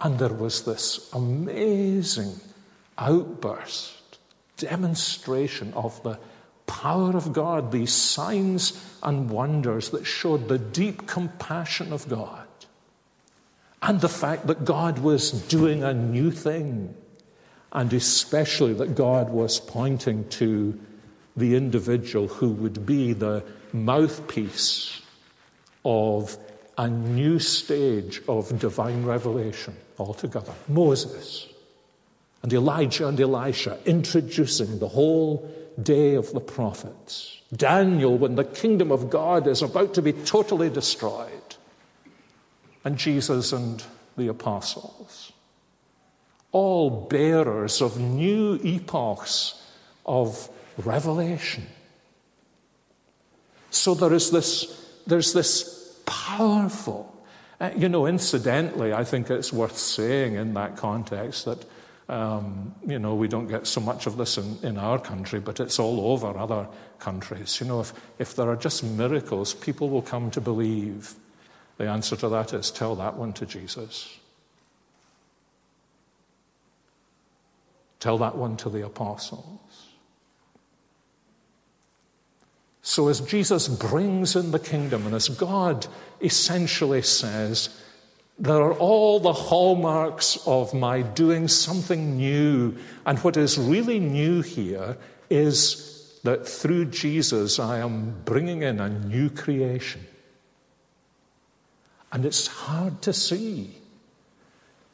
And 0.00 0.18
there 0.18 0.32
was 0.32 0.64
this 0.64 1.10
amazing 1.12 2.40
outburst 2.96 4.18
demonstration 4.56 5.72
of 5.74 6.02
the 6.02 6.18
power 6.66 7.16
of 7.16 7.32
God, 7.32 7.72
these 7.72 7.92
signs 7.92 8.78
and 9.02 9.30
wonders 9.30 9.90
that 9.90 10.04
showed 10.04 10.48
the 10.48 10.58
deep 10.58 11.06
compassion 11.06 11.92
of 11.92 12.08
God. 12.08 12.46
And 13.82 14.00
the 14.00 14.08
fact 14.08 14.46
that 14.48 14.64
God 14.64 14.98
was 14.98 15.30
doing 15.30 15.82
a 15.82 15.94
new 15.94 16.30
thing, 16.30 16.94
and 17.72 17.92
especially 17.92 18.74
that 18.74 18.94
God 18.94 19.30
was 19.30 19.60
pointing 19.60 20.28
to 20.30 20.78
the 21.36 21.54
individual 21.54 22.26
who 22.26 22.50
would 22.50 22.84
be 22.84 23.12
the 23.12 23.44
mouthpiece 23.72 25.00
of 25.84 26.36
a 26.78 26.88
new 26.88 27.40
stage 27.40 28.22
of 28.28 28.56
divine 28.58 29.04
revelation 29.04 29.76
altogether. 29.98 30.54
Moses 30.68 31.48
and 32.42 32.52
Elijah 32.52 33.08
and 33.08 33.20
Elisha 33.20 33.78
introducing 33.84 34.78
the 34.78 34.88
whole 34.88 35.52
day 35.82 36.14
of 36.14 36.32
the 36.32 36.40
prophets. 36.40 37.40
Daniel, 37.54 38.16
when 38.16 38.36
the 38.36 38.44
kingdom 38.44 38.92
of 38.92 39.10
God 39.10 39.48
is 39.48 39.60
about 39.60 39.94
to 39.94 40.02
be 40.02 40.12
totally 40.12 40.70
destroyed. 40.70 41.28
And 42.84 42.96
Jesus 42.96 43.52
and 43.52 43.82
the 44.16 44.28
apostles. 44.28 45.32
All 46.52 46.90
bearers 47.08 47.82
of 47.82 47.98
new 47.98 48.58
epochs 48.62 49.60
of 50.06 50.48
revelation. 50.78 51.66
So 53.70 53.94
there 53.94 54.12
is 54.12 54.30
this, 54.30 55.02
there's 55.06 55.32
this 55.32 55.77
powerful, 56.08 57.14
uh, 57.60 57.70
you 57.76 57.88
know, 57.88 58.06
incidentally, 58.06 58.92
I 58.92 59.04
think 59.04 59.30
it's 59.30 59.52
worth 59.52 59.76
saying 59.76 60.34
in 60.34 60.54
that 60.54 60.76
context 60.76 61.44
that, 61.44 61.64
um, 62.08 62.74
you 62.86 62.98
know, 62.98 63.14
we 63.14 63.28
don't 63.28 63.48
get 63.48 63.66
so 63.66 63.80
much 63.80 64.06
of 64.06 64.16
this 64.16 64.38
in, 64.38 64.58
in 64.62 64.78
our 64.78 64.98
country, 64.98 65.40
but 65.40 65.60
it's 65.60 65.78
all 65.78 66.12
over 66.12 66.36
other 66.38 66.66
countries. 66.98 67.60
You 67.60 67.66
know, 67.66 67.80
if, 67.80 67.92
if 68.18 68.34
there 68.34 68.48
are 68.48 68.56
just 68.56 68.82
miracles, 68.82 69.54
people 69.54 69.90
will 69.90 70.02
come 70.02 70.30
to 70.32 70.40
believe. 70.40 71.14
The 71.76 71.88
answer 71.88 72.16
to 72.16 72.28
that 72.30 72.54
is 72.54 72.70
tell 72.70 72.96
that 72.96 73.16
one 73.16 73.32
to 73.34 73.46
Jesus. 73.46 74.18
Tell 78.00 78.18
that 78.18 78.36
one 78.36 78.56
to 78.58 78.70
the 78.70 78.86
apostles. 78.86 79.58
So, 82.88 83.08
as 83.08 83.20
Jesus 83.20 83.68
brings 83.68 84.34
in 84.34 84.50
the 84.50 84.58
kingdom, 84.58 85.04
and 85.04 85.14
as 85.14 85.28
God 85.28 85.86
essentially 86.22 87.02
says, 87.02 87.68
there 88.38 88.62
are 88.62 88.72
all 88.72 89.20
the 89.20 89.34
hallmarks 89.34 90.38
of 90.46 90.72
my 90.72 91.02
doing 91.02 91.48
something 91.48 92.16
new. 92.16 92.78
And 93.04 93.18
what 93.18 93.36
is 93.36 93.58
really 93.58 94.00
new 94.00 94.40
here 94.40 94.96
is 95.28 96.18
that 96.24 96.48
through 96.48 96.86
Jesus, 96.86 97.58
I 97.58 97.80
am 97.80 98.22
bringing 98.24 98.62
in 98.62 98.80
a 98.80 98.88
new 98.88 99.28
creation. 99.28 100.06
And 102.10 102.24
it's 102.24 102.46
hard 102.46 103.02
to 103.02 103.12
see. 103.12 103.76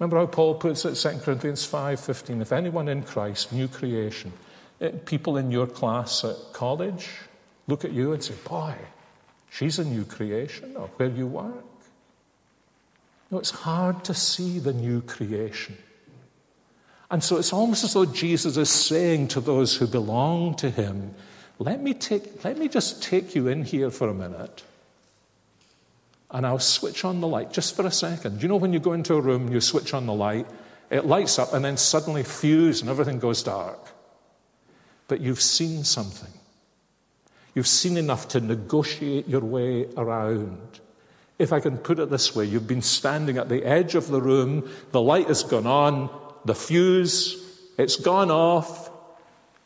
Remember 0.00 0.16
how 0.16 0.26
Paul 0.26 0.56
puts 0.56 0.84
it, 0.84 0.96
2 0.96 1.20
Corinthians 1.20 1.64
5:15, 1.64 2.42
if 2.42 2.50
anyone 2.50 2.88
in 2.88 3.04
Christ, 3.04 3.52
new 3.52 3.68
creation. 3.68 4.32
Eh, 4.80 4.90
people 5.04 5.36
in 5.36 5.52
your 5.52 5.68
class 5.68 6.24
at 6.24 6.34
college, 6.52 7.08
look 7.66 7.84
at 7.84 7.92
you 7.92 8.12
and 8.12 8.22
say, 8.22 8.34
Boy, 8.48 8.74
she's 9.50 9.78
a 9.78 9.84
new 9.84 10.04
creation, 10.04 10.76
or 10.76 10.88
where 10.96 11.08
you 11.08 11.26
work. 11.26 11.64
No, 13.30 13.38
it's 13.38 13.50
hard 13.50 14.04
to 14.04 14.14
see 14.14 14.58
the 14.58 14.72
new 14.72 15.00
creation. 15.00 15.76
And 17.10 17.22
so 17.22 17.36
it's 17.36 17.52
almost 17.52 17.84
as 17.84 17.94
though 17.94 18.06
Jesus 18.06 18.56
is 18.56 18.70
saying 18.70 19.28
to 19.28 19.40
those 19.40 19.76
who 19.76 19.86
belong 19.86 20.54
to 20.56 20.70
him, 20.70 21.14
let 21.58 21.80
me, 21.80 21.94
take, 21.94 22.44
let 22.44 22.58
me 22.58 22.68
just 22.68 23.02
take 23.02 23.34
you 23.34 23.48
in 23.48 23.64
here 23.64 23.90
for 23.90 24.08
a 24.08 24.14
minute. 24.14 24.64
And 26.30 26.44
I'll 26.46 26.58
switch 26.58 27.04
on 27.04 27.20
the 27.20 27.28
light 27.28 27.52
just 27.52 27.76
for 27.76 27.86
a 27.86 27.90
second. 27.90 28.42
You 28.42 28.48
know, 28.48 28.56
when 28.56 28.72
you 28.72 28.80
go 28.80 28.92
into 28.92 29.14
a 29.14 29.20
room, 29.20 29.52
you 29.52 29.60
switch 29.60 29.94
on 29.94 30.06
the 30.06 30.12
light, 30.12 30.46
it 30.90 31.06
lights 31.06 31.38
up, 31.38 31.52
and 31.52 31.64
then 31.64 31.76
suddenly 31.76 32.24
fuse 32.24 32.80
and 32.80 32.90
everything 32.90 33.20
goes 33.20 33.42
dark. 33.42 33.78
But 35.06 35.20
you've 35.20 35.40
seen 35.40 35.84
something. 35.84 36.32
You've 37.54 37.68
seen 37.68 37.96
enough 37.96 38.28
to 38.28 38.40
negotiate 38.40 39.28
your 39.28 39.40
way 39.40 39.86
around. 39.96 40.80
If 41.38 41.52
I 41.52 41.60
can 41.60 41.78
put 41.78 41.98
it 41.98 42.10
this 42.10 42.34
way, 42.34 42.44
you've 42.44 42.66
been 42.66 42.82
standing 42.82 43.38
at 43.38 43.48
the 43.48 43.64
edge 43.64 43.94
of 43.94 44.08
the 44.08 44.20
room, 44.20 44.68
the 44.92 45.00
light 45.00 45.28
has 45.28 45.42
gone 45.42 45.66
on, 45.66 46.10
the 46.44 46.54
fuse, 46.54 47.40
it's 47.76 47.96
gone 47.96 48.30
off, 48.30 48.90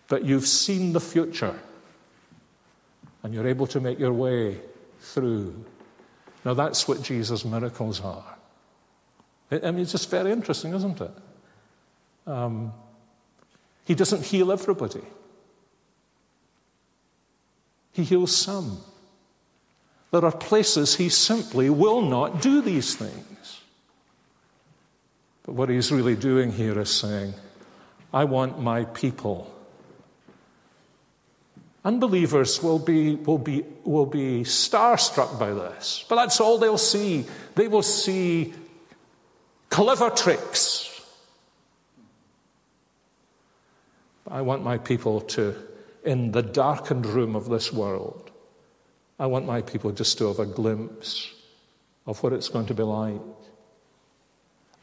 but 0.09 0.25
you've 0.25 0.47
seen 0.47 0.93
the 0.93 1.01
future. 1.01 1.59
And 3.23 3.35
you're 3.35 3.49
able 3.49 3.67
to 3.69 3.81
make 3.81 3.99
your 3.99 4.13
way 4.13 4.61
through. 5.01 5.65
Now, 6.45 6.55
that's 6.55 6.87
what 6.89 7.03
Jesus' 7.03 7.45
miracles 7.45 8.01
are. 8.01 8.37
I 9.51 9.71
mean, 9.71 9.81
it's 9.81 9.93
just 9.93 10.11
very 10.11 10.31
interesting, 10.31 10.75
isn't 10.75 11.01
it? 11.01 11.11
Um, 12.27 12.73
he 13.85 13.95
doesn't 13.95 14.25
heal 14.25 14.53
everybody. 14.53 15.03
He 17.99 18.05
heals 18.05 18.37
some. 18.37 18.79
There 20.13 20.25
are 20.25 20.31
places 20.31 20.95
he 20.95 21.09
simply 21.09 21.69
will 21.69 22.01
not 22.01 22.41
do 22.41 22.63
these 22.63 22.95
things. 22.95 23.61
But 25.43 25.57
what 25.57 25.69
he's 25.69 25.91
really 25.91 26.15
doing 26.15 26.53
here 26.53 26.79
is 26.79 26.91
saying, 26.91 27.35
I 28.15 28.23
want 28.23 28.61
my 28.61 28.85
people. 28.85 29.53
Unbelievers 31.85 32.63
will 32.63 32.79
be, 32.79 33.17
will, 33.17 33.37
be, 33.37 33.65
will 33.83 34.07
be 34.07 34.45
starstruck 34.45 35.37
by 35.37 35.53
this, 35.53 36.05
but 36.09 36.15
that's 36.15 36.41
all 36.41 36.59
they'll 36.59 36.79
see. 36.79 37.27
They 37.57 37.67
will 37.67 37.83
see 37.83 38.55
clever 39.71 40.11
tricks. 40.11 41.05
I 44.31 44.43
want 44.43 44.63
my 44.63 44.79
people 44.79 45.21
to 45.23 45.68
in 46.09 46.33
the 46.33 46.43
darkened 46.43 47.05
room 47.05 47.37
of 47.37 47.51
this 47.51 47.71
world. 47.71 48.31
I 49.19 49.27
want 49.27 49.45
my 49.45 49.61
people 49.61 49.93
just 49.93 50.17
to 50.17 50.29
have 50.29 50.39
a 50.39 50.47
glimpse 50.47 51.31
of 52.07 52.23
what 52.23 52.33
it's 52.33 52.49
going 52.49 52.65
to 52.67 52.75
be 52.75 52.83
like. 52.83 53.21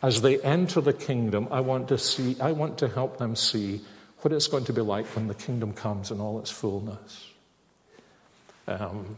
As 0.03 0.21
they 0.21 0.39
enter 0.41 0.81
the 0.81 0.93
kingdom, 0.93 1.47
I 1.49 1.61
want 1.61 1.87
to 1.87 1.97
see, 1.97 2.37
I 2.39 2.51
want 2.51 2.77
to 2.77 2.87
help 2.87 3.17
them 3.17 3.35
see 3.35 3.81
what 4.21 4.33
it's 4.33 4.45
going 4.45 4.65
to 4.65 4.73
be 4.73 4.81
like 4.81 5.07
when 5.15 5.25
the 5.25 5.33
kingdom 5.33 5.73
comes 5.73 6.11
in 6.11 6.21
all 6.21 6.37
its 6.37 6.51
fullness. 6.51 7.31
Um, 8.67 9.17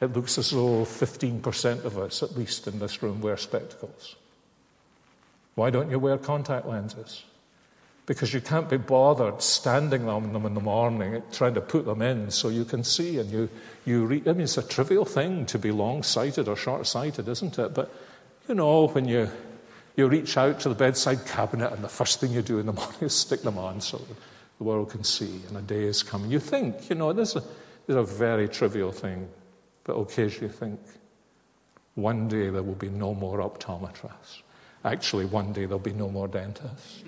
it 0.00 0.12
looks 0.12 0.38
as 0.38 0.50
though 0.50 0.84
15% 0.84 1.84
of 1.84 1.98
us, 1.98 2.20
at 2.24 2.36
least 2.36 2.66
in 2.66 2.80
this 2.80 3.00
room, 3.00 3.20
wear 3.20 3.36
spectacles. 3.36 4.16
Why 5.54 5.70
don't 5.70 5.88
you 5.88 6.00
wear 6.00 6.18
contact 6.18 6.66
lenses? 6.66 7.22
Because 8.06 8.34
you 8.34 8.40
can't 8.40 8.68
be 8.68 8.76
bothered 8.76 9.40
standing 9.40 10.08
on 10.08 10.32
them 10.32 10.44
in 10.44 10.54
the 10.54 10.60
morning 10.60 11.22
trying 11.30 11.54
to 11.54 11.60
put 11.60 11.84
them 11.84 12.02
in 12.02 12.30
so 12.30 12.48
you 12.48 12.64
can 12.64 12.82
see 12.82 13.18
and 13.18 13.30
you, 13.30 13.48
you 13.84 14.04
read. 14.04 14.26
I 14.26 14.32
mean, 14.32 14.42
it's 14.42 14.58
a 14.58 14.62
trivial 14.62 15.04
thing 15.04 15.46
to 15.46 15.58
be 15.58 15.70
long 15.70 16.02
sighted 16.02 16.48
or 16.48 16.56
short 16.56 16.86
sighted, 16.86 17.28
isn't 17.28 17.58
it? 17.58 17.74
But 17.74 17.94
you 18.48 18.54
know, 18.54 18.88
when 18.88 19.06
you, 19.06 19.30
you 19.96 20.08
reach 20.08 20.36
out 20.36 20.58
to 20.60 20.68
the 20.68 20.74
bedside 20.74 21.24
cabinet 21.26 21.72
and 21.72 21.84
the 21.84 21.88
first 21.88 22.20
thing 22.20 22.32
you 22.32 22.42
do 22.42 22.58
in 22.58 22.66
the 22.66 22.72
morning 22.72 22.98
is 23.00 23.14
stick 23.14 23.42
them 23.42 23.58
on 23.58 23.80
so 23.80 24.00
the 24.58 24.64
world 24.64 24.90
can 24.90 25.04
see 25.04 25.40
and 25.48 25.56
a 25.56 25.62
day 25.62 25.84
is 25.84 26.02
coming. 26.02 26.30
You 26.30 26.40
think, 26.40 26.90
you 26.90 26.96
know, 26.96 27.12
this 27.12 27.30
is 27.30 27.36
a, 27.36 27.40
this 27.40 27.90
is 27.90 27.96
a 27.96 28.02
very 28.02 28.48
trivial 28.48 28.90
thing, 28.90 29.28
but 29.84 29.94
occasionally 29.94 30.48
you 30.48 30.52
think, 30.52 30.80
one 31.94 32.26
day 32.26 32.48
there 32.48 32.62
will 32.62 32.74
be 32.74 32.88
no 32.88 33.14
more 33.14 33.38
optometrists. 33.38 34.42
Actually, 34.84 35.26
one 35.26 35.52
day 35.52 35.64
there'll 35.64 35.78
be 35.78 35.92
no 35.92 36.08
more 36.08 36.26
dentists, 36.26 37.04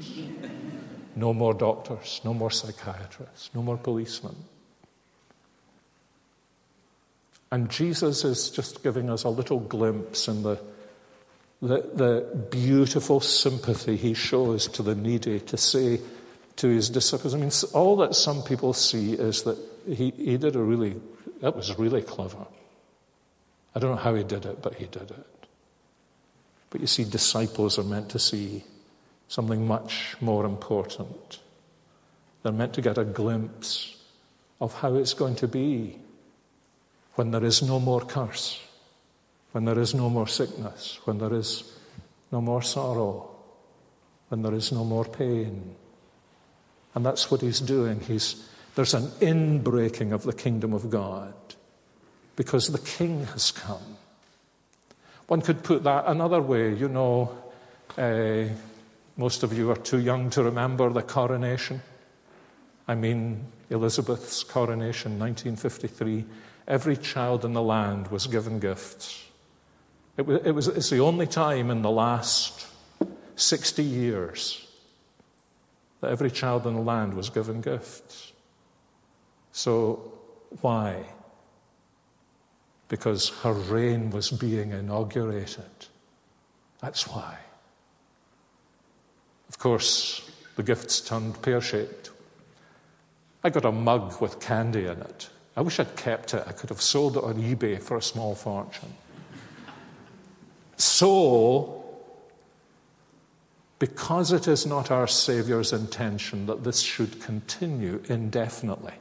no 1.17 1.35
more 1.35 1.53
doctors, 1.53 2.21
no 2.25 2.33
more 2.33 2.51
psychiatrists, 2.51 3.51
no 3.55 3.63
more 3.63 3.77
policemen. 3.77 4.37
And 7.51 7.69
Jesus 7.71 8.25
is 8.25 8.51
just 8.51 8.83
giving 8.83 9.11
us 9.11 9.25
a 9.25 9.29
little 9.29 9.61
glimpse 9.61 10.29
in 10.29 10.43
the, 10.43 10.59
the, 11.63 11.89
the 11.95 12.47
beautiful 12.51 13.21
sympathy 13.21 13.97
he 13.97 14.15
shows 14.15 14.67
to 14.69 14.83
the 14.83 14.95
needy 14.95 15.41
to 15.41 15.57
say 15.57 16.01
to 16.57 16.69
his 16.69 16.91
disciples. 16.91 17.35
I 17.35 17.39
mean, 17.39 17.51
all 17.73 17.97
that 17.97 18.15
some 18.15 18.43
people 18.43 18.73
see 18.73 19.15
is 19.15 19.43
that 19.43 19.59
he, 19.87 20.11
he 20.17 20.37
did 20.37 20.57
a 20.57 20.63
really, 20.63 21.01
that 21.41 21.57
was 21.57 21.77
really 21.79 22.03
clever. 22.03 22.47
I 23.75 23.81
don't 23.81 23.91
know 23.91 24.03
how 24.03 24.15
he 24.15 24.23
did 24.23 24.47
it, 24.47 24.63
but 24.63 24.75
he 24.75 24.87
did 24.87 25.11
it. 25.11 25.27
But 26.75 26.81
you 26.81 26.89
see, 26.89 27.05
disciples 27.05 27.79
are 27.79 27.85
meant 27.85 28.09
to 28.09 28.19
see 28.19 28.65
something 29.29 29.65
much 29.65 30.17
more 30.21 30.45
important. 30.45 31.39
They're 32.43 32.51
meant 32.51 32.75
to 32.75 32.83
get 32.83 32.99
a 32.99 33.05
glimpse 33.05 33.97
of 34.61 34.75
how 34.75 34.97
it's 34.97 35.15
going 35.15 35.37
to 35.37 35.47
be 35.47 36.01
when 37.15 37.31
there 37.31 37.45
is 37.45 37.63
no 37.63 37.79
more 37.79 38.01
curse, 38.01 38.61
when 39.53 39.67
there 39.67 39.79
is 39.79 39.95
no 39.95 40.11
more 40.11 40.27
sickness, 40.27 40.99
when 41.05 41.19
there 41.19 41.33
is 41.33 41.63
no 42.33 42.41
more 42.41 42.61
sorrow, 42.61 43.31
when 44.29 44.43
there 44.43 44.55
is 44.55 44.73
no 44.73 44.83
more 44.83 45.05
pain. 45.05 45.77
And 46.97 47.07
that's 47.07 47.31
what 47.31 47.41
he's 47.41 47.61
doing. 47.61 48.01
He's, 48.01 48.49
there's 48.75 48.95
an 48.95 49.07
inbreaking 49.21 50.13
of 50.13 50.25
the 50.25 50.33
kingdom 50.33 50.73
of 50.73 50.91
God 50.91 51.35
because 52.35 52.67
the 52.67 52.81
king 52.81 53.27
has 53.27 53.53
come. 53.53 53.94
One 55.27 55.41
could 55.41 55.63
put 55.63 55.85
that 55.85 56.05
another 56.07 56.43
way. 56.43 56.75
You 56.75 56.89
know, 56.89 57.37
uh, 57.97 58.45
most 59.17 59.43
of 59.43 59.57
you 59.57 59.71
are 59.71 59.77
too 59.77 60.01
young 60.01 60.31
to 60.31 60.43
remember 60.43 60.91
the 60.91 61.03
coronation. 61.03 61.81
I 62.87 62.95
mean, 62.95 63.47
Elizabeth's 63.71 64.43
coronation, 64.45 65.19
1953. 65.19 66.25
Every 66.69 66.97
child 66.97 67.45
in 67.45 67.53
the 67.53 67.63
land 67.63 68.09
was 68.09 68.27
given 68.27 68.59
gifts. 68.59 69.25
It 70.17 70.27
was, 70.27 70.41
it 70.45 70.51
was, 70.53 70.69
it's 70.69 70.91
the 70.91 71.01
only 71.01 71.27
time 71.27 71.71
in 71.71 71.83
the 71.83 71.91
last 71.91 72.67
60 73.37 73.83
years 73.83 74.67
that 76.01 76.11
every 76.11 76.31
child 76.31 76.67
in 76.67 76.75
the 76.75 76.81
land 76.81 77.15
was 77.15 77.31
given 77.31 77.61
gifts. 77.61 78.33
So, 79.53 80.13
why? 80.61 81.05
Because 82.89 83.31
her 83.41 83.53
reign 83.53 84.11
was 84.11 84.31
being 84.31 84.73
inaugurated. 84.73 85.65
That's 86.81 87.09
why. 87.09 87.39
Of 89.49 89.59
course, 89.59 90.31
the 90.57 90.63
gifts 90.63 91.01
turned 91.01 91.41
pear 91.43 91.61
shaped. 91.61 92.11
I 93.43 93.51
got 93.51 93.65
a 93.65 93.73
mug 93.73 94.21
with 94.21 94.41
candy 94.41 94.87
in 94.87 95.01
it. 95.01 95.29
I 95.57 95.61
wish 95.61 95.79
I'd 95.79 95.97
kept 95.97 96.35
it. 96.35 96.43
I 96.47 96.53
could 96.53 96.71
have 96.71 96.81
sold 96.81 97.17
it 97.17 97.25
on 97.25 97.35
eBay 97.35 97.81
for 97.81 97.97
a 97.97 98.03
small 98.03 98.35
fortune. 98.35 98.93
So, 100.77 101.85
because 103.79 104.33
it 104.33 104.49
is 104.49 104.67
not 104.67 104.91
our 104.91 105.07
Saviour's 105.07 105.73
intention 105.73 106.47
that 106.47 106.65
this 106.65 106.81
should 106.81 107.21
continue 107.21 108.03
indefinitely, 108.09 108.95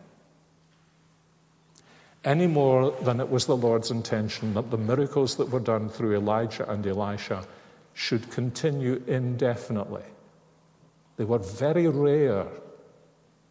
any 2.23 2.47
more 2.47 2.91
than 3.01 3.19
it 3.19 3.29
was 3.29 3.45
the 3.45 3.57
Lord's 3.57 3.91
intention 3.91 4.53
that 4.53 4.71
the 4.71 4.77
miracles 4.77 5.35
that 5.35 5.49
were 5.49 5.59
done 5.59 5.89
through 5.89 6.15
Elijah 6.15 6.69
and 6.69 6.85
Elisha 6.85 7.45
should 7.93 8.31
continue 8.31 9.03
indefinitely. 9.07 10.03
They 11.17 11.25
were 11.25 11.39
very 11.39 11.87
rare 11.87 12.47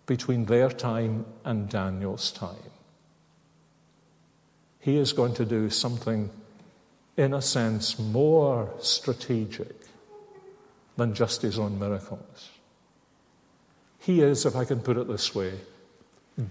between 0.06 0.46
their 0.46 0.70
time 0.70 1.26
and 1.44 1.68
Daniel's 1.68 2.32
time. 2.32 2.56
He 4.80 4.96
is 4.96 5.12
going 5.12 5.34
to 5.34 5.44
do 5.44 5.70
something, 5.70 6.30
in 7.16 7.34
a 7.34 7.42
sense, 7.42 7.98
more 7.98 8.74
strategic 8.80 9.76
than 10.96 11.14
just 11.14 11.42
his 11.42 11.58
own 11.58 11.78
miracles. 11.78 12.50
He 14.00 14.22
is, 14.22 14.44
if 14.44 14.56
I 14.56 14.64
can 14.64 14.80
put 14.80 14.96
it 14.96 15.06
this 15.06 15.34
way, 15.34 15.52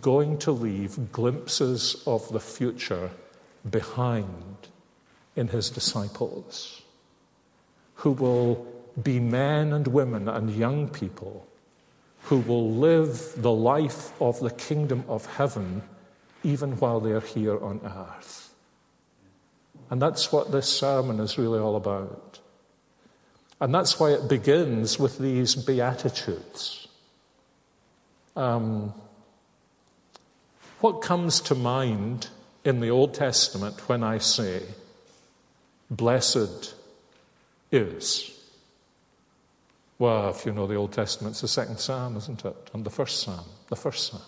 going 0.02 0.38
to 0.40 0.52
leave 0.52 1.12
glimpses 1.12 2.04
of 2.06 2.28
the 2.30 2.40
future 2.40 3.12
behind 3.70 4.68
in 5.36 5.48
his 5.48 5.70
disciples, 5.70 6.82
who 7.96 8.12
will 8.12 8.68
be 9.02 9.20
men 9.20 9.74
and 9.74 9.88
women 9.88 10.28
and 10.28 10.50
young 10.52 10.88
people 10.88 11.48
who 12.24 12.38
will 12.38 12.72
live 12.72 13.34
the 13.42 13.52
life 13.52 14.12
of 14.22 14.40
the 14.40 14.52
kingdom 14.52 15.04
of 15.08 15.26
heaven 15.26 15.82
even 16.44 16.72
while 16.78 17.00
they're 17.00 17.20
here 17.20 17.62
on 17.64 17.82
earth. 17.84 18.54
And 19.90 20.02
that's 20.02 20.32
what 20.32 20.52
this 20.52 20.68
sermon 20.68 21.20
is 21.20 21.38
really 21.38 21.60
all 21.60 21.76
about. 21.76 22.40
And 23.60 23.74
that's 23.76 24.00
why 24.00 24.12
it 24.12 24.28
begins 24.28 24.98
with 24.98 25.20
these 25.20 25.56
Beatitudes. 25.56 26.88
Um, 28.36 28.94
what 30.82 31.02
comes 31.02 31.40
to 31.42 31.56
mind 31.56 32.28
in 32.64 32.80
the 32.80 32.90
Old 32.90 33.14
Testament 33.14 33.88
when 33.88 34.04
I 34.04 34.18
say, 34.18 34.64
blessed 35.90 36.74
is? 37.72 38.32
Well, 40.00 40.30
if 40.30 40.46
you 40.46 40.52
know 40.52 40.66
the 40.66 40.76
Old 40.76 40.94
Testament, 40.94 41.34
it's 41.34 41.42
the 41.42 41.48
second 41.48 41.80
psalm, 41.80 42.18
isn't 42.18 42.44
it? 42.44 42.72
And 42.74 42.84
the 42.84 42.90
first 42.90 43.22
psalm, 43.22 43.46
the 43.70 43.76
first 43.76 44.08
psalm. 44.08 44.24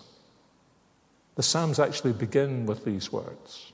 The 1.34 1.42
psalms 1.42 1.80
actually 1.80 2.12
begin 2.12 2.64
with 2.66 2.84
these 2.84 3.10
words 3.10 3.72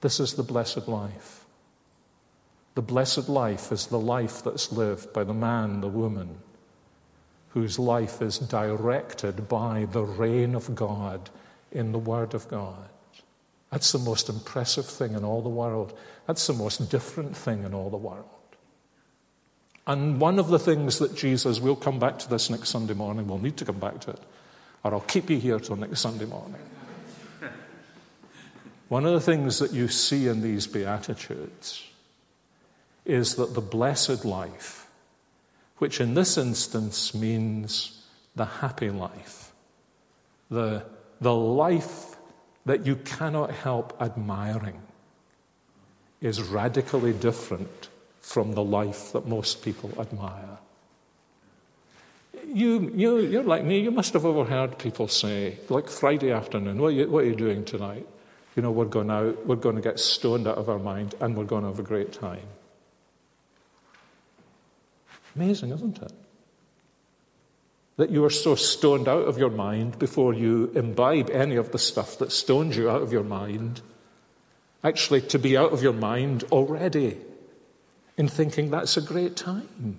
This 0.00 0.18
is 0.18 0.34
the 0.34 0.42
blessed 0.42 0.88
life. 0.88 1.44
The 2.74 2.82
blessed 2.82 3.28
life 3.28 3.72
is 3.72 3.88
the 3.88 3.98
life 3.98 4.42
that's 4.42 4.72
lived 4.72 5.12
by 5.12 5.24
the 5.24 5.34
man, 5.34 5.80
the 5.80 5.88
woman, 5.88 6.38
whose 7.50 7.78
life 7.78 8.22
is 8.22 8.38
directed 8.38 9.48
by 9.48 9.86
the 9.90 10.04
reign 10.04 10.54
of 10.54 10.74
God 10.74 11.28
in 11.72 11.92
the 11.92 11.98
Word 11.98 12.34
of 12.34 12.48
God. 12.48 12.88
That's 13.70 13.92
the 13.92 13.98
most 13.98 14.28
impressive 14.28 14.86
thing 14.86 15.12
in 15.12 15.24
all 15.24 15.42
the 15.42 15.48
world. 15.48 15.96
That's 16.26 16.46
the 16.46 16.54
most 16.54 16.90
different 16.90 17.36
thing 17.36 17.64
in 17.64 17.74
all 17.74 17.90
the 17.90 17.96
world. 17.96 18.24
And 19.86 20.20
one 20.20 20.38
of 20.38 20.48
the 20.48 20.58
things 20.58 20.98
that 20.98 21.16
Jesus, 21.16 21.60
we'll 21.60 21.76
come 21.76 21.98
back 21.98 22.18
to 22.20 22.28
this 22.28 22.50
next 22.50 22.68
Sunday 22.68 22.94
morning, 22.94 23.26
we'll 23.26 23.38
need 23.38 23.56
to 23.56 23.64
come 23.64 23.78
back 23.78 24.00
to 24.00 24.10
it, 24.10 24.20
or 24.84 24.92
I'll 24.92 25.00
keep 25.00 25.30
you 25.30 25.38
here 25.38 25.58
till 25.58 25.76
next 25.76 26.00
Sunday 26.00 26.26
morning. 26.26 26.60
One 28.88 29.06
of 29.06 29.14
the 29.14 29.20
things 29.20 29.58
that 29.60 29.72
you 29.72 29.88
see 29.88 30.28
in 30.28 30.42
these 30.42 30.66
Beatitudes 30.66 31.84
is 33.06 33.36
that 33.36 33.54
the 33.54 33.62
blessed 33.62 34.26
life, 34.26 34.88
which 35.78 36.02
in 36.02 36.12
this 36.12 36.36
instance 36.36 37.14
means 37.14 38.02
the 38.36 38.44
happy 38.44 38.90
life, 38.90 39.52
the, 40.50 40.84
the 41.20 41.34
life 41.34 42.16
that 42.66 42.86
you 42.86 42.96
cannot 42.96 43.50
help 43.50 43.96
admiring, 44.00 44.80
is 46.20 46.42
radically 46.42 47.12
different 47.12 47.88
from 48.20 48.52
the 48.52 48.62
life 48.62 49.12
that 49.12 49.26
most 49.26 49.62
people 49.62 49.90
admire. 49.98 50.58
You, 52.46 52.92
you, 52.94 53.18
you're 53.18 53.42
like 53.42 53.64
me, 53.64 53.80
you 53.80 53.90
must 53.90 54.12
have 54.12 54.24
overheard 54.24 54.78
people 54.78 55.08
say, 55.08 55.58
like 55.68 55.88
Friday 55.88 56.32
afternoon, 56.32 56.80
what 56.80 56.88
are, 56.88 56.92
you, 56.92 57.08
what 57.08 57.24
are 57.24 57.26
you 57.26 57.36
doing 57.36 57.64
tonight? 57.64 58.06
You 58.56 58.62
know, 58.62 58.70
we're 58.70 58.86
going 58.86 59.10
out, 59.10 59.46
we're 59.46 59.56
going 59.56 59.76
to 59.76 59.82
get 59.82 59.98
stoned 59.98 60.46
out 60.48 60.58
of 60.58 60.68
our 60.68 60.78
mind, 60.78 61.14
and 61.20 61.36
we're 61.36 61.44
going 61.44 61.62
to 61.62 61.68
have 61.68 61.78
a 61.78 61.84
great 61.84 62.12
time. 62.12 62.46
Amazing, 65.36 65.70
isn't 65.70 66.02
it? 66.02 66.12
That 67.98 68.10
you 68.10 68.24
are 68.24 68.30
so 68.30 68.54
stoned 68.54 69.08
out 69.08 69.28
of 69.28 69.36
your 69.36 69.50
mind 69.50 69.98
before 69.98 70.32
you 70.32 70.72
imbibe 70.74 71.28
any 71.30 71.56
of 71.56 71.72
the 71.72 71.78
stuff 71.78 72.18
that 72.18 72.32
stones 72.32 72.76
you 72.76 72.88
out 72.88 73.02
of 73.02 73.12
your 73.12 73.24
mind. 73.24 73.82
Actually, 74.82 75.20
to 75.22 75.38
be 75.38 75.56
out 75.56 75.72
of 75.72 75.82
your 75.82 75.92
mind 75.92 76.44
already 76.50 77.18
in 78.16 78.28
thinking 78.28 78.70
that's 78.70 78.96
a 78.96 79.02
great 79.02 79.36
time. 79.36 79.98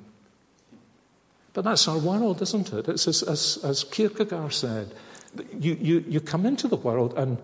But 1.53 1.63
that's 1.63 1.87
our 1.87 1.99
world, 1.99 2.41
isn't 2.41 2.73
it? 2.73 2.87
It's 2.87 3.07
as, 3.07 3.21
as, 3.21 3.59
as 3.63 3.83
Kierkegaard 3.83 4.53
said 4.53 4.93
you, 5.57 5.77
you, 5.79 6.05
you 6.07 6.19
come 6.19 6.45
into 6.45 6.67
the 6.67 6.75
world, 6.75 7.13
and, 7.17 7.37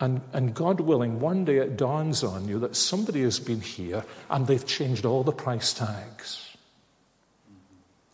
and, 0.00 0.20
and 0.32 0.54
God 0.54 0.80
willing, 0.80 1.20
one 1.20 1.44
day 1.44 1.58
it 1.58 1.76
dawns 1.76 2.24
on 2.24 2.48
you 2.48 2.58
that 2.60 2.76
somebody 2.76 3.22
has 3.22 3.38
been 3.38 3.60
here 3.60 4.04
and 4.30 4.46
they've 4.46 4.64
changed 4.64 5.04
all 5.04 5.22
the 5.22 5.32
price 5.32 5.72
tags. 5.72 6.51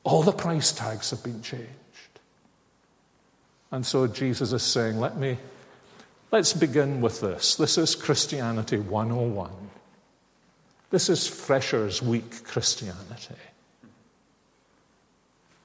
All 0.05 0.23
the 0.23 0.33
price 0.33 0.73
tags 0.73 1.11
have 1.11 1.23
been 1.23 1.43
changed. 1.43 1.69
And 3.71 3.85
so 3.85 4.07
Jesus 4.07 4.53
is 4.53 4.63
saying, 4.63 4.99
let 4.99 5.17
me, 5.17 5.37
let's 6.31 6.53
begin 6.53 7.01
with 7.01 7.21
this. 7.21 7.57
This 7.57 7.77
is 7.77 7.95
Christianity 7.95 8.79
101. 8.79 9.51
This 10.91 11.11
is 11.11 11.27
Freshers 11.27 12.01
Week 12.01 12.45
Christianity. 12.45 13.35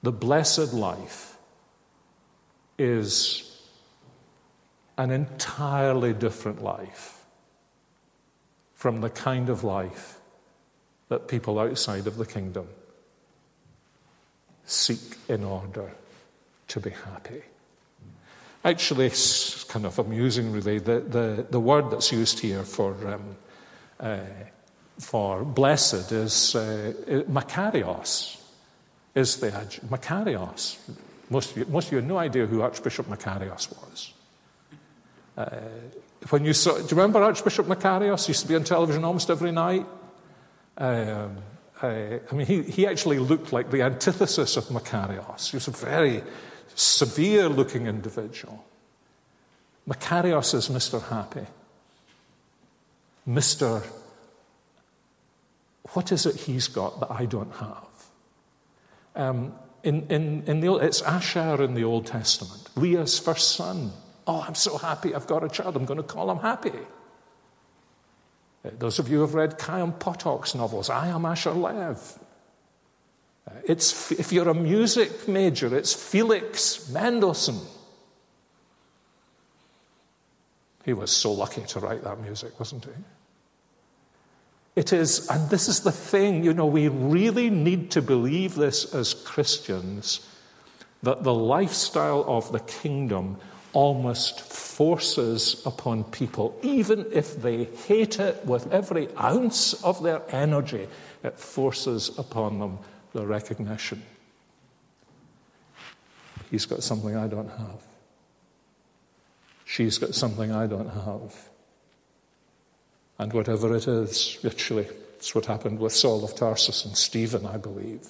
The 0.02 0.12
blessed 0.12 0.74
life 0.74 1.38
is 2.78 3.50
an 4.98 5.10
entirely 5.10 6.12
different 6.12 6.62
life 6.62 7.24
from 8.74 9.00
the 9.00 9.08
kind 9.08 9.48
of 9.48 9.64
life 9.64 10.18
that 11.08 11.26
people 11.26 11.58
outside 11.58 12.06
of 12.06 12.18
the 12.18 12.26
kingdom 12.26 12.68
seek 14.66 15.18
in 15.28 15.44
order 15.44 15.90
to 16.68 16.80
be 16.80 16.90
happy. 16.90 17.42
Actually, 18.64 19.06
it's 19.06 19.64
kind 19.64 19.84
of 19.84 19.98
amusing, 19.98 20.52
really. 20.52 20.78
The, 20.78 21.00
the, 21.00 21.46
the 21.50 21.60
word 21.60 21.90
that's 21.90 22.10
used 22.12 22.40
here 22.40 22.62
for 22.62 22.94
um, 23.06 23.36
uh, 24.00 24.18
for 24.98 25.44
blessed 25.44 26.12
is 26.12 26.54
uh, 26.54 26.92
Makarios, 27.28 28.40
is 29.14 29.36
the 29.36 29.50
Makarios. 29.88 30.78
Most 31.30 31.52
of, 31.52 31.58
you, 31.58 31.64
most 31.66 31.86
of 31.86 31.92
you 31.92 31.98
have 31.98 32.06
no 32.06 32.18
idea 32.18 32.46
who 32.46 32.62
Archbishop 32.62 33.06
Makarios 33.06 33.68
was. 33.70 34.12
Uh, 35.36 35.46
when 36.30 36.44
you 36.44 36.52
saw, 36.52 36.76
do 36.76 36.82
you 36.82 36.88
remember 36.90 37.22
Archbishop 37.22 37.66
Makarios? 37.66 38.28
Used 38.28 38.42
to 38.42 38.48
be 38.48 38.54
on 38.54 38.64
television 38.64 39.04
almost 39.04 39.30
every 39.30 39.52
night. 39.52 39.86
Um, 40.78 41.38
uh, 41.84 42.18
I 42.30 42.34
mean, 42.34 42.46
he, 42.46 42.62
he 42.62 42.86
actually 42.86 43.18
looked 43.18 43.52
like 43.52 43.70
the 43.70 43.82
antithesis 43.82 44.56
of 44.56 44.64
Makarios. 44.66 45.50
He 45.50 45.56
was 45.56 45.68
a 45.68 45.70
very 45.70 46.22
severe 46.74 47.48
looking 47.48 47.86
individual. 47.86 48.64
Makarios 49.88 50.54
is 50.54 50.68
Mr. 50.68 51.02
Happy. 51.08 51.46
Mr. 53.28 53.86
What 55.92 56.12
is 56.12 56.26
it 56.26 56.36
he's 56.36 56.68
got 56.68 57.00
that 57.00 57.10
I 57.10 57.26
don't 57.26 57.52
have? 57.54 57.88
Um, 59.16 59.54
in, 59.82 60.06
in, 60.08 60.42
in 60.46 60.60
the, 60.60 60.74
it's 60.76 61.02
Asher 61.02 61.62
in 61.62 61.74
the 61.74 61.84
Old 61.84 62.06
Testament, 62.06 62.68
Leah's 62.74 63.18
first 63.18 63.52
son. 63.54 63.92
Oh, 64.26 64.42
I'm 64.46 64.54
so 64.54 64.78
happy 64.78 65.14
I've 65.14 65.26
got 65.26 65.44
a 65.44 65.48
child. 65.48 65.76
I'm 65.76 65.84
going 65.84 65.98
to 65.98 66.02
call 66.02 66.30
him 66.30 66.38
Happy. 66.38 66.72
Those 68.64 68.98
of 68.98 69.10
you 69.10 69.16
who 69.16 69.22
have 69.22 69.34
read 69.34 69.60
Chaim 69.60 69.92
Potok's 69.92 70.54
novels, 70.54 70.88
I 70.88 71.08
am 71.08 71.26
Asher 71.26 71.52
Lev. 71.52 72.18
Uh, 73.46 73.52
it's, 73.66 74.10
if 74.12 74.32
you're 74.32 74.48
a 74.48 74.54
music 74.54 75.28
major, 75.28 75.76
it's 75.76 75.92
Felix 75.92 76.88
Mendelssohn. 76.88 77.60
He 80.84 80.94
was 80.94 81.10
so 81.10 81.32
lucky 81.32 81.62
to 81.62 81.80
write 81.80 82.04
that 82.04 82.20
music, 82.20 82.58
wasn't 82.58 82.86
he? 82.86 82.90
It 84.76 84.92
is, 84.92 85.28
and 85.28 85.50
this 85.50 85.68
is 85.68 85.80
the 85.80 85.92
thing, 85.92 86.42
you 86.42 86.52
know, 86.52 86.66
we 86.66 86.88
really 86.88 87.50
need 87.50 87.90
to 87.92 88.02
believe 88.02 88.54
this 88.54 88.94
as 88.94 89.14
Christians 89.14 90.26
that 91.02 91.22
the 91.22 91.34
lifestyle 91.34 92.24
of 92.26 92.50
the 92.50 92.60
kingdom 92.60 93.36
almost 93.74 94.40
forces 94.40 95.62
upon 95.66 96.04
people, 96.04 96.58
even 96.62 97.06
if 97.12 97.42
they 97.42 97.64
hate 97.64 98.18
it 98.18 98.44
with 98.46 98.72
every 98.72 99.08
ounce 99.16 99.74
of 99.84 100.02
their 100.02 100.22
energy, 100.30 100.88
it 101.22 101.38
forces 101.38 102.16
upon 102.18 102.58
them 102.58 102.78
the 103.12 103.26
recognition. 103.26 104.02
He's 106.50 106.66
got 106.66 106.82
something 106.82 107.16
I 107.16 107.26
don't 107.26 107.48
have. 107.48 107.82
She's 109.64 109.98
got 109.98 110.14
something 110.14 110.52
I 110.52 110.66
don't 110.66 110.88
have. 110.88 111.50
And 113.18 113.32
whatever 113.32 113.74
it 113.74 113.88
is, 113.88 114.38
literally, 114.42 114.88
it's 115.16 115.34
what 115.34 115.46
happened 115.46 115.78
with 115.78 115.92
Saul 115.92 116.24
of 116.24 116.34
Tarsus 116.34 116.84
and 116.84 116.96
Stephen, 116.96 117.46
I 117.46 117.56
believe. 117.56 118.08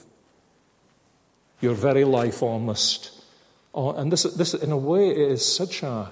Your 1.61 1.75
very 1.75 2.05
life 2.05 2.43
almost. 2.43 3.14
Oh, 3.75 3.91
and 3.91 4.13
this, 4.13 4.23
this, 4.23 4.55
in 4.55 4.71
a 4.71 4.77
way, 4.77 5.11
it 5.11 5.19
is 5.19 5.45
such 5.45 5.83
a, 5.83 6.11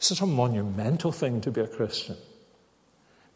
such 0.00 0.20
a 0.20 0.26
monumental 0.26 1.12
thing 1.12 1.40
to 1.42 1.52
be 1.52 1.60
a 1.60 1.68
Christian. 1.68 2.16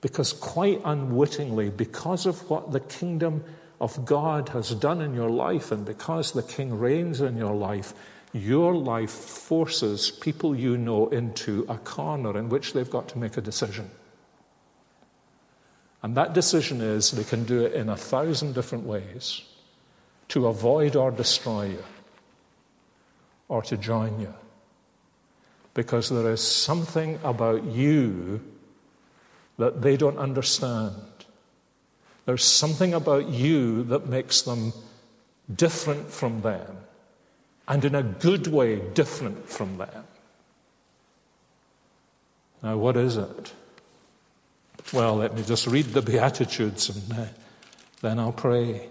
Because 0.01 0.33
quite 0.33 0.81
unwittingly, 0.85 1.71
because 1.71 2.27
of 2.27 2.51
what 2.51 2.73
the 2.73 2.81
kingdom 2.81 3.45
of 3.81 4.05
God 4.05 4.49
has 4.49 4.71
done 4.71 5.01
in 5.01 5.15
your 5.15 5.31
life, 5.31 5.71
and 5.71 5.85
because 5.85 6.33
the 6.33 6.43
king 6.43 6.77
reigns 6.77 7.21
in 7.21 7.37
your 7.37 7.55
life, 7.55 7.95
your 8.33 8.75
life 8.75 9.11
forces 9.11 10.11
people 10.11 10.57
you 10.57 10.77
know 10.77 11.09
into 11.09 11.65
a 11.69 11.79
corner 11.79 12.37
in 12.37 12.49
which 12.49 12.73
they've 12.73 12.91
got 12.91 13.09
to 13.11 13.19
make 13.19 13.37
a 13.37 13.41
decision. 13.41 13.89
And 16.03 16.17
that 16.17 16.33
decision 16.33 16.81
is 16.81 17.13
they 17.13 17.25
can 17.25 17.45
do 17.45 17.65
it 17.65 17.75
in 17.75 17.89
a 17.89 17.97
thousand 17.97 18.55
different 18.55 18.85
ways 18.85 19.43
to 20.29 20.49
avoid 20.49 20.95
or 20.95 21.11
destroy 21.11 21.67
you 21.67 21.85
or 23.49 23.63
to 23.63 23.77
join 23.77 24.21
you. 24.21 24.35
Because 25.75 26.09
there 26.09 26.31
is 26.31 26.41
something 26.41 27.19
about 27.25 27.65
you 27.65 28.41
that 29.59 29.83
they 29.83 29.97
don't 29.97 30.19
understand. 30.19 30.95
There's 32.27 32.45
something 32.45 32.95
about 32.95 33.29
you 33.29 33.85
that 33.85 34.07
makes 34.07 34.43
them 34.43 34.73
different 35.55 36.11
from 36.11 36.43
them, 36.43 36.77
and 37.67 37.85
in 37.85 37.95
a 37.95 38.03
good 38.03 38.47
way, 38.47 38.81
different 38.95 39.49
from 39.49 39.79
them. 39.79 40.05
Now, 42.63 42.77
what 42.77 42.97
is 42.97 43.17
it? 43.17 43.53
Well, 44.93 45.17
let 45.17 45.35
me 45.35 45.43
just 45.43 45.67
read 45.67 45.87
the 45.87 46.03
Beatitudes 46.03 46.89
and 46.89 47.13
uh, 47.13 47.27
then 48.01 48.19
I'll 48.19 48.33
pray. 48.33 48.89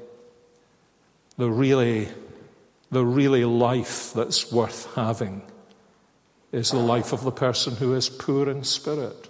The 1.37 1.49
really, 1.49 2.07
the 2.91 3.05
really 3.05 3.45
life 3.45 4.13
that's 4.13 4.51
worth 4.51 4.93
having 4.95 5.41
is 6.51 6.71
the 6.71 6.77
life 6.77 7.11
of 7.11 7.23
the 7.23 7.31
person 7.31 7.75
who 7.75 7.93
is 7.93 8.09
poor 8.09 8.49
in 8.49 8.63
spirit, 8.63 9.29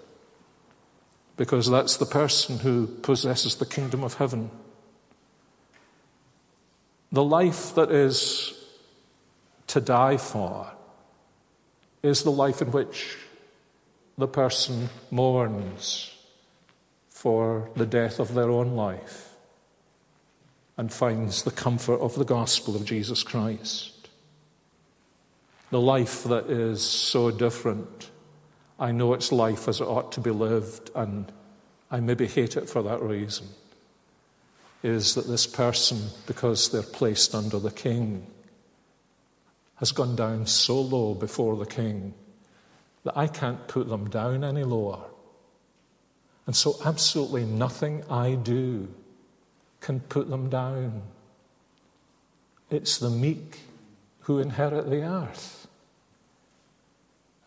because 1.36 1.70
that's 1.70 1.98
the 1.98 2.06
person 2.06 2.60
who 2.60 2.88
possesses 2.88 3.56
the 3.56 3.66
kingdom 3.66 4.04
of 4.04 4.16
heaven. 4.16 4.52
The 7.12 7.24
life 7.24 7.74
that 7.76 7.92
is 7.92 8.54
to 9.68 9.82
die 9.82 10.18
for 10.18 10.72
is 12.04 12.24
the 12.24 12.32
life 12.32 12.62
in 12.62 12.72
which 12.72 13.18
the 14.18 14.28
person 14.28 14.90
mourns 15.10 16.14
for 17.10 17.70
the 17.76 17.86
death 17.86 18.20
of 18.20 18.34
their 18.34 18.50
own 18.50 18.76
life 18.76 19.27
and 20.78 20.94
finds 20.94 21.44
the 21.44 21.52
comfort 21.52 22.00
of 22.00 22.16
the 22.16 22.26
gospel 22.26 22.76
of 22.76 22.86
Jesus 22.86 23.24
Christ. 23.24 24.10
The 25.72 25.82
life 25.82 26.24
that 26.26 26.50
is 26.50 26.82
so 26.82 27.32
different. 27.32 28.12
I 28.80 28.92
know 28.92 29.14
it's 29.14 29.32
life 29.32 29.68
as 29.68 29.82
it 29.82 29.88
ought 29.88 30.12
to 30.14 30.22
be 30.22 30.30
lived, 30.30 30.92
and 30.96 31.32
I 31.90 32.00
maybe 32.00 32.28
hate 32.28 32.56
it 32.56 32.70
for 32.70 32.84
that 32.84 33.02
reason. 33.02 33.48
Is 34.84 35.16
that 35.16 35.28
this 35.28 35.48
person, 35.48 36.00
because 36.28 36.70
they're 36.70 36.84
placed 36.84 37.34
under 37.34 37.58
the 37.58 37.72
king, 37.72 38.28
has 39.78 39.92
gone 39.92 40.16
down 40.16 40.46
so 40.46 40.80
low 40.80 41.16
before 41.16 41.58
the 41.58 41.66
king 41.66 42.14
that 43.04 43.18
I 43.18 43.28
can't 43.28 43.68
put 43.68 43.90
them 43.90 44.10
down 44.10 44.44
any 44.44 44.64
lower. 44.64 45.06
And 46.46 46.56
so, 46.56 46.78
absolutely 46.86 47.46
nothing 47.46 48.04
I 48.10 48.36
do 48.36 48.88
can 49.88 50.02
put 50.02 50.30
them 50.30 50.50
down. 50.50 51.02
It's 52.70 52.98
the 52.98 53.10
meek 53.10 53.62
who 54.24 54.40
inherit 54.40 54.90
the 54.90 55.04
earth. 55.04 55.66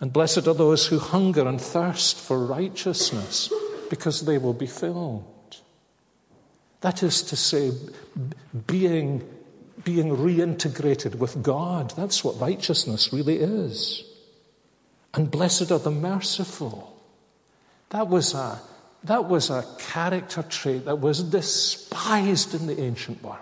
And 0.01 0.11
blessed 0.11 0.49
are 0.49 0.55
those 0.55 0.87
who 0.87 0.99
hunger 0.99 1.47
and 1.47 1.61
thirst 1.61 2.17
for 2.17 2.39
righteousness, 2.47 3.53
because 3.91 4.23
they 4.23 4.39
will 4.39 4.55
be 4.55 4.67
filled. 4.67 5.27
That 6.81 7.03
is 7.03 7.21
to 7.25 7.37
say, 7.37 7.73
being, 8.67 9.23
being 9.85 10.17
reintegrated 10.17 11.17
with 11.17 11.43
God. 11.43 11.93
That's 11.95 12.25
what 12.25 12.41
righteousness 12.41 13.13
really 13.13 13.37
is. 13.37 14.03
And 15.13 15.31
blessed 15.31 15.71
are 15.71 15.79
the 15.79 15.91
merciful. 15.91 16.99
That 17.91 18.09
was 18.09 18.33
a, 18.33 18.63
that 19.05 19.29
was 19.29 19.51
a 19.51 19.65
character 19.79 20.43
trait 20.43 20.85
that 20.85 21.01
was 21.01 21.23
despised 21.23 22.55
in 22.55 22.67
the 22.67 22.81
ancient 22.81 23.23
world. 23.23 23.39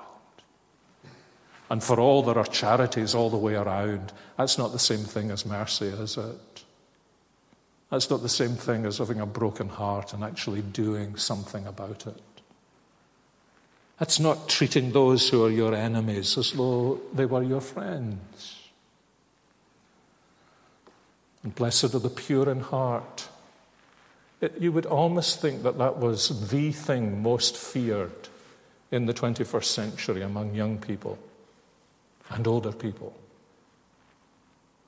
And 1.70 1.82
for 1.82 2.00
all 2.00 2.22
there 2.22 2.38
are 2.38 2.46
charities 2.46 3.14
all 3.14 3.28
the 3.28 3.36
way 3.36 3.54
around, 3.54 4.12
that's 4.36 4.56
not 4.56 4.72
the 4.72 4.78
same 4.78 5.04
thing 5.04 5.30
as 5.30 5.44
mercy, 5.44 5.86
is 5.86 6.16
it? 6.16 6.64
That's 7.90 8.08
not 8.08 8.22
the 8.22 8.28
same 8.28 8.54
thing 8.54 8.86
as 8.86 8.98
having 8.98 9.20
a 9.20 9.26
broken 9.26 9.68
heart 9.68 10.12
and 10.12 10.22
actually 10.22 10.62
doing 10.62 11.16
something 11.16 11.66
about 11.66 12.06
it. 12.06 12.22
That's 13.98 14.20
not 14.20 14.48
treating 14.48 14.92
those 14.92 15.28
who 15.28 15.44
are 15.44 15.50
your 15.50 15.74
enemies 15.74 16.38
as 16.38 16.52
though 16.52 17.00
they 17.12 17.26
were 17.26 17.42
your 17.42 17.60
friends. 17.60 18.70
And 21.42 21.54
blessed 21.54 21.94
are 21.94 21.98
the 21.98 22.10
pure 22.10 22.48
in 22.48 22.60
heart 22.60 23.28
it, 24.40 24.54
you 24.60 24.72
would 24.72 24.86
almost 24.86 25.40
think 25.40 25.62
that 25.62 25.78
that 25.78 25.98
was 25.98 26.48
the 26.50 26.72
thing 26.72 27.22
most 27.22 27.56
feared 27.56 28.28
in 28.90 29.06
the 29.06 29.14
21st 29.14 29.64
century 29.64 30.22
among 30.22 30.54
young 30.54 30.78
people 30.78 31.18
and 32.30 32.46
older 32.46 32.72
people 32.72 33.14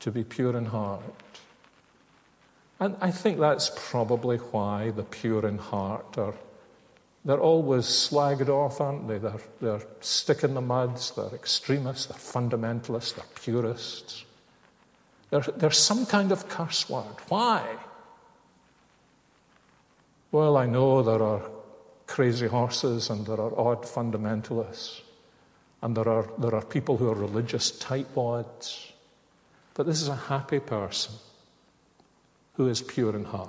to 0.00 0.10
be 0.10 0.24
pure 0.24 0.56
in 0.56 0.66
heart. 0.66 1.02
And 2.78 2.96
I 3.00 3.10
think 3.10 3.38
that's 3.38 3.70
probably 3.76 4.38
why 4.38 4.90
the 4.90 5.02
pure 5.02 5.46
in 5.46 5.58
heart 5.58 6.16
are 6.16 6.34
they're 7.24 7.40
always 7.40 7.84
slagged 7.84 8.48
off, 8.48 8.80
aren't 8.80 9.06
they? 9.06 9.18
They're, 9.18 9.40
they're 9.60 9.82
stick 10.00 10.42
in 10.42 10.54
the 10.54 10.62
muds, 10.62 11.10
they're 11.10 11.34
extremists, 11.34 12.06
they're 12.06 12.16
fundamentalists, 12.16 13.14
they're 13.14 13.24
purists. 13.34 14.24
They're, 15.28 15.40
they're 15.40 15.70
some 15.70 16.06
kind 16.06 16.32
of 16.32 16.48
curse 16.48 16.88
word. 16.88 17.14
Why? 17.28 17.76
Well, 20.32 20.56
I 20.56 20.66
know 20.66 21.02
there 21.02 21.22
are 21.22 21.42
crazy 22.06 22.46
horses 22.46 23.10
and 23.10 23.26
there 23.26 23.40
are 23.40 23.58
odd 23.58 23.82
fundamentalists 23.82 25.00
and 25.82 25.96
there 25.96 26.08
are, 26.08 26.28
there 26.38 26.54
are 26.54 26.64
people 26.64 26.96
who 26.96 27.08
are 27.08 27.14
religious 27.14 27.72
tightwads. 27.72 28.92
But 29.74 29.86
this 29.86 30.02
is 30.02 30.08
a 30.08 30.16
happy 30.16 30.60
person 30.60 31.14
who 32.54 32.68
is 32.68 32.82
pure 32.82 33.16
in 33.16 33.24
heart. 33.24 33.48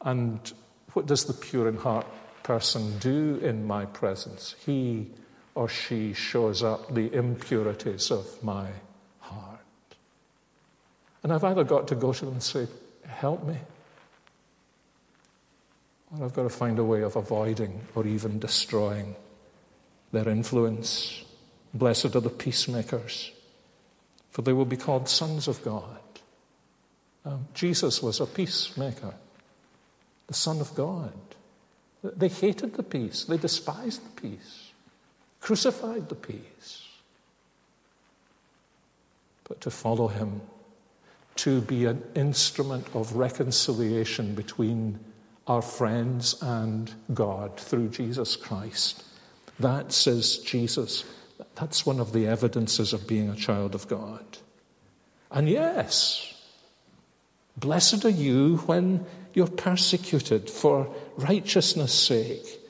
And 0.00 0.52
what 0.92 1.06
does 1.06 1.24
the 1.24 1.32
pure 1.32 1.68
in 1.68 1.76
heart 1.76 2.06
person 2.42 2.96
do 2.98 3.40
in 3.42 3.66
my 3.66 3.84
presence, 3.86 4.54
he 4.64 5.10
or 5.56 5.68
she 5.68 6.12
shows 6.12 6.62
up 6.62 6.94
the 6.94 7.12
impurities 7.12 8.10
of 8.10 8.42
my 8.42 8.68
heart. 9.18 9.60
And 11.22 11.32
I've 11.32 11.42
either 11.42 11.64
got 11.64 11.88
to 11.88 11.96
go 11.96 12.12
to 12.12 12.24
them 12.24 12.34
and 12.34 12.42
say, 12.42 12.68
Help 13.06 13.44
me, 13.44 13.56
or 16.18 16.24
I've 16.24 16.34
got 16.34 16.44
to 16.44 16.48
find 16.48 16.78
a 16.78 16.84
way 16.84 17.02
of 17.02 17.16
avoiding 17.16 17.80
or 17.94 18.06
even 18.06 18.38
destroying 18.38 19.16
their 20.12 20.28
influence. 20.28 21.24
Blessed 21.74 22.16
are 22.16 22.20
the 22.20 22.30
peacemakers, 22.30 23.32
for 24.30 24.42
they 24.42 24.52
will 24.52 24.64
be 24.64 24.76
called 24.76 25.08
sons 25.08 25.48
of 25.48 25.62
God. 25.62 26.00
Um, 27.24 27.46
Jesus 27.54 28.02
was 28.02 28.20
a 28.20 28.26
peacemaker, 28.26 29.14
the 30.26 30.34
Son 30.34 30.60
of 30.60 30.74
God. 30.74 31.12
They 32.02 32.28
hated 32.28 32.74
the 32.74 32.82
peace, 32.82 33.24
they 33.24 33.36
despised 33.36 34.04
the 34.04 34.20
peace, 34.20 34.70
crucified 35.40 36.08
the 36.08 36.14
peace. 36.14 36.82
But 39.48 39.60
to 39.62 39.70
follow 39.70 40.08
him, 40.08 40.40
to 41.36 41.60
be 41.60 41.84
an 41.84 42.02
instrument 42.14 42.86
of 42.94 43.14
reconciliation 43.14 44.34
between 44.34 44.98
our 45.46 45.62
friends 45.62 46.36
and 46.42 46.92
God 47.14 47.58
through 47.58 47.88
Jesus 47.88 48.36
Christ. 48.36 49.04
That, 49.60 49.92
says 49.92 50.38
Jesus, 50.38 51.04
that's 51.54 51.86
one 51.86 52.00
of 52.00 52.12
the 52.12 52.26
evidences 52.26 52.92
of 52.92 53.06
being 53.06 53.28
a 53.30 53.36
child 53.36 53.74
of 53.74 53.88
God. 53.88 54.24
And 55.30 55.48
yes, 55.48 56.34
blessed 57.56 58.04
are 58.04 58.10
you 58.10 58.58
when 58.66 59.06
you're 59.34 59.46
persecuted 59.46 60.50
for 60.50 60.92
righteousness' 61.16 61.94
sake. 61.94 62.60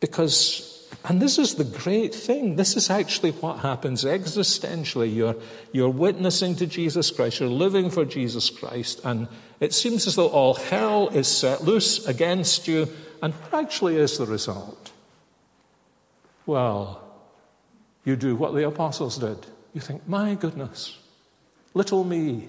Because, 0.00 0.77
and 1.04 1.22
this 1.22 1.38
is 1.38 1.54
the 1.54 1.64
great 1.64 2.14
thing, 2.14 2.56
this 2.56 2.76
is 2.76 2.90
actually 2.90 3.30
what 3.32 3.60
happens 3.60 4.04
existentially. 4.04 5.14
You're, 5.14 5.36
you're 5.72 5.88
witnessing 5.88 6.56
to 6.56 6.66
Jesus 6.66 7.10
Christ, 7.10 7.40
you're 7.40 7.48
living 7.48 7.90
for 7.90 8.04
Jesus 8.04 8.50
Christ, 8.50 9.00
and 9.04 9.28
it 9.60 9.74
seems 9.74 10.06
as 10.06 10.16
though 10.16 10.28
all 10.28 10.54
hell 10.54 11.08
is 11.08 11.28
set 11.28 11.64
loose 11.64 12.06
against 12.06 12.68
you. 12.68 12.88
And 13.22 13.34
what 13.34 13.64
actually 13.64 13.96
is 13.96 14.18
the 14.18 14.26
result? 14.26 14.92
Well, 16.46 17.02
you 18.04 18.16
do 18.16 18.36
what 18.36 18.54
the 18.54 18.66
apostles 18.66 19.18
did. 19.18 19.38
You 19.74 19.80
think, 19.80 20.08
my 20.08 20.34
goodness, 20.34 20.96
little 21.74 22.04
me. 22.04 22.48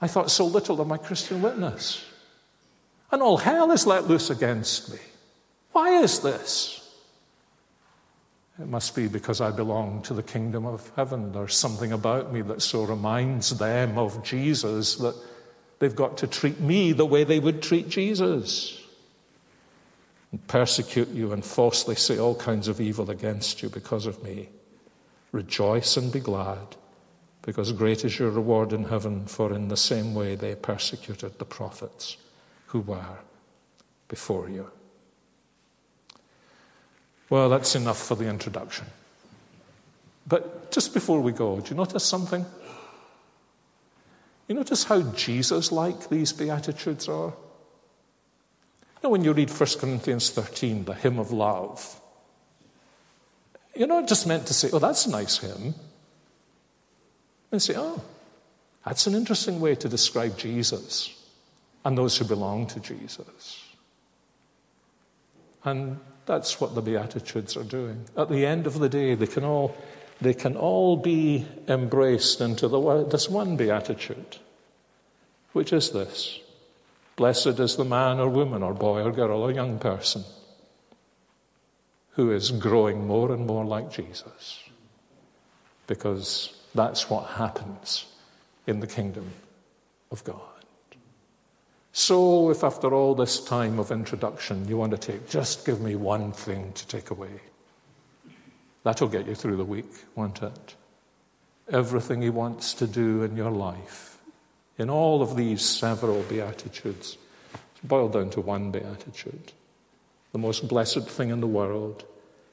I 0.00 0.08
thought 0.08 0.30
so 0.30 0.46
little 0.46 0.80
of 0.80 0.86
my 0.86 0.98
Christian 0.98 1.42
witness. 1.42 2.04
And 3.10 3.22
all 3.22 3.38
hell 3.38 3.70
is 3.70 3.86
let 3.86 4.06
loose 4.06 4.30
against 4.30 4.92
me. 4.92 4.98
Why 5.72 6.02
is 6.02 6.20
this? 6.20 6.77
It 8.60 8.66
must 8.66 8.96
be 8.96 9.06
because 9.06 9.40
I 9.40 9.52
belong 9.52 10.02
to 10.02 10.14
the 10.14 10.22
kingdom 10.22 10.66
of 10.66 10.90
heaven. 10.96 11.32
There's 11.32 11.56
something 11.56 11.92
about 11.92 12.32
me 12.32 12.42
that 12.42 12.60
so 12.60 12.84
reminds 12.84 13.56
them 13.56 13.96
of 13.96 14.24
Jesus 14.24 14.96
that 14.96 15.14
they've 15.78 15.94
got 15.94 16.18
to 16.18 16.26
treat 16.26 16.58
me 16.58 16.92
the 16.92 17.06
way 17.06 17.22
they 17.22 17.38
would 17.38 17.62
treat 17.62 17.88
Jesus. 17.88 18.82
And 20.32 20.44
persecute 20.48 21.08
you 21.08 21.32
and 21.32 21.44
falsely 21.44 21.94
say 21.94 22.18
all 22.18 22.34
kinds 22.34 22.66
of 22.66 22.80
evil 22.80 23.10
against 23.10 23.62
you 23.62 23.68
because 23.68 24.06
of 24.06 24.22
me. 24.24 24.48
Rejoice 25.30 25.96
and 25.96 26.12
be 26.12 26.20
glad, 26.20 26.76
because 27.42 27.70
great 27.72 28.04
is 28.04 28.18
your 28.18 28.30
reward 28.30 28.72
in 28.72 28.84
heaven, 28.84 29.26
for 29.26 29.52
in 29.52 29.68
the 29.68 29.76
same 29.76 30.14
way 30.14 30.34
they 30.34 30.54
persecuted 30.54 31.38
the 31.38 31.44
prophets 31.44 32.16
who 32.66 32.80
were 32.80 33.18
before 34.08 34.48
you. 34.48 34.70
Well, 37.30 37.48
that's 37.48 37.74
enough 37.74 37.98
for 37.98 38.14
the 38.14 38.26
introduction. 38.26 38.86
But 40.26 40.70
just 40.70 40.94
before 40.94 41.20
we 41.20 41.32
go, 41.32 41.60
do 41.60 41.70
you 41.70 41.76
notice 41.76 42.04
something? 42.04 42.44
You 44.46 44.54
notice 44.54 44.84
how 44.84 45.02
Jesus 45.02 45.70
like 45.70 46.08
these 46.08 46.32
Beatitudes 46.32 47.08
are? 47.08 47.28
You 47.28 49.02
know, 49.04 49.10
when 49.10 49.24
you 49.24 49.32
read 49.32 49.50
1 49.50 49.68
Corinthians 49.78 50.30
13, 50.30 50.84
the 50.84 50.94
hymn 50.94 51.18
of 51.18 51.30
love, 51.30 52.00
you're 53.76 53.86
not 53.86 54.08
just 54.08 54.26
meant 54.26 54.46
to 54.46 54.54
say, 54.54 54.70
oh, 54.72 54.78
that's 54.78 55.06
a 55.06 55.10
nice 55.10 55.38
hymn. 55.38 55.74
And 57.52 57.62
say, 57.62 57.74
oh, 57.76 58.02
that's 58.84 59.06
an 59.06 59.14
interesting 59.14 59.60
way 59.60 59.74
to 59.76 59.88
describe 59.88 60.36
Jesus 60.36 61.14
and 61.84 61.96
those 61.96 62.18
who 62.18 62.24
belong 62.24 62.66
to 62.68 62.80
Jesus. 62.80 63.62
And 65.64 66.00
that's 66.28 66.60
what 66.60 66.74
the 66.74 66.82
Beatitudes 66.82 67.56
are 67.56 67.64
doing. 67.64 68.04
At 68.16 68.28
the 68.28 68.44
end 68.44 68.66
of 68.66 68.78
the 68.78 68.88
day, 68.88 69.14
they 69.14 69.26
can 69.26 69.44
all, 69.44 69.74
they 70.20 70.34
can 70.34 70.56
all 70.56 70.96
be 70.96 71.46
embraced 71.66 72.40
into 72.42 72.68
the, 72.68 73.04
this 73.04 73.28
one 73.28 73.56
Beatitude, 73.56 74.36
which 75.52 75.72
is 75.72 75.90
this 75.90 76.38
Blessed 77.16 77.58
is 77.58 77.74
the 77.74 77.84
man 77.84 78.20
or 78.20 78.28
woman 78.28 78.62
or 78.62 78.74
boy 78.74 79.02
or 79.02 79.10
girl 79.10 79.42
or 79.42 79.50
young 79.50 79.80
person 79.80 80.22
who 82.10 82.30
is 82.30 82.52
growing 82.52 83.06
more 83.06 83.32
and 83.32 83.46
more 83.46 83.64
like 83.64 83.90
Jesus. 83.90 84.62
Because 85.88 86.54
that's 86.74 87.08
what 87.10 87.24
happens 87.30 88.04
in 88.66 88.80
the 88.80 88.86
kingdom 88.86 89.32
of 90.12 90.22
God. 90.24 90.47
So, 91.98 92.50
if 92.50 92.62
after 92.62 92.94
all 92.94 93.16
this 93.16 93.40
time 93.40 93.80
of 93.80 93.90
introduction 93.90 94.68
you 94.68 94.76
want 94.76 94.92
to 94.92 94.98
take, 94.98 95.28
just 95.28 95.66
give 95.66 95.80
me 95.80 95.96
one 95.96 96.30
thing 96.30 96.72
to 96.74 96.86
take 96.86 97.10
away. 97.10 97.40
That'll 98.84 99.08
get 99.08 99.26
you 99.26 99.34
through 99.34 99.56
the 99.56 99.64
week, 99.64 99.90
won't 100.14 100.40
it? 100.40 100.76
Everything 101.68 102.22
He 102.22 102.30
wants 102.30 102.72
to 102.74 102.86
do 102.86 103.24
in 103.24 103.36
your 103.36 103.50
life, 103.50 104.16
in 104.78 104.88
all 104.88 105.22
of 105.22 105.34
these 105.34 105.60
several 105.60 106.22
Beatitudes, 106.22 107.18
boiled 107.82 108.12
down 108.12 108.30
to 108.30 108.40
one 108.42 108.70
Beatitude. 108.70 109.50
The 110.30 110.38
most 110.38 110.68
blessed 110.68 111.08
thing 111.08 111.30
in 111.30 111.40
the 111.40 111.48
world 111.48 112.04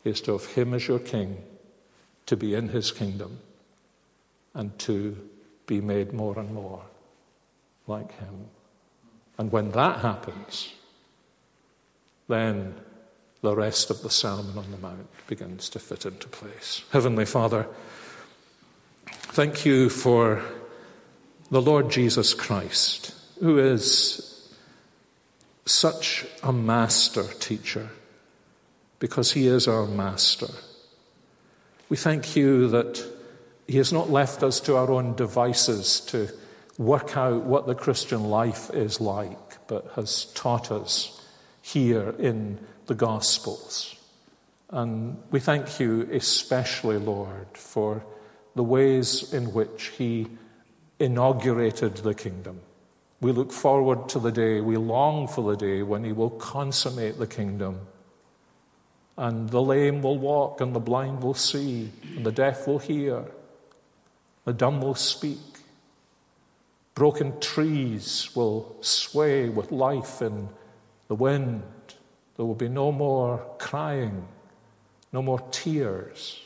is 0.04 0.22
to 0.22 0.32
have 0.32 0.48
Him 0.48 0.74
as 0.74 0.88
your 0.88 0.98
King, 0.98 1.38
to 2.26 2.36
be 2.36 2.56
in 2.56 2.70
His 2.70 2.92
kingdom, 2.92 3.38
and 4.56 4.78
to 4.80 5.16
be 5.68 5.82
made 5.82 6.14
more 6.14 6.40
and 6.40 6.52
more 6.52 6.82
like 7.86 8.12
Him. 8.14 8.48
And 9.38 9.52
when 9.52 9.72
that 9.72 10.00
happens, 10.00 10.72
then 12.28 12.76
the 13.42 13.56
rest 13.56 13.90
of 13.90 14.02
the 14.02 14.10
Sermon 14.10 14.58
on 14.58 14.72
the 14.72 14.78
Mount 14.78 15.08
begins 15.28 15.70
to 15.70 15.80
fit 15.80 16.06
into 16.06 16.28
place. 16.28 16.84
Heavenly 16.92 17.26
Father, 17.26 17.68
thank 19.08 19.66
you 19.66 19.90
for 19.90 20.42
the 21.52 21.62
Lord 21.62 21.92
Jesus 21.92 22.34
Christ, 22.34 23.14
who 23.40 23.60
is 23.60 24.52
such 25.66 26.26
a 26.44 26.54
master 26.54 27.24
teacher 27.40 27.90
because 29.00 29.34
he 29.34 29.48
is 29.48 29.68
our 29.68 29.86
master. 29.86 30.48
We 31.90 31.98
thank 31.98 32.36
you 32.36 32.68
that 32.70 33.04
he 33.68 33.78
has 33.78 33.92
not 33.92 34.10
left 34.10 34.42
us 34.44 34.60
to 34.62 34.76
our 34.78 34.92
own 34.92 35.16
devices 35.16 36.00
to 36.02 36.30
work 36.78 37.16
out 37.16 37.44
what 37.44 37.68
the 37.68 37.76
Christian 37.76 38.26
life 38.26 38.70
is 38.74 39.00
like, 39.00 39.68
but 39.68 39.92
has 39.96 40.26
taught 40.34 40.72
us 40.72 41.22
here 41.62 42.14
in 42.20 42.60
the 42.88 42.96
Gospels. 42.96 43.96
And 44.70 45.18
we 45.32 45.40
thank 45.40 45.80
you 45.80 46.08
especially, 46.12 46.98
Lord, 46.98 47.48
for 47.54 48.04
the 48.56 48.64
ways 48.64 49.34
in 49.34 49.54
which 49.54 49.94
he 49.98 50.28
inaugurated 51.00 51.98
the 51.98 52.14
kingdom 52.14 52.62
we 53.22 53.32
look 53.32 53.52
forward 53.52 54.10
to 54.10 54.20
the 54.20 54.32
day, 54.32 54.62
we 54.62 54.78
long 54.78 55.28
for 55.28 55.50
the 55.50 55.58
day 55.58 55.82
when 55.82 56.04
He 56.04 56.12
will 56.12 56.30
consummate 56.30 57.18
the 57.18 57.28
kingdom. 57.28 57.88
And 59.18 59.50
the 59.50 59.62
lame 59.62 60.02
will 60.02 60.18
walk, 60.20 60.62
and 60.62 60.76
the 60.76 60.80
blind 60.80 61.24
will 61.24 61.34
see, 61.34 61.92
and 62.16 62.26
the 62.26 62.32
deaf 62.32 62.68
will 62.68 62.80
hear, 62.80 63.26
the 64.44 64.54
dumb 64.54 64.82
will 64.82 64.96
speak. 64.96 65.40
Broken 66.96 67.40
trees 67.40 68.30
will 68.36 68.76
sway 68.82 69.50
with 69.50 69.72
life 69.72 70.22
in 70.22 70.50
the 71.08 71.16
wind. 71.16 71.64
There 72.36 72.46
will 72.46 72.56
be 72.56 72.70
no 72.70 72.92
more 72.92 73.46
crying, 73.60 74.28
no 75.14 75.22
more 75.22 75.40
tears. 75.52 76.42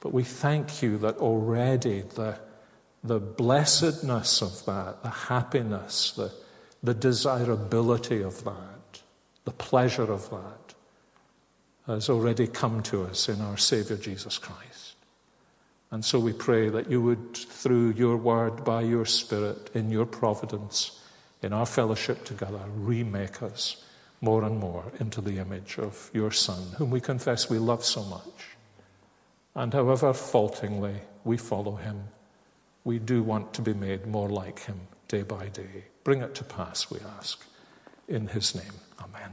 But 0.00 0.12
we 0.12 0.24
thank 0.24 0.82
you 0.82 0.98
that 0.98 1.16
already 1.16 2.02
the 2.02 2.38
the 3.06 3.20
blessedness 3.20 4.42
of 4.42 4.64
that, 4.66 5.02
the 5.02 5.10
happiness, 5.10 6.12
the, 6.12 6.32
the 6.82 6.94
desirability 6.94 8.22
of 8.22 8.44
that, 8.44 9.02
the 9.44 9.52
pleasure 9.52 10.10
of 10.10 10.28
that 10.30 10.74
has 11.86 12.08
already 12.08 12.46
come 12.46 12.82
to 12.82 13.04
us 13.04 13.28
in 13.28 13.40
our 13.40 13.56
Savior 13.56 13.96
Jesus 13.96 14.38
Christ. 14.38 14.75
And 15.90 16.04
so 16.04 16.18
we 16.18 16.32
pray 16.32 16.68
that 16.68 16.90
you 16.90 17.00
would, 17.02 17.36
through 17.36 17.90
your 17.90 18.16
word, 18.16 18.64
by 18.64 18.82
your 18.82 19.04
Spirit, 19.04 19.70
in 19.74 19.90
your 19.90 20.06
providence, 20.06 21.00
in 21.42 21.52
our 21.52 21.66
fellowship 21.66 22.24
together, 22.24 22.60
remake 22.74 23.42
us 23.42 23.84
more 24.20 24.44
and 24.44 24.58
more 24.58 24.84
into 24.98 25.20
the 25.20 25.38
image 25.38 25.78
of 25.78 26.10
your 26.12 26.30
Son, 26.30 26.72
whom 26.76 26.90
we 26.90 27.00
confess 27.00 27.48
we 27.48 27.58
love 27.58 27.84
so 27.84 28.02
much. 28.04 28.56
And 29.54 29.72
however 29.72 30.12
faultingly 30.12 30.96
we 31.24 31.36
follow 31.36 31.76
him, 31.76 32.04
we 32.84 32.98
do 32.98 33.22
want 33.22 33.54
to 33.54 33.62
be 33.62 33.74
made 33.74 34.06
more 34.06 34.28
like 34.28 34.60
him 34.60 34.80
day 35.08 35.22
by 35.22 35.48
day. 35.48 35.84
Bring 36.04 36.22
it 36.22 36.34
to 36.36 36.44
pass, 36.44 36.90
we 36.90 36.98
ask. 37.18 37.44
In 38.08 38.28
his 38.28 38.54
name, 38.54 38.74
amen. 39.00 39.32